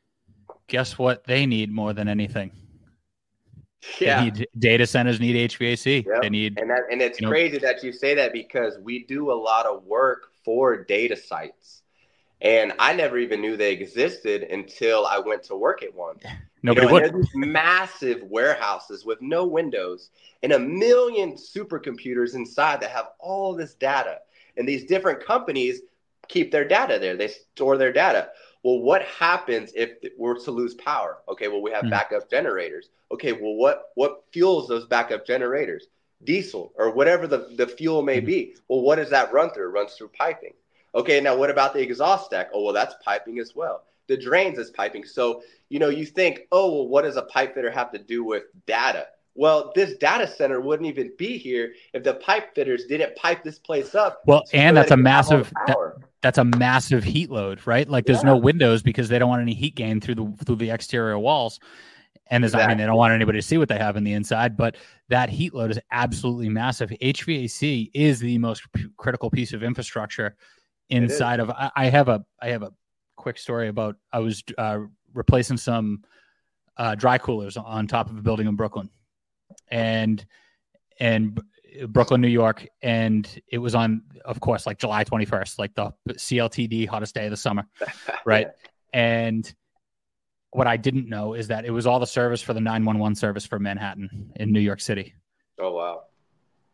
guess 0.67 0.97
what 0.97 1.23
they 1.25 1.45
need 1.45 1.71
more 1.71 1.93
than 1.93 2.08
anything? 2.08 2.52
Yeah, 3.99 4.25
need, 4.25 4.47
data 4.58 4.86
centers 4.86 5.19
need 5.19 5.52
HVAC. 5.52 6.06
Yep. 6.06 6.21
They 6.21 6.30
need, 6.30 6.60
and 6.60 6.69
that, 6.69 6.82
and 6.91 7.02
it's 7.02 7.19
crazy 7.19 7.58
know, 7.60 7.67
that 7.67 7.84
you 7.84 7.93
say 7.93 8.13
that 8.15 8.34
because 8.34 8.78
we 8.82 9.06
do 9.06 9.32
a 9.32 9.34
lot 9.34 9.65
of 9.65 9.84
work 9.86 10.32
for 10.43 10.84
data 10.84 11.15
sites 11.15 11.84
And 12.41 12.73
I 12.80 12.93
never 12.93 13.17
even 13.17 13.41
knew 13.41 13.58
they 13.58 13.73
existed 13.73 14.43
until 14.43 15.06
I 15.06 15.19
went 15.19 15.43
to 15.43 15.56
work 15.56 15.84
at 15.84 15.93
one. 15.93 16.15
Nobody 16.61 16.87
you 16.87 17.01
know, 17.01 17.11
would. 17.11 17.35
massive 17.35 18.23
warehouses 18.23 19.05
with 19.05 19.21
no 19.21 19.45
windows 19.45 20.09
and 20.43 20.51
a 20.51 20.59
million 20.59 21.33
supercomputers 21.33 22.35
inside 22.35 22.81
that 22.81 22.91
have 22.91 23.09
all 23.19 23.55
this 23.55 23.75
data. 23.75 24.19
And 24.57 24.67
these 24.67 24.85
different 24.85 25.25
companies 25.25 25.81
keep 26.27 26.51
their 26.51 26.67
data 26.67 26.97
there. 26.99 27.15
They 27.15 27.29
store 27.29 27.77
their 27.77 27.93
data. 27.93 28.29
Well, 28.63 28.79
what 28.79 29.03
happens 29.03 29.71
if 29.73 29.91
we're 30.17 30.37
to 30.39 30.51
lose 30.51 30.73
power? 30.75 31.19
Okay, 31.29 31.47
well, 31.47 31.61
we 31.61 31.71
have 31.71 31.85
mm. 31.85 31.91
backup 31.91 32.29
generators. 32.29 32.89
Okay, 33.11 33.31
well, 33.31 33.55
what 33.55 33.89
what 33.95 34.23
fuels 34.33 34.67
those 34.67 34.85
backup 34.85 35.25
generators? 35.25 35.87
Diesel 36.25 36.73
or 36.75 36.91
whatever 36.91 37.27
the, 37.27 37.53
the 37.55 37.67
fuel 37.67 38.01
may 38.01 38.19
mm. 38.19 38.25
be. 38.25 38.55
Well, 38.67 38.81
what 38.81 38.97
does 38.97 39.09
that 39.11 39.31
run 39.31 39.51
through? 39.51 39.69
It 39.69 39.73
runs 39.73 39.93
through 39.93 40.09
piping. 40.09 40.53
Okay, 40.93 41.21
now 41.21 41.37
what 41.37 41.49
about 41.49 41.73
the 41.73 41.81
exhaust 41.81 42.25
stack? 42.25 42.49
Oh, 42.53 42.63
well, 42.63 42.73
that's 42.73 42.95
piping 43.03 43.39
as 43.39 43.55
well. 43.55 43.83
The 44.09 44.17
drains 44.17 44.59
is 44.59 44.71
piping. 44.71 45.05
So, 45.05 45.41
you 45.69 45.79
know, 45.79 45.87
you 45.87 46.05
think, 46.05 46.41
oh, 46.51 46.73
well, 46.73 46.87
what 46.89 47.03
does 47.03 47.15
a 47.15 47.21
pipe 47.21 47.53
fitter 47.53 47.71
have 47.71 47.91
to 47.93 47.99
do 47.99 48.25
with 48.25 48.43
data? 48.65 49.07
Well, 49.35 49.71
this 49.73 49.95
data 49.95 50.27
center 50.27 50.59
wouldn't 50.59 50.89
even 50.89 51.13
be 51.17 51.37
here 51.37 51.73
if 51.93 52.03
the 52.03 52.15
pipe 52.15 52.53
fitters 52.55 52.85
didn't 52.87 53.15
pipe 53.15 53.41
this 53.41 53.57
place 53.57 53.95
up. 53.95 54.21
Well, 54.25 54.45
so 54.45 54.57
and 54.57 54.75
that's 54.75 54.91
a 54.91 54.97
massive 54.97 55.53
that, 55.67 55.77
that's 56.21 56.37
a 56.37 56.43
massive 56.43 57.05
heat 57.05 57.31
load, 57.31 57.65
right? 57.65 57.87
Like 57.87 58.05
there's 58.05 58.19
yeah. 58.19 58.31
no 58.31 58.37
windows 58.37 58.81
because 58.81 59.07
they 59.07 59.17
don't 59.17 59.29
want 59.29 59.41
any 59.41 59.53
heat 59.53 59.75
gain 59.75 60.01
through 60.01 60.15
the 60.15 60.33
through 60.45 60.57
the 60.57 60.71
exterior 60.71 61.17
walls. 61.17 61.59
And 62.31 62.43
there's, 62.43 62.51
exactly. 62.51 62.65
I 62.65 62.67
mean, 62.67 62.77
they 62.79 62.85
don't 62.85 62.97
want 62.97 63.13
anybody 63.13 63.39
to 63.39 63.41
see 63.41 63.57
what 63.57 63.69
they 63.69 63.77
have 63.77 63.95
in 63.95 64.03
the 64.03 64.13
inside, 64.13 64.55
but 64.57 64.75
that 65.07 65.29
heat 65.29 65.53
load 65.53 65.71
is 65.71 65.79
absolutely 65.91 66.49
massive. 66.49 66.91
HVAC 67.01 67.89
is 67.93 68.19
the 68.19 68.37
most 68.37 68.71
p- 68.73 68.87
critical 68.97 69.31
piece 69.31 69.53
of 69.53 69.63
infrastructure 69.63 70.35
inside 70.89 71.39
of. 71.39 71.49
I, 71.49 71.71
I, 71.75 71.85
have 71.85 72.07
a 72.07 72.23
I 72.41 72.49
have 72.49 72.61
a 72.61 72.71
quick 73.19 73.38
story 73.38 73.67
about 73.67 73.97
I 74.12 74.19
was 74.19 74.43
uh, 74.58 74.79
replacing 75.13 75.58
some 75.58 76.03
uh, 76.77 76.95
dry 76.95 77.17
coolers 77.17 77.58
on 77.58 77.86
top 77.86 78.10
of 78.10 78.17
a 78.17 78.21
building 78.21 78.47
in 78.47 78.55
Brooklyn, 78.55 78.89
and 79.69 80.25
and 80.99 81.39
Brooklyn, 81.88 82.21
New 82.21 82.29
York, 82.29 82.67
and 82.82 83.27
it 83.47 83.60
was 83.60 83.75
on, 83.75 84.01
of 84.25 84.39
course, 84.39 84.65
like 84.65 84.79
July 84.79 85.03
21st, 85.03 85.60
like 85.60 85.75
the 85.75 85.91
CLTD 86.10 86.88
hottest 86.88 87.13
day 87.13 87.25
of 87.25 87.32
the 87.32 87.38
summer, 87.38 87.67
right? 88.25 88.47
And 88.91 89.51
what 90.51 90.67
I 90.67 90.77
didn't 90.77 91.08
know 91.08 91.36
is 91.36 91.49
that 91.49 91.65
it 91.65 91.71
was 91.71 91.86
all 91.86 91.99
the 91.99 92.08
service 92.08 92.41
for 92.41 92.53
the 92.53 92.62
911 92.62 93.15
service 93.15 93.45
for 93.45 93.60
Manhattan 93.60 94.32
in 94.36 94.51
New 94.51 94.60
York 94.60 94.82
City. 94.82 95.13
Oh 95.60 95.73
wow! 95.73 96.03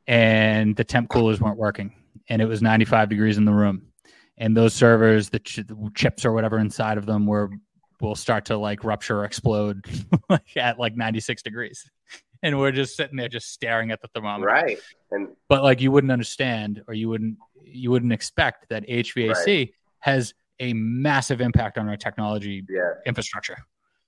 And 0.07 0.75
the 0.75 0.83
temp 0.83 1.09
coolers 1.09 1.41
weren't 1.41 1.57
working, 1.57 1.93
and 2.29 2.41
it 2.41 2.45
was 2.45 2.61
95 2.61 3.09
degrees 3.09 3.37
in 3.37 3.45
the 3.45 3.51
room, 3.51 3.87
and 4.37 4.55
those 4.55 4.73
servers, 4.73 5.29
the, 5.29 5.39
ch- 5.39 5.65
the 5.67 5.91
chips 5.95 6.25
or 6.25 6.31
whatever 6.31 6.59
inside 6.59 6.97
of 6.97 7.05
them 7.05 7.25
were 7.25 7.49
will 8.01 8.15
start 8.15 8.45
to 8.45 8.57
like 8.57 8.83
rupture 8.83 9.21
or 9.21 9.25
explode 9.25 9.85
at 10.57 10.77
like 10.77 10.97
96 10.97 11.41
degrees 11.43 11.89
and 12.45 12.59
we're 12.59 12.71
just 12.71 12.95
sitting 12.95 13.17
there 13.17 13.27
just 13.27 13.51
staring 13.51 13.89
at 13.89 14.01
the 14.01 14.07
thermometer. 14.09 14.45
Right. 14.45 14.79
And 15.09 15.29
but 15.49 15.63
like 15.63 15.81
you 15.81 15.91
wouldn't 15.91 16.11
understand 16.11 16.83
or 16.87 16.93
you 16.93 17.09
wouldn't 17.09 17.37
you 17.63 17.89
wouldn't 17.89 18.13
expect 18.13 18.69
that 18.69 18.87
HVAC 18.87 19.45
right. 19.47 19.69
has 19.99 20.33
a 20.59 20.73
massive 20.73 21.41
impact 21.41 21.79
on 21.79 21.89
our 21.89 21.97
technology 21.97 22.63
yeah. 22.69 22.91
infrastructure. 23.05 23.57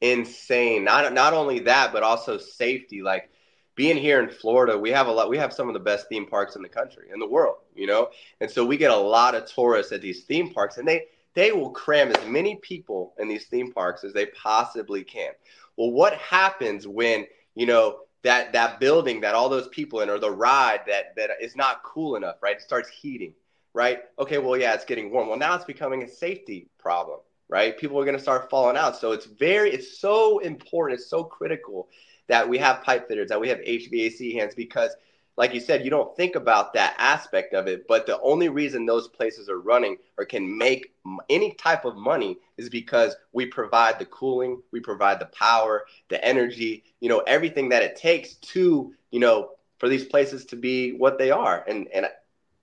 Insane. 0.02 0.84
Not 0.84 1.14
not 1.14 1.34
only 1.34 1.60
that, 1.62 1.92
but 1.92 2.04
also 2.04 2.38
safety. 2.38 3.02
Like 3.02 3.32
being 3.78 3.96
here 3.96 4.20
in 4.22 4.28
Florida, 4.28 4.76
we 4.78 4.90
have 4.90 5.06
a 5.08 5.12
lot 5.12 5.30
we 5.30 5.38
have 5.38 5.54
some 5.54 5.70
of 5.70 5.74
the 5.74 5.80
best 5.80 6.10
theme 6.10 6.26
parks 6.26 6.56
in 6.58 6.64
the 6.64 6.68
country, 6.68 7.10
in 7.14 7.20
the 7.20 7.28
world, 7.28 7.58
you 7.76 7.86
know? 7.86 8.10
And 8.42 8.50
so 8.50 8.66
we 8.66 8.76
get 8.76 8.92
a 8.92 8.98
lot 8.98 9.36
of 9.36 9.46
tourists 9.46 9.94
at 9.94 10.02
these 10.02 10.24
theme 10.24 10.52
parks 10.52 10.78
and 10.78 10.88
they 10.88 11.06
they 11.36 11.52
will 11.52 11.70
cram 11.70 12.12
as 12.12 12.28
many 12.28 12.56
people 12.56 13.14
in 13.20 13.28
these 13.28 13.46
theme 13.46 13.72
parks 13.72 14.04
as 14.04 14.12
they 14.12 14.26
possibly 14.26 15.04
can. 15.04 15.32
Well, 15.78 15.92
what 15.92 16.16
happens 16.16 16.88
when, 16.88 17.28
you 17.54 17.68
know, 17.68 18.00
that 18.24 18.52
that 18.54 18.80
building 18.80 19.22
that 19.22 19.36
all 19.36 19.48
those 19.48 19.68
people 19.68 20.02
in 20.02 20.10
or 20.10 20.18
the 20.18 20.32
ride 20.32 20.82
that 20.88 21.16
that 21.16 21.30
is 21.40 21.56
not 21.56 21.84
cool 21.84 22.16
enough 22.16 22.38
right? 22.42 22.58
It 22.58 22.64
starts 22.64 22.90
heating 22.90 23.34
right? 23.74 24.00
Okay 24.18 24.40
well 24.40 24.58
yeah 24.60 24.74
it's 24.74 24.86
getting 24.86 25.12
warm. 25.12 25.30
Well 25.30 25.38
now 25.38 25.56
it's 25.56 25.66
becoming 25.66 26.02
a 26.04 26.10
safety 26.10 26.68
problem 26.80 27.20
right? 27.50 27.78
People 27.78 27.98
are 28.00 28.04
going 28.04 28.18
to 28.18 28.22
start 28.22 28.50
falling 28.50 28.76
out. 28.76 28.98
So 28.98 29.12
it's 29.14 29.26
very 29.26 29.72
it's 29.72 30.00
so 30.00 30.40
important 30.40 31.00
it's 31.00 31.10
so 31.10 31.24
critical 31.24 31.88
that 32.28 32.48
we 32.48 32.58
have 32.58 32.84
pipe 32.84 33.08
fitters 33.08 33.30
that 33.30 33.40
we 33.40 33.50
have 33.50 33.60
hvac 33.60 34.34
hands 34.34 34.56
because 34.56 34.96
like 35.38 35.54
you 35.54 35.60
said, 35.60 35.84
you 35.84 35.92
don't 35.92 36.16
think 36.18 36.36
about 36.36 36.74
that 36.74 36.96
aspect 36.98 37.54
of 37.54 37.68
it. 37.68 37.88
But 37.88 38.08
the 38.08 38.20
only 38.22 38.50
reason 38.50 38.86
those 38.86 39.08
places 39.08 39.50
are 39.50 39.60
running 39.60 39.98
or 40.18 40.26
can 40.26 40.58
make 40.58 40.94
any 41.30 41.54
type 41.54 41.86
of 41.86 41.96
money 41.96 42.40
is 42.58 42.70
because 42.70 43.16
we 43.34 43.46
provide 43.46 44.00
the 44.00 44.06
cooling, 44.06 44.62
we 44.72 44.80
provide 44.80 45.20
the 45.20 45.28
power, 45.28 45.86
the 46.10 46.24
energy, 46.26 46.84
you 47.00 47.08
know, 47.08 47.20
everything 47.20 47.70
that 47.70 47.84
it 47.84 47.96
takes 47.96 48.34
to, 48.36 48.94
you 49.12 49.20
know, 49.20 49.52
for 49.78 49.88
these 49.88 50.06
places 50.06 50.44
to 50.46 50.56
be 50.56 50.94
what 50.94 51.20
they 51.20 51.30
are. 51.30 51.64
And 51.68 51.88
and 51.94 52.08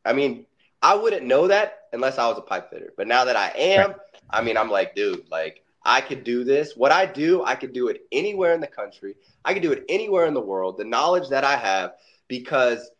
I 0.04 0.12
mean, 0.12 0.44
I 0.82 0.96
wouldn't 0.96 1.24
know 1.24 1.46
that 1.46 1.84
unless 1.92 2.18
I 2.18 2.26
was 2.26 2.38
a 2.38 2.42
pipe 2.42 2.70
fitter. 2.70 2.92
But 2.96 3.06
now 3.06 3.24
that 3.24 3.36
I 3.36 3.50
am, 3.50 3.94
I 4.30 4.42
mean, 4.42 4.56
I'm 4.56 4.70
like, 4.70 4.96
dude, 4.96 5.30
like 5.30 5.64
I 5.84 6.00
could 6.00 6.24
do 6.24 6.44
this. 6.44 6.76
What 6.76 6.92
I 6.92 7.06
do, 7.06 7.44
I 7.44 7.54
could 7.54 7.72
do 7.72 7.88
it 7.88 8.02
anywhere 8.10 8.54
in 8.54 8.60
the 8.60 8.66
country. 8.66 9.16
I 9.44 9.52
could 9.52 9.62
do 9.62 9.72
it 9.72 9.84
anywhere 9.88 10.26
in 10.26 10.34
the 10.34 10.40
world. 10.40 10.78
The 10.78 10.84
knowledge 10.84 11.28
that 11.28 11.44
I 11.44 11.56
have 11.56 11.92
because 12.28 12.90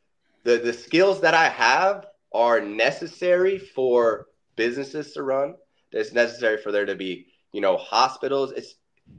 the 0.44 0.58
the 0.58 0.72
skills 0.72 1.20
that 1.22 1.34
I 1.34 1.48
have 1.48 2.06
are 2.32 2.60
necessary 2.60 3.58
for 3.58 4.26
businesses 4.56 5.12
to 5.12 5.22
run. 5.22 5.54
It's 5.92 6.12
necessary 6.12 6.58
for 6.58 6.72
there 6.72 6.86
to 6.86 6.94
be, 6.94 7.26
you 7.52 7.60
know, 7.60 7.76
hospitals. 7.76 8.52
It's 8.52 8.74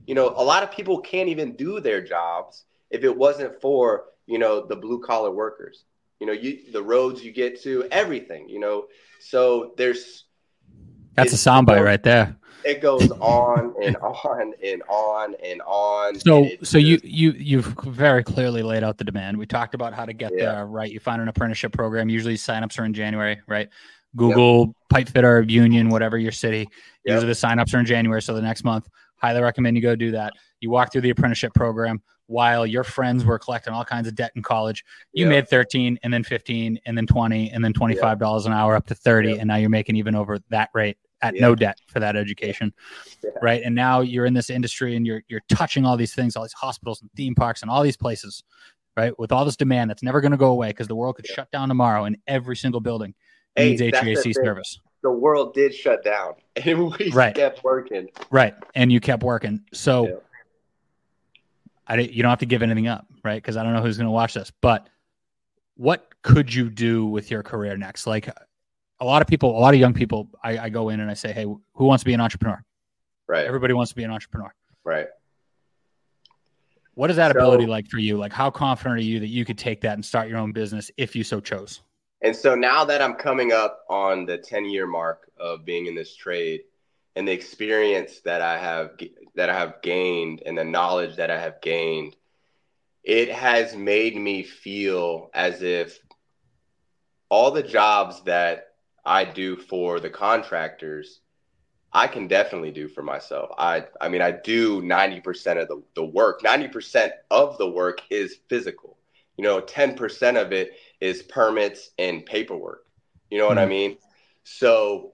you 0.05 0.15
know, 0.15 0.33
a 0.35 0.43
lot 0.43 0.63
of 0.63 0.71
people 0.71 0.99
can't 0.99 1.29
even 1.29 1.55
do 1.55 1.79
their 1.79 2.01
jobs 2.01 2.65
if 2.91 3.03
it 3.03 3.15
wasn't 3.15 3.59
for, 3.61 4.05
you 4.25 4.39
know, 4.39 4.65
the 4.65 4.75
blue 4.75 4.99
collar 4.99 5.31
workers. 5.31 5.85
You 6.19 6.27
know, 6.27 6.33
you 6.33 6.71
the 6.71 6.83
roads 6.83 7.23
you 7.23 7.31
get 7.31 7.61
to, 7.63 7.87
everything, 7.91 8.47
you 8.49 8.59
know. 8.59 8.85
So 9.19 9.73
there's 9.77 10.25
That's 11.15 11.33
a 11.33 11.37
soundbite 11.37 11.83
right 11.83 12.01
there 12.03 12.35
it 12.65 12.81
goes 12.81 13.09
on 13.11 13.75
and 13.81 13.95
on 13.97 14.53
and 14.63 14.83
on 14.89 15.35
and 15.43 15.61
on. 15.61 16.19
So, 16.19 16.43
and 16.45 16.67
so 16.67 16.79
just, 16.79 16.81
you 16.81 16.99
you 17.03 17.31
you've 17.37 17.67
very 17.83 18.23
clearly 18.23 18.63
laid 18.63 18.83
out 18.83 18.97
the 18.97 19.03
demand. 19.03 19.37
We 19.37 19.45
talked 19.45 19.75
about 19.75 19.93
how 19.93 20.05
to 20.05 20.13
get 20.13 20.31
yeah. 20.35 20.45
there, 20.45 20.65
right? 20.65 20.91
You 20.91 20.99
find 20.99 21.21
an 21.21 21.27
apprenticeship 21.27 21.71
program. 21.71 22.09
Usually, 22.09 22.35
signups 22.35 22.79
are 22.79 22.85
in 22.85 22.93
January, 22.93 23.39
right? 23.47 23.69
Google 24.15 24.67
yep. 24.67 24.75
pipe 24.89 25.09
fitter 25.09 25.43
union, 25.43 25.89
whatever 25.89 26.17
your 26.17 26.31
city. 26.31 26.67
Yep. 27.05 27.15
Usually, 27.15 27.27
the 27.27 27.33
signups 27.33 27.73
are 27.73 27.79
in 27.79 27.85
January, 27.85 28.21
so 28.21 28.33
the 28.33 28.41
next 28.41 28.63
month. 28.63 28.89
Highly 29.17 29.41
recommend 29.41 29.77
you 29.77 29.83
go 29.83 29.95
do 29.95 30.11
that. 30.11 30.33
You 30.59 30.69
walk 30.69 30.91
through 30.91 31.01
the 31.01 31.11
apprenticeship 31.11 31.53
program 31.53 32.01
while 32.27 32.65
your 32.65 32.83
friends 32.83 33.23
were 33.23 33.37
collecting 33.37 33.71
all 33.71 33.85
kinds 33.85 34.07
of 34.07 34.15
debt 34.15 34.31
in 34.35 34.41
college. 34.41 34.83
You 35.13 35.27
made 35.27 35.47
13 35.47 35.99
and 36.01 36.11
then 36.11 36.23
15 36.23 36.79
and 36.85 36.97
then 36.97 37.05
20 37.05 37.51
and 37.51 37.63
then 37.63 37.71
$25 37.71 38.45
an 38.45 38.51
hour 38.51 38.75
up 38.75 38.87
to 38.87 38.95
30 38.95 39.37
and 39.37 39.47
now 39.47 39.57
you're 39.57 39.69
making 39.69 39.95
even 39.95 40.15
over 40.15 40.39
that 40.49 40.69
rate 40.73 40.97
at 41.21 41.35
yeah. 41.35 41.41
no 41.41 41.55
debt 41.55 41.79
for 41.87 41.99
that 41.99 42.15
education 42.15 42.73
yeah. 43.23 43.29
right? 43.41 43.61
And 43.63 43.73
now 43.73 44.01
you're 44.01 44.25
in 44.25 44.33
this 44.33 44.49
industry 44.49 44.95
and 44.95 45.05
you're 45.05 45.23
you're 45.27 45.41
touching 45.49 45.85
all 45.85 45.97
these 45.97 46.13
things 46.13 46.35
all 46.35 46.43
these 46.43 46.53
hospitals 46.53 47.01
and 47.01 47.09
theme 47.15 47.35
parks 47.35 47.61
and 47.61 47.71
all 47.71 47.83
these 47.83 47.97
places 47.97 48.43
right? 48.97 49.17
With 49.19 49.31
all 49.31 49.43
this 49.43 49.57
demand 49.57 49.89
that's 49.89 50.03
never 50.03 50.21
going 50.21 50.31
to 50.31 50.37
go 50.37 50.51
away 50.51 50.69
because 50.69 50.87
the 50.87 50.95
world 50.95 51.17
could 51.17 51.25
yeah. 51.29 51.35
shut 51.35 51.51
down 51.51 51.67
tomorrow 51.67 52.05
and 52.05 52.17
every 52.27 52.55
single 52.55 52.79
building 52.79 53.13
hey, 53.55 53.71
needs 53.71 53.81
HVAC 53.81 54.33
service. 54.33 54.79
The 55.03 55.11
world 55.11 55.53
did 55.53 55.73
shut 55.73 56.03
down 56.03 56.35
and 56.55 56.91
we 56.91 57.11
right. 57.11 57.35
kept 57.35 57.63
working. 57.63 58.07
Right 58.29 58.53
and 58.73 58.91
you 58.91 58.99
kept 58.99 59.23
working. 59.23 59.61
So 59.73 60.21
I, 61.87 61.99
you 61.99 62.23
don't 62.23 62.29
have 62.29 62.39
to 62.39 62.45
give 62.45 62.63
anything 62.63 62.87
up 62.87 63.05
right? 63.23 63.41
Because 63.41 63.57
I 63.57 63.63
don't 63.63 63.73
know 63.73 63.81
who's 63.81 63.97
going 63.97 64.07
to 64.07 64.11
watch 64.11 64.33
this 64.33 64.51
but 64.61 64.89
what 65.77 66.07
could 66.21 66.53
you 66.53 66.69
do 66.69 67.05
with 67.05 67.29
your 67.29 67.43
career 67.43 67.77
next? 67.77 68.07
Like 68.07 68.29
a 68.99 69.05
lot 69.05 69.21
of 69.21 69.27
people, 69.27 69.57
a 69.57 69.59
lot 69.59 69.73
of 69.73 69.79
young 69.79 69.93
people, 69.93 70.29
I, 70.43 70.57
I 70.57 70.69
go 70.69 70.89
in 70.89 70.99
and 70.99 71.09
I 71.09 71.13
say, 71.13 71.31
hey, 71.33 71.43
who 71.43 71.85
wants 71.85 72.03
to 72.03 72.05
be 72.05 72.13
an 72.13 72.21
entrepreneur? 72.21 72.61
Right. 73.27 73.45
Everybody 73.45 73.73
wants 73.73 73.89
to 73.91 73.95
be 73.95 74.03
an 74.03 74.11
entrepreneur. 74.11 74.53
Right. 74.83 75.07
What 76.93 77.09
is 77.09 77.17
that 77.17 77.33
so, 77.33 77.37
ability 77.37 77.65
like 77.65 77.87
for 77.87 77.97
you? 77.97 78.17
Like, 78.17 78.31
how 78.31 78.49
confident 78.49 78.99
are 78.99 79.03
you 79.03 79.19
that 79.19 79.27
you 79.27 79.43
could 79.43 79.57
take 79.57 79.81
that 79.81 79.93
and 79.93 80.05
start 80.05 80.29
your 80.29 80.37
own 80.37 80.53
business 80.53 80.91
if 80.97 81.15
you 81.15 81.23
so 81.23 81.41
chose? 81.41 81.81
And 82.21 82.35
so 82.35 82.55
now 82.55 82.85
that 82.85 83.01
I'm 83.01 83.15
coming 83.15 83.51
up 83.51 83.81
on 83.89 84.25
the 84.25 84.37
10 84.37 84.65
year 84.65 84.87
mark 84.87 85.29
of 85.37 85.65
being 85.65 85.87
in 85.87 85.95
this 85.95 86.15
trade 86.15 86.61
and 87.15 87.27
the 87.27 87.33
experience 87.33 88.21
that 88.21 88.41
I 88.41 88.57
have 88.57 88.91
that 89.35 89.49
I 89.49 89.59
have 89.59 89.81
gained 89.81 90.41
and 90.45 90.57
the 90.57 90.63
knowledge 90.63 91.17
that 91.17 91.29
I 91.29 91.39
have 91.39 91.59
gained, 91.61 92.15
it 93.03 93.29
has 93.29 93.75
made 93.75 94.15
me 94.15 94.43
feel 94.43 95.29
as 95.33 95.61
if 95.61 95.99
all 97.29 97.51
the 97.51 97.63
jobs 97.63 98.23
that 98.23 98.64
I 99.05 99.25
do 99.25 99.55
for 99.55 99.99
the 99.99 100.09
contractors, 100.09 101.19
I 101.93 102.07
can 102.07 102.27
definitely 102.27 102.71
do 102.71 102.87
for 102.87 103.03
myself. 103.03 103.51
I 103.57 103.85
I 104.01 104.09
mean 104.09 104.21
I 104.21 104.31
do 104.31 104.81
90% 104.81 105.61
of 105.61 105.67
the, 105.67 105.81
the 105.95 106.05
work. 106.05 106.41
90% 106.41 107.11
of 107.31 107.57
the 107.57 107.69
work 107.69 108.01
is 108.09 108.37
physical. 108.49 108.97
You 109.37 109.43
know, 109.43 109.61
10% 109.61 110.41
of 110.41 110.53
it 110.53 110.73
is 111.01 111.23
permits 111.23 111.91
and 111.97 112.25
paperwork. 112.25 112.85
You 113.29 113.37
know 113.37 113.47
what 113.47 113.57
mm-hmm. 113.57 113.65
I 113.65 113.69
mean? 113.69 113.97
So 114.43 115.13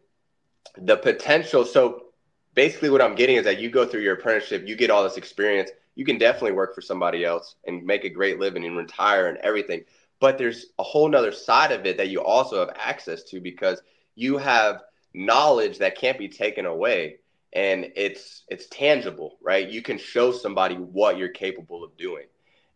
the 0.77 0.97
potential. 0.97 1.65
So 1.65 2.07
basically, 2.53 2.89
what 2.89 3.01
I'm 3.01 3.15
getting 3.15 3.37
is 3.37 3.45
that 3.45 3.59
you 3.59 3.69
go 3.69 3.85
through 3.85 4.01
your 4.01 4.15
apprenticeship, 4.15 4.67
you 4.67 4.75
get 4.75 4.89
all 4.89 5.03
this 5.03 5.17
experience. 5.17 5.71
You 5.95 6.05
can 6.05 6.17
definitely 6.17 6.53
work 6.53 6.73
for 6.73 6.81
somebody 6.81 7.25
else 7.25 7.55
and 7.65 7.83
make 7.83 8.05
a 8.05 8.09
great 8.09 8.39
living 8.39 8.65
and 8.65 8.77
retire 8.77 9.27
and 9.27 9.37
everything. 9.39 9.83
But 10.21 10.37
there's 10.37 10.67
a 10.79 10.83
whole 10.83 11.09
nother 11.09 11.31
side 11.33 11.71
of 11.73 11.85
it 11.85 11.97
that 11.97 12.09
you 12.09 12.21
also 12.21 12.59
have 12.59 12.77
access 12.77 13.23
to 13.23 13.41
because 13.41 13.81
you 14.15 14.37
have 14.37 14.83
knowledge 15.13 15.79
that 15.79 15.97
can't 15.97 16.17
be 16.17 16.29
taken 16.29 16.65
away. 16.65 17.17
And 17.53 17.91
it's 17.97 18.43
it's 18.47 18.67
tangible 18.67 19.37
right? 19.41 19.67
You 19.67 19.81
can 19.81 19.97
show 19.97 20.31
somebody 20.31 20.75
what 20.75 21.17
you're 21.17 21.29
capable 21.29 21.83
of 21.83 21.97
doing. 21.97 22.27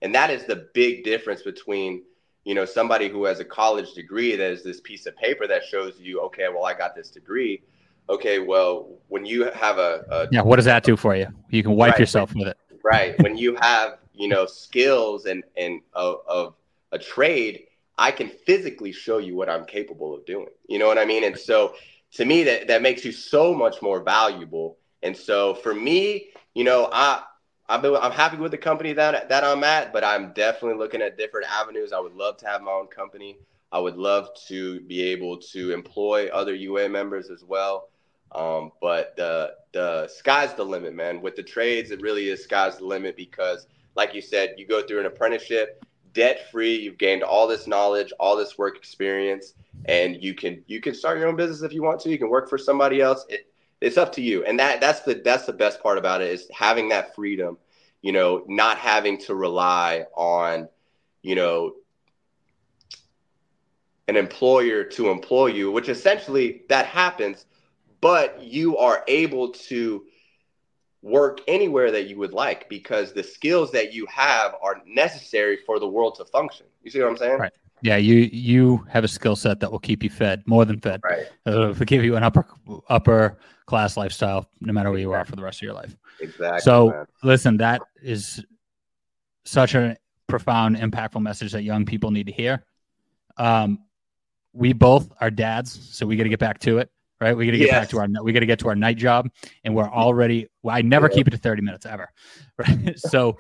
And 0.02 0.14
that 0.16 0.30
is 0.30 0.44
the 0.46 0.68
big 0.74 1.06
difference 1.06 1.44
between 1.44 2.04
you 2.44 2.56
know 2.56 2.66
somebody 2.66 3.08
who 3.08 3.24
has 3.26 3.40
a 3.40 3.46
college 3.46 3.94
degree 3.94 4.36
that 4.36 4.52
is 4.52 4.64
this 4.64 4.82
piece 4.82 5.06
of 5.06 5.16
paper 5.16 5.48
that 5.48 5.64
shows 5.64 5.94
you 5.98 6.20
okay 6.22 6.48
well 6.50 6.66
i 6.66 6.74
got 6.74 6.96
this 6.96 7.10
degree. 7.10 7.62
Okay 8.10 8.40
well 8.40 9.00
when 9.08 9.26
you 9.26 9.50
have 9.52 9.78
a, 9.78 10.04
a 10.10 10.28
yeah 10.32 10.42
what 10.42 10.58
does 10.58 10.66
that 10.66 10.84
do 10.84 10.98
for 10.98 11.16
you? 11.16 11.28
You 11.50 11.64
can 11.64 11.76
wipe 11.76 11.92
right, 11.92 12.00
yourself 12.00 12.34
with 12.36 12.48
it. 12.48 12.58
Right. 12.84 13.18
When 13.22 13.38
you 13.38 13.56
have 13.62 14.00
you 14.14 14.28
know 14.28 14.46
skills 14.46 15.26
and 15.26 15.44
and 15.56 15.82
uh, 15.94 16.16
of, 16.16 16.20
of 16.28 16.56
a 16.92 17.00
trade 17.00 17.64
i 17.98 18.12
can 18.12 18.28
physically 18.28 18.92
show 18.92 19.18
you 19.18 19.36
what 19.36 19.50
i'm 19.50 19.66
capable 19.66 20.16
of 20.16 20.26
doing 20.26 20.48
you 20.68 20.80
know 20.80 20.88
what 20.88 20.98
i 20.98 21.06
mean 21.06 21.24
and 21.24 21.38
so 21.38 21.74
to 22.16 22.26
me 22.26 22.44
that 22.44 22.68
that 22.68 22.82
makes 22.82 23.06
you 23.06 23.12
so 23.12 23.54
much 23.54 23.82
more 23.82 24.02
valuable. 24.02 24.78
And 25.04 25.16
so 25.16 25.54
for 25.54 25.74
me, 25.74 26.30
you 26.54 26.64
know, 26.64 26.90
I 26.92 27.24
I've 27.68 27.82
been, 27.82 27.96
I'm 27.96 28.12
happy 28.12 28.38
with 28.38 28.52
the 28.52 28.58
company 28.58 28.94
that 28.94 29.30
that 29.30 29.44
I'm 29.44 29.64
at, 29.64 29.94
but 29.94 30.04
I'm 30.04 30.34
definitely 30.34 30.78
looking 30.78 31.02
at 31.02 31.18
different 31.18 31.48
avenues. 31.52 31.94
I 31.94 32.00
would 32.00 32.16
love 32.16 32.38
to 32.38 32.48
have 32.48 32.62
my 32.62 32.72
own 32.72 32.88
company. 32.88 33.38
I 33.72 33.80
would 33.80 33.98
love 33.98 34.30
to 34.48 34.80
be 34.82 35.02
able 35.04 35.38
to 35.38 35.74
employ 35.74 36.28
other 36.28 36.56
UA 36.56 36.90
members 36.90 37.30
as 37.30 37.44
well. 37.44 37.90
Um, 38.32 38.72
but 38.82 39.16
the 39.18 39.56
the 39.74 40.08
sky's 40.08 40.54
the 40.54 40.64
limit, 40.64 40.94
man. 40.96 41.22
With 41.22 41.36
the 41.36 41.44
trades, 41.44 41.92
it 41.92 42.02
really 42.02 42.30
is 42.30 42.44
sky's 42.44 42.78
the 42.78 42.86
limit 42.86 43.18
because, 43.18 43.68
like 43.96 44.14
you 44.14 44.22
said, 44.22 44.56
you 44.58 44.66
go 44.66 44.82
through 44.82 45.02
an 45.02 45.06
apprenticeship, 45.06 45.84
debt 46.16 46.50
free. 46.52 46.76
You've 46.78 46.98
gained 46.98 47.22
all 47.22 47.48
this 47.48 47.68
knowledge, 47.68 48.12
all 48.20 48.36
this 48.36 48.58
work 48.58 48.78
experience, 48.78 49.54
and 49.86 50.24
you 50.24 50.34
can 50.34 50.64
you 50.66 50.82
can 50.82 50.96
start 50.96 51.20
your 51.20 51.28
own 51.28 51.36
business 51.36 51.62
if 51.62 51.74
you 51.74 51.84
want 51.84 52.00
to. 52.02 52.10
You 52.10 52.18
can 52.18 52.30
work 52.30 52.50
for 52.50 52.58
somebody 52.58 53.02
else. 53.02 53.26
It, 53.30 53.48
it's 53.82 53.98
up 53.98 54.12
to 54.14 54.22
you, 54.22 54.44
and 54.46 54.60
that 54.60 54.82
that's 54.82 55.02
the 55.02 55.22
that's 55.24 55.46
the 55.46 55.54
best 55.54 55.84
part 55.84 56.00
about 56.00 56.22
it 56.22 56.32
is 56.32 56.48
having 56.52 56.90
that 56.90 57.14
freedom. 57.14 57.58
You 58.02 58.14
know, 58.14 58.44
not 58.48 58.78
having 58.78 59.20
to 59.22 59.36
rely 59.36 60.06
on, 60.16 60.70
you 61.22 61.36
know, 61.36 61.74
an 64.08 64.16
employer 64.16 64.84
to 64.84 65.10
employ 65.10 65.48
you, 65.48 65.72
which 65.72 65.90
essentially 65.90 66.62
that 66.70 66.86
happens, 66.86 67.46
but 68.02 68.42
you 68.44 68.78
are 68.78 69.04
able 69.08 69.50
to 69.50 70.06
work 71.06 71.40
anywhere 71.48 71.92
that 71.92 72.08
you 72.08 72.18
would 72.18 72.34
like 72.34 72.68
because 72.68 73.14
the 73.14 73.24
skills 73.24 73.72
that 73.72 73.94
you 73.94 74.08
have 74.08 74.56
are 74.62 74.82
necessary 74.88 75.56
for 75.64 75.80
the 75.80 75.88
world 75.88 76.16
to 76.16 76.26
function. 76.26 76.66
You 76.84 76.90
see 76.90 77.00
what 77.00 77.10
I'm 77.10 77.18
saying? 77.18 77.38
Right. 77.38 77.54
Yeah, 77.82 77.98
you 77.98 78.16
you 78.34 78.86
have 78.90 79.04
a 79.04 79.08
skill 79.08 79.36
set 79.36 79.60
that 79.60 79.72
will 79.72 79.80
keep 79.80 80.02
you 80.02 80.10
fed 80.10 80.42
more 80.48 80.66
than 80.66 80.80
fed. 80.80 81.02
Right. 81.04 81.28
It'll 81.46 81.74
give 81.74 82.04
you 82.04 82.16
an 82.16 82.24
upper 82.24 82.48
upper 82.90 83.38
class 83.68 83.98
lifestyle 83.98 84.50
no 84.62 84.74
matter 84.74 84.90
where 84.90 85.00
you 85.00 85.12
are 85.12 85.24
for 85.26 85.36
the 85.36 85.44
rest 85.44 85.60
of 85.60 85.64
your 85.64 85.74
life. 85.74 85.96
Exactly. 86.20 86.62
So 86.62 86.90
man. 86.90 87.06
listen, 87.22 87.58
that 87.58 87.82
is 88.02 88.44
such 89.44 89.76
a 89.76 89.96
profound, 90.28 90.78
impactful 90.78 91.22
message 91.22 91.52
that 91.52 91.64
young 91.64 91.86
people 91.86 92.10
need 92.10 92.26
to 92.26 92.34
hear. 92.34 92.66
Um, 93.38 93.80
we 94.54 94.74
both 94.74 95.12
are 95.22 95.30
dads, 95.30 95.96
so 95.96 96.08
we 96.08 96.16
got 96.16 96.24
to 96.24 96.30
get 96.30 96.40
back 96.40 96.60
to 96.60 96.80
it 96.80 96.90
right? 97.22 97.36
We 97.36 97.46
got 97.46 97.52
to 97.52 97.58
get 97.58 97.68
yes. 97.68 97.82
back 97.82 97.90
to 97.90 98.00
our 98.00 98.24
we 98.24 98.34
got 98.34 98.42
to 98.42 98.46
get 98.46 98.60
to 98.60 98.68
our 98.68 98.76
night 98.76 98.98
job, 98.98 99.30
and 99.64 99.76
we're 99.76 99.90
already. 99.92 100.48
Well, 100.64 100.76
I 100.76 100.82
never 100.82 101.08
yeah. 101.10 101.16
keep 101.16 101.28
it 101.28 101.32
to 101.32 101.38
thirty 101.38 101.62
minutes 101.62 101.86
ever, 101.86 102.10
right? 102.58 102.98
so, 102.98 103.38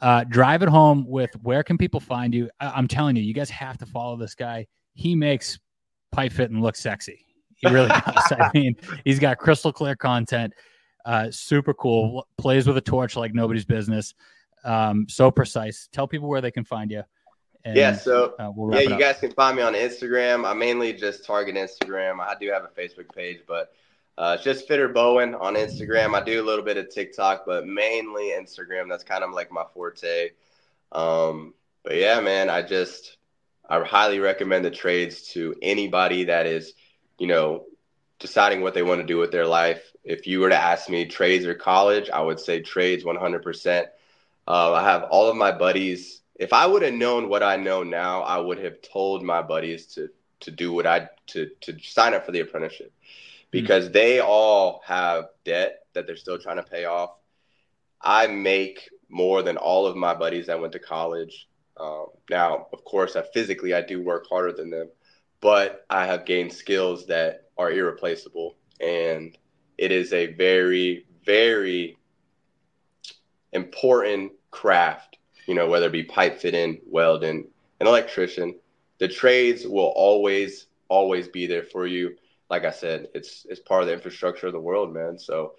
uh, 0.00 0.24
drive 0.24 0.62
it 0.62 0.68
home 0.68 1.06
with 1.08 1.34
where 1.42 1.62
can 1.62 1.78
people 1.78 2.00
find 2.00 2.34
you? 2.34 2.50
I, 2.60 2.78
am 2.78 2.88
telling 2.88 3.16
you, 3.16 3.22
you 3.22 3.34
guys 3.34 3.50
have 3.50 3.78
to 3.78 3.86
follow 3.86 4.16
this 4.16 4.34
guy. 4.34 4.66
He 4.94 5.14
makes 5.14 5.58
pipe 6.12 6.32
fitting 6.32 6.60
look 6.60 6.76
sexy. 6.76 7.24
He 7.56 7.68
really 7.68 7.88
does. 8.06 8.32
I 8.32 8.50
mean, 8.54 8.76
he's 9.04 9.18
got 9.18 9.38
crystal 9.38 9.72
clear 9.72 9.96
content. 9.96 10.52
Uh, 11.04 11.30
super 11.30 11.74
cool. 11.74 12.26
Plays 12.38 12.66
with 12.66 12.76
a 12.76 12.80
torch 12.80 13.16
like 13.16 13.34
nobody's 13.34 13.64
business. 13.64 14.14
Um, 14.64 15.06
so 15.08 15.30
precise. 15.30 15.88
Tell 15.92 16.08
people 16.08 16.28
where 16.28 16.40
they 16.40 16.50
can 16.50 16.64
find 16.64 16.90
you. 16.90 17.02
And, 17.64 17.76
yeah, 17.76 17.96
so 17.96 18.34
uh, 18.38 18.52
we'll 18.54 18.74
yeah, 18.74 18.90
you 18.90 18.98
guys 18.98 19.18
can 19.18 19.32
find 19.32 19.56
me 19.56 19.62
on 19.62 19.72
Instagram. 19.72 20.46
I 20.46 20.52
mainly 20.52 20.92
just 20.92 21.24
target 21.24 21.54
Instagram. 21.54 22.20
I 22.20 22.34
do 22.38 22.50
have 22.50 22.64
a 22.64 22.68
Facebook 22.68 23.14
page, 23.14 23.40
but 23.48 23.72
uh, 24.18 24.34
it's 24.36 24.44
just 24.44 24.68
Fitter 24.68 24.88
Bowen 24.88 25.34
on 25.34 25.54
Instagram. 25.54 26.14
I 26.14 26.22
do 26.22 26.42
a 26.42 26.44
little 26.44 26.64
bit 26.64 26.76
of 26.76 26.90
TikTok, 26.90 27.44
but 27.46 27.66
mainly 27.66 28.32
Instagram. 28.38 28.88
That's 28.88 29.02
kind 29.02 29.24
of 29.24 29.30
like 29.30 29.50
my 29.50 29.64
forte. 29.72 30.30
Um, 30.92 31.54
but 31.82 31.96
yeah, 31.96 32.20
man, 32.20 32.50
I 32.50 32.60
just 32.62 33.16
I 33.68 33.82
highly 33.82 34.18
recommend 34.18 34.64
the 34.64 34.70
trades 34.70 35.28
to 35.28 35.54
anybody 35.62 36.24
that 36.24 36.46
is, 36.46 36.74
you 37.18 37.26
know, 37.26 37.64
deciding 38.18 38.60
what 38.60 38.74
they 38.74 38.82
want 38.82 39.00
to 39.00 39.06
do 39.06 39.16
with 39.16 39.32
their 39.32 39.46
life. 39.46 39.82
If 40.04 40.26
you 40.26 40.40
were 40.40 40.50
to 40.50 40.56
ask 40.56 40.88
me 40.90 41.06
trades 41.06 41.46
or 41.46 41.54
college, 41.54 42.10
I 42.10 42.20
would 42.20 42.38
say 42.38 42.60
trades 42.60 43.04
100%. 43.04 43.86
Uh, 44.46 44.72
I 44.74 44.84
have 44.84 45.04
all 45.04 45.30
of 45.30 45.36
my 45.36 45.50
buddies 45.50 46.20
if 46.36 46.52
I 46.52 46.66
would 46.66 46.82
have 46.82 46.94
known 46.94 47.28
what 47.28 47.42
I 47.42 47.56
know 47.56 47.82
now, 47.82 48.22
I 48.22 48.38
would 48.38 48.58
have 48.58 48.82
told 48.82 49.22
my 49.22 49.42
buddies 49.42 49.86
to 49.94 50.08
to 50.40 50.50
do 50.50 50.72
what 50.72 50.86
I 50.86 51.08
to 51.28 51.50
to 51.62 51.78
sign 51.80 52.14
up 52.14 52.26
for 52.26 52.32
the 52.32 52.40
apprenticeship 52.40 52.92
because 53.50 53.84
mm-hmm. 53.84 53.92
they 53.92 54.20
all 54.20 54.82
have 54.84 55.26
debt 55.44 55.86
that 55.92 56.06
they're 56.06 56.16
still 56.16 56.38
trying 56.38 56.56
to 56.56 56.62
pay 56.62 56.84
off. 56.84 57.10
I 58.00 58.26
make 58.26 58.90
more 59.08 59.42
than 59.42 59.56
all 59.56 59.86
of 59.86 59.96
my 59.96 60.14
buddies 60.14 60.46
that 60.46 60.60
went 60.60 60.72
to 60.72 60.78
college. 60.78 61.48
Um, 61.76 62.06
now, 62.30 62.66
of 62.72 62.84
course, 62.84 63.16
I 63.16 63.22
physically 63.32 63.74
I 63.74 63.80
do 63.80 64.02
work 64.02 64.26
harder 64.28 64.52
than 64.52 64.70
them, 64.70 64.90
but 65.40 65.86
I 65.88 66.06
have 66.06 66.26
gained 66.26 66.52
skills 66.52 67.06
that 67.06 67.48
are 67.56 67.70
irreplaceable, 67.70 68.56
and 68.80 69.36
it 69.78 69.92
is 69.92 70.12
a 70.12 70.26
very 70.34 71.06
very 71.24 71.96
important 73.52 74.32
craft 74.50 75.16
you 75.46 75.54
know, 75.54 75.68
whether 75.68 75.86
it 75.86 75.92
be 75.92 76.02
pipe 76.02 76.40
fitting, 76.40 76.80
welding, 76.86 77.46
an 77.80 77.86
electrician, 77.86 78.54
the 78.98 79.08
trades 79.08 79.66
will 79.66 79.92
always, 79.96 80.66
always 80.88 81.28
be 81.28 81.46
there 81.46 81.62
for 81.62 81.86
you. 81.86 82.16
Like 82.50 82.64
I 82.64 82.70
said, 82.70 83.08
it's 83.14 83.46
it's 83.48 83.60
part 83.60 83.82
of 83.82 83.88
the 83.88 83.94
infrastructure 83.94 84.46
of 84.46 84.52
the 84.52 84.60
world, 84.60 84.92
man. 84.92 85.18
So 85.18 85.54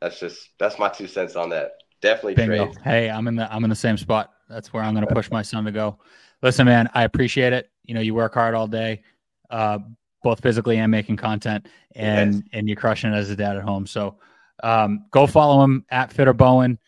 that's 0.00 0.18
just 0.18 0.50
that's 0.58 0.78
my 0.78 0.88
two 0.88 1.06
cents 1.06 1.36
on 1.36 1.50
that. 1.50 1.72
Definitely 2.00 2.34
Bingo. 2.34 2.64
trades. 2.64 2.78
Hey, 2.82 3.10
I'm 3.10 3.28
in 3.28 3.36
the 3.36 3.52
I'm 3.52 3.64
in 3.64 3.70
the 3.70 3.76
same 3.76 3.96
spot. 3.96 4.32
That's 4.48 4.72
where 4.72 4.82
I'm 4.82 4.94
going 4.94 5.06
to 5.06 5.14
push 5.14 5.30
my 5.30 5.42
son 5.42 5.64
to 5.64 5.72
go. 5.72 5.98
Listen, 6.42 6.66
man, 6.66 6.88
I 6.94 7.04
appreciate 7.04 7.52
it. 7.52 7.70
You 7.84 7.94
know, 7.94 8.00
you 8.00 8.14
work 8.14 8.34
hard 8.34 8.54
all 8.54 8.66
day, 8.66 9.02
uh, 9.50 9.78
both 10.22 10.40
physically 10.40 10.78
and 10.78 10.90
making 10.90 11.16
content, 11.16 11.68
and 11.94 12.34
yes. 12.34 12.42
and 12.52 12.68
you're 12.68 12.76
crushing 12.76 13.12
it 13.12 13.16
as 13.16 13.30
a 13.30 13.36
dad 13.36 13.56
at 13.56 13.62
home. 13.62 13.86
So 13.86 14.16
um, 14.62 15.06
go 15.10 15.26
follow 15.26 15.62
him 15.62 15.84
at 15.90 16.12
Fitter 16.12 16.32
Bowen. 16.32 16.78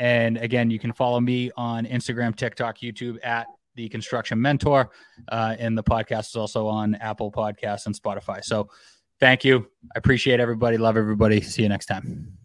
And 0.00 0.38
again, 0.38 0.70
you 0.70 0.78
can 0.78 0.92
follow 0.94 1.20
me 1.20 1.50
on 1.58 1.84
Instagram, 1.84 2.34
TikTok, 2.34 2.78
YouTube 2.78 3.18
at 3.22 3.46
the 3.74 3.88
Construction 3.90 4.40
Mentor. 4.40 4.90
Uh, 5.28 5.54
and 5.58 5.76
the 5.76 5.84
podcast 5.84 6.30
is 6.30 6.36
also 6.36 6.66
on 6.66 6.94
Apple 6.96 7.30
Podcasts 7.30 7.84
and 7.84 7.94
Spotify. 7.94 8.42
So 8.42 8.68
thank 9.20 9.44
you. 9.44 9.68
I 9.94 9.98
appreciate 9.98 10.40
everybody. 10.40 10.78
Love 10.78 10.96
everybody. 10.96 11.42
See 11.42 11.62
you 11.62 11.68
next 11.68 11.86
time. 11.86 12.39